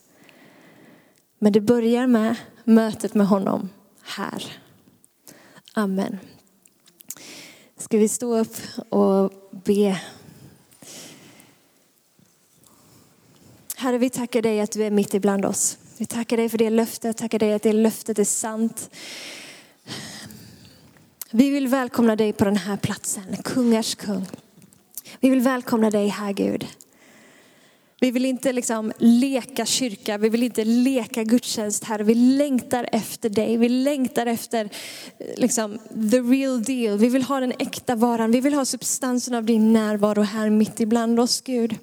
Men 1.40 1.54
det 1.54 1.62
börjar 1.62 2.08
med 2.08 2.36
mötet 2.64 3.14
med 3.14 3.28
honom 3.28 3.70
här. 4.04 4.44
Amen. 5.74 6.18
Ska 7.78 7.98
vi 7.98 8.10
stå 8.10 8.38
upp 8.38 8.56
och 8.90 9.34
be? 9.52 10.02
Herre, 13.76 13.98
vi 13.98 14.10
tackar 14.10 14.42
dig 14.42 14.62
att 14.62 14.72
du 14.72 14.84
är 14.84 14.92
mitt 14.92 15.14
ibland 15.14 15.46
oss. 15.46 15.78
Vi 15.98 16.06
tackar 16.06 16.38
dig 16.38 16.50
för 16.50 16.58
det 16.58 16.70
löftet, 16.70 17.18
tackar 17.18 17.40
dig 17.40 17.54
att 17.54 17.64
det 17.64 17.74
löftet 17.74 18.20
är 18.20 18.24
sant. 18.24 18.90
Vi 21.32 21.50
vill 21.50 21.68
välkomna 21.68 22.16
dig 22.16 22.34
på 22.34 22.46
den 22.46 22.58
här 22.58 22.78
platsen, 22.78 23.38
kungars 23.44 23.96
kung. 23.96 24.26
Vi 25.20 25.30
vill 25.30 25.42
välkomna 25.42 25.90
dig 25.90 26.08
här 26.08 26.34
Gud. 26.34 26.68
Vi 28.00 28.12
vill 28.12 28.26
inte 28.26 28.54
liksom 28.54 28.92
leka 28.98 29.66
kyrka, 29.66 30.18
vi 30.18 30.30
vill 30.30 30.44
inte 30.44 30.64
leka 30.64 31.24
gudstjänst 31.24 31.84
här. 31.84 32.00
Vi 32.00 32.16
längtar 32.16 32.90
efter 32.92 33.30
dig, 33.30 33.58
vi 33.58 33.70
längtar 33.70 34.26
efter 34.26 34.70
liksom, 35.38 35.78
the 36.12 36.20
real 36.20 36.64
deal. 36.64 36.98
Vi 36.98 37.10
vill 37.10 37.24
ha 37.24 37.40
den 37.40 37.54
äkta 37.60 37.96
varan, 37.96 38.32
vi 38.32 38.42
vill 38.42 38.54
ha 38.54 38.66
substansen 38.66 39.34
av 39.34 39.44
din 39.44 39.74
närvaro 39.74 40.22
här 40.22 40.50
mitt 40.50 40.80
ibland 40.80 41.20
oss 41.20 41.42
Gud. 41.42 41.76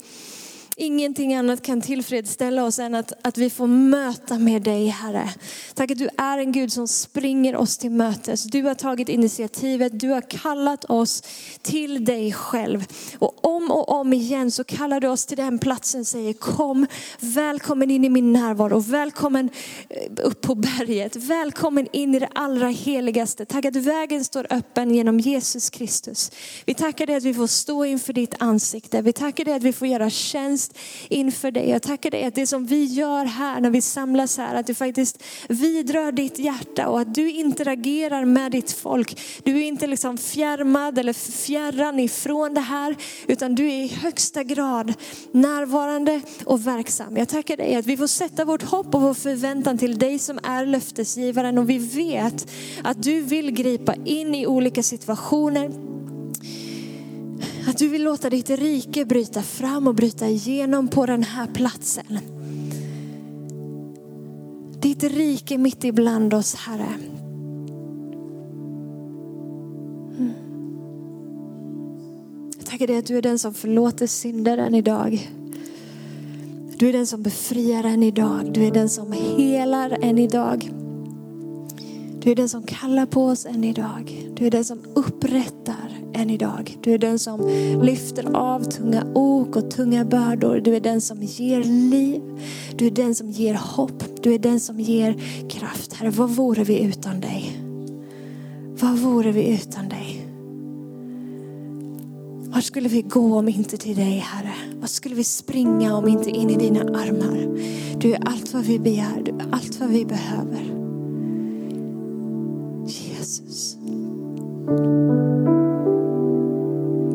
Ingenting 0.77 1.35
annat 1.35 1.63
kan 1.63 1.81
tillfredsställa 1.81 2.65
oss 2.65 2.79
än 2.79 2.95
att, 2.95 3.13
att 3.23 3.39
vi 3.39 3.51
får 3.51 3.67
möta 3.67 4.39
med 4.39 4.63
dig 4.63 4.87
Herre. 4.87 5.31
Tack 5.75 5.91
att 5.91 5.99
du 5.99 6.09
är 6.19 6.39
en 6.39 6.53
Gud 6.53 6.73
som 6.73 6.89
springer 6.89 7.57
oss 7.57 7.79
till 7.79 7.91
mötes. 7.91 8.45
Du 8.45 8.63
har 8.63 8.75
tagit 8.75 9.09
initiativet, 9.09 10.01
du 10.01 10.09
har 10.09 10.21
kallat 10.21 10.85
oss 10.85 11.23
till 11.63 12.05
dig 12.05 12.33
själv. 12.33 12.85
Och 13.19 13.45
om 13.45 13.71
och 13.71 13.89
om 13.89 14.13
igen 14.13 14.51
så 14.51 14.65
kallar 14.65 15.01
du 15.01 15.09
oss 15.09 15.27
till 15.27 15.37
den 15.37 15.59
platsen 15.59 16.05
säger 16.05 16.33
kom, 16.33 16.87
välkommen 17.21 17.91
in 17.91 18.05
i 18.05 18.09
min 18.09 18.33
närvaro, 18.33 18.79
välkommen 18.79 19.51
eh, 19.89 20.13
upp 20.23 20.41
på 20.41 20.55
berget, 20.55 21.17
välkommen 21.17 21.89
in 21.93 22.15
i 22.15 22.19
det 22.19 22.29
allra 22.35 22.69
heligaste. 22.69 23.45
Tack 23.45 23.65
att 23.65 23.77
vägen 23.77 24.25
står 24.25 24.47
öppen 24.51 24.95
genom 24.95 25.21
Jesus 25.21 25.71
Kristus. 25.71 26.31
Vi 26.65 26.75
tackar 26.75 27.07
dig 27.07 27.17
att 27.17 27.25
vi 27.25 27.35
får 27.35 27.47
stå 27.47 27.85
inför 27.85 28.13
ditt 28.13 28.35
ansikte. 28.39 29.03
Vi 29.03 29.13
tackar 29.13 29.45
dig 29.45 29.55
att 29.55 29.63
vi 29.63 29.73
får 29.73 29.89
göra 29.89 30.11
tjänst 30.11 30.62
faktiskt 30.63 31.09
inför 31.09 31.51
dig. 31.51 31.71
Jag 31.71 31.83
tackar 31.83 32.11
dig 32.11 32.25
att 32.25 32.35
det 32.35 32.47
som 32.47 32.67
vi 32.67 32.85
gör 32.85 33.25
här 33.25 33.61
när 33.61 33.71
vi 33.71 33.81
samlas 33.81 34.39
här, 34.39 34.55
att 34.55 34.67
du 34.67 34.75
faktiskt 34.75 35.23
vidrör 35.49 36.13
ditt 36.13 36.39
hjärta 36.39 36.89
och 36.89 37.01
att 37.01 37.15
du 37.15 37.31
interagerar 37.31 38.25
med 38.25 38.53
ditt 38.53 38.73
folk. 38.73 39.21
Du 39.45 39.59
är 39.59 39.69
inte 39.69 39.87
liksom 39.87 40.19
fjärmad 40.19 40.99
eller 40.99 41.13
fjärran 41.13 41.99
ifrån 41.99 42.55
det 42.55 42.61
här, 42.61 42.97
utan 43.27 43.55
du 43.55 43.67
är 43.67 43.85
i 43.85 43.89
högsta 43.89 44.43
grad 44.43 44.95
närvarande 45.33 46.21
och 46.45 46.67
verksam. 46.67 47.17
Jag 47.17 47.29
tackar 47.29 47.57
dig 47.57 47.77
att 47.77 47.87
vi 47.87 47.97
får 47.97 48.07
sätta 48.07 48.45
vårt 48.45 48.63
hopp 48.63 48.95
och 48.95 49.03
vår 49.03 49.15
förväntan 49.15 49.79
till 49.79 49.99
dig 49.99 50.19
som 50.19 50.39
är 50.43 50.67
löftesgivaren 50.67 51.59
och 51.59 51.71
vi 51.71 51.79
vet 51.79 52.49
att 52.85 53.03
du 53.03 53.21
vill 53.21 53.51
gripa 53.51 53.95
in 54.05 54.35
i 54.35 54.47
olika 54.47 54.83
situationer 54.83 55.71
att 57.67 57.79
du 57.79 57.89
vill 57.89 58.03
låta 58.03 58.31
ditt 58.31 58.51
rike 58.51 59.05
bryta 59.05 59.43
fram 59.43 59.87
och 59.87 59.95
bryta 59.95 60.29
igenom 60.29 60.89
på 60.89 61.07
den 61.07 61.23
här 61.23 61.47
platsen. 61.47 62.19
Ditt 64.81 65.03
rike 65.03 65.59
mitt 65.59 65.85
ibland 65.85 66.35
oss, 66.35 66.55
Herre. 66.55 66.89
Mm. 70.19 70.33
Jag 72.59 72.67
tackar 72.67 72.87
dig 72.87 72.99
att 72.99 73.07
du 73.07 73.19
är 73.19 73.23
den 73.23 73.39
som 73.39 73.55
förlåter 73.55 74.07
syndaren 74.07 74.75
idag. 74.75 75.31
Du 76.77 76.89
är 76.89 76.93
den 76.93 77.07
som 77.07 77.23
befriar 77.23 77.85
en 77.85 78.03
idag. 78.03 78.53
Du 78.53 78.65
är 78.65 78.71
den 78.71 78.89
som 78.89 79.13
helar 79.13 79.99
en 80.01 80.19
idag. 80.19 80.82
Du 82.23 82.31
är 82.31 82.35
den 82.35 82.49
som 82.49 82.63
kallar 82.63 83.07
på 83.07 83.25
oss 83.25 83.47
än 83.47 83.65
idag. 83.65 84.31
Du 84.35 84.47
är 84.47 84.51
den 84.51 84.65
som 84.65 84.79
upprättar 84.95 85.91
än 86.15 86.31
idag. 86.31 86.79
Du 86.83 86.95
är 86.95 86.99
den 86.99 87.19
som 87.19 87.49
lyfter 87.83 88.37
av 88.37 88.61
tunga 88.61 89.07
ok 89.15 89.57
och 89.57 89.71
tunga 89.71 90.05
bördor. 90.05 90.61
Du 90.61 90.77
är 90.77 90.81
den 90.81 91.01
som 91.01 91.23
ger 91.23 91.65
liv. 91.65 92.23
Du 92.77 92.87
är 92.87 92.91
den 92.91 93.15
som 93.15 93.31
ger 93.31 93.55
hopp. 93.55 94.05
Du 94.23 94.35
är 94.35 94.39
den 94.39 94.61
som 94.61 94.81
ger 94.81 95.15
kraft. 95.49 95.93
Herre, 95.93 96.11
vad 96.11 96.31
vore 96.31 96.65
vi 96.65 96.83
utan 96.83 97.21
dig? 97.21 97.59
Vad 98.81 98.99
vore 98.99 99.33
vi 99.33 99.55
utan 99.55 99.89
dig? 99.89 100.27
Var 102.55 102.61
skulle 102.61 102.89
vi 102.89 103.03
gå 103.03 103.39
om 103.39 103.49
inte 103.49 103.77
till 103.77 103.97
dig, 103.97 104.19
Herre? 104.19 104.55
Var 104.81 104.87
skulle 104.87 105.15
vi 105.15 105.25
springa 105.25 105.97
om 105.97 106.09
inte 106.09 106.31
in 106.31 106.51
i 106.51 106.57
dina 106.57 106.81
armar? 106.81 107.59
Du 107.99 108.13
är 108.13 108.29
allt 108.29 108.55
vad 108.55 108.65
vi 108.65 108.79
begär, 108.79 109.23
du 109.25 109.31
är 109.31 109.47
allt 109.53 109.81
vad 109.81 109.89
vi 109.89 110.05
behöver. 110.05 110.82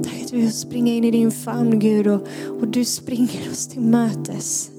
Tack 0.04 0.24
att 0.24 0.34
vi 0.34 0.44
får 0.44 0.52
springa 0.52 0.94
in 0.94 1.04
i 1.04 1.12
din 1.12 1.32
famn 1.32 1.80
Gud 1.80 2.08
och, 2.08 2.28
och 2.62 2.68
du 2.68 2.86
springer 2.86 3.52
oss 3.52 3.68
till 3.68 3.82
mötes. 3.82 4.72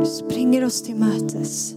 Du 0.00 0.06
springer 0.06 0.64
oss 0.64 0.82
till 0.82 0.96
mötes. 0.96 1.74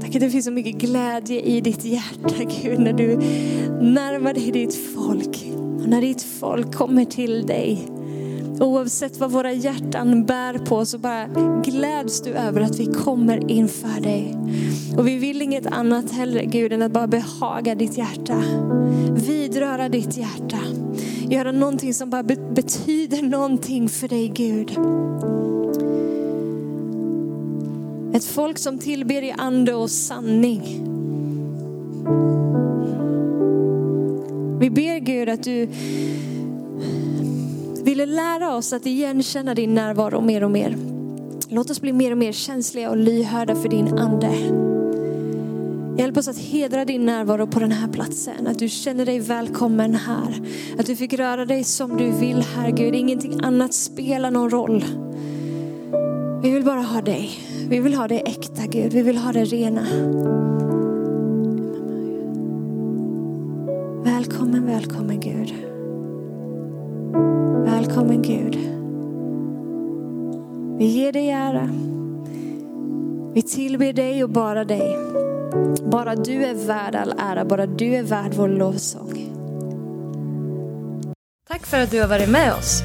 Tack 0.00 0.14
att 0.14 0.20
det 0.20 0.30
finns 0.30 0.44
så 0.44 0.52
mycket 0.52 0.74
glädje 0.74 1.40
i 1.40 1.60
ditt 1.60 1.84
hjärta 1.84 2.44
Gud 2.62 2.78
när 2.78 2.92
du 2.92 3.16
närmar 3.80 4.34
dig 4.34 4.50
ditt 4.52 4.74
folk. 4.74 5.52
Och 5.82 5.88
när 5.88 6.00
ditt 6.00 6.22
folk 6.22 6.74
kommer 6.74 7.04
till 7.04 7.46
dig 7.46 7.88
Oavsett 8.60 9.16
vad 9.16 9.30
våra 9.30 9.52
hjärtan 9.52 10.24
bär 10.24 10.58
på 10.58 10.84
så 10.84 10.98
bara 10.98 11.26
gläds 11.64 12.22
du 12.22 12.30
över 12.30 12.60
att 12.60 12.80
vi 12.80 12.86
kommer 12.86 13.50
inför 13.50 14.00
dig. 14.00 14.36
Och 14.96 15.08
vi 15.08 15.16
vill 15.16 15.42
inget 15.42 15.66
annat 15.66 16.12
heller 16.12 16.42
Gud 16.42 16.72
än 16.72 16.82
att 16.82 16.92
bara 16.92 17.06
behaga 17.06 17.74
ditt 17.74 17.98
hjärta. 17.98 18.42
Vidröra 19.26 19.88
ditt 19.88 20.16
hjärta. 20.16 20.58
Göra 21.30 21.52
någonting 21.52 21.94
som 21.94 22.10
bara 22.10 22.22
betyder 22.52 23.22
någonting 23.22 23.88
för 23.88 24.08
dig 24.08 24.28
Gud. 24.28 24.70
Ett 28.14 28.24
folk 28.24 28.58
som 28.58 28.78
tillber 28.78 29.22
i 29.22 29.32
ande 29.38 29.74
och 29.74 29.90
sanning. 29.90 30.88
Vi 34.60 34.70
ber 34.70 34.98
Gud 34.98 35.28
att 35.28 35.42
du 35.42 35.68
ville 37.84 38.06
lära 38.06 38.56
oss 38.56 38.72
att 38.72 38.86
igenkänna 38.86 39.54
din 39.54 39.74
närvaro 39.74 40.20
mer 40.20 40.44
och 40.44 40.50
mer. 40.50 40.76
Låt 41.48 41.70
oss 41.70 41.80
bli 41.80 41.92
mer 41.92 42.10
och 42.10 42.18
mer 42.18 42.32
känsliga 42.32 42.90
och 42.90 42.96
lyhörda 42.96 43.54
för 43.54 43.68
din 43.68 43.98
ande. 43.98 44.30
Hjälp 45.98 46.16
oss 46.16 46.28
att 46.28 46.38
hedra 46.38 46.84
din 46.84 47.06
närvaro 47.06 47.46
på 47.46 47.60
den 47.60 47.72
här 47.72 47.88
platsen. 47.88 48.46
Att 48.46 48.58
du 48.58 48.68
känner 48.68 49.06
dig 49.06 49.20
välkommen 49.20 49.94
här. 49.94 50.40
Att 50.78 50.86
du 50.86 50.96
fick 50.96 51.12
röra 51.12 51.44
dig 51.44 51.64
som 51.64 51.96
du 51.96 52.10
vill 52.10 52.44
här 52.56 52.70
Gud. 52.70 52.94
Ingenting 52.94 53.40
annat 53.44 53.74
spelar 53.74 54.30
någon 54.30 54.50
roll. 54.50 54.84
Vi 56.42 56.50
vill 56.50 56.64
bara 56.64 56.80
ha 56.80 57.00
dig. 57.00 57.30
Vi 57.68 57.78
vill 57.78 57.94
ha 57.94 58.08
det 58.08 58.20
äkta 58.20 58.66
Gud. 58.66 58.92
Vi 58.92 59.02
vill 59.02 59.16
ha 59.16 59.32
det 59.32 59.44
rena. 59.44 59.82
Välkommen, 64.04 64.66
välkommen 64.66 65.20
Gud. 65.20 65.54
Gud. 68.22 68.54
Vi 70.78 70.86
ger 70.86 71.12
dig 71.12 71.30
ära. 71.30 71.68
Vi 73.34 73.42
tillber 73.42 73.92
dig 73.92 74.24
och 74.24 74.30
bara 74.30 74.64
dig. 74.64 74.96
Bara 75.90 76.14
du 76.14 76.44
är 76.44 76.54
värd 76.66 76.94
all 76.94 77.14
ära, 77.18 77.44
bara 77.44 77.66
du 77.66 77.94
är 77.94 78.02
värd 78.02 78.34
vår 78.34 78.48
lovsång. 78.48 79.28
Tack 81.48 81.66
för 81.66 81.82
att 81.82 81.90
du 81.90 82.00
har 82.00 82.08
varit 82.08 82.28
med 82.28 82.52
oss. 82.52 82.82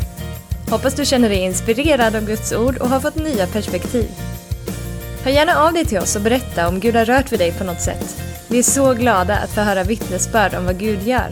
Hoppas 0.69 0.95
du 0.95 1.05
känner 1.05 1.29
dig 1.29 1.45
inspirerad 1.45 2.15
av 2.15 2.25
Guds 2.25 2.53
ord 2.53 2.77
och 2.77 2.89
har 2.89 2.99
fått 2.99 3.15
nya 3.15 3.47
perspektiv. 3.47 4.09
Hör 5.23 5.31
gärna 5.31 5.55
av 5.55 5.73
dig 5.73 5.85
till 5.85 5.97
oss 5.97 6.15
och 6.15 6.21
berätta 6.21 6.67
om 6.67 6.79
Gud 6.79 6.95
har 6.95 7.05
rört 7.05 7.31
vid 7.31 7.39
dig 7.39 7.51
på 7.51 7.63
något 7.63 7.81
sätt. 7.81 8.23
Vi 8.49 8.59
är 8.59 8.63
så 8.63 8.93
glada 8.93 9.37
att 9.37 9.49
få 9.49 9.61
höra 9.61 9.83
vittnesbörd 9.83 10.53
om 10.55 10.65
vad 10.65 10.79
Gud 10.79 11.03
gör. 11.03 11.31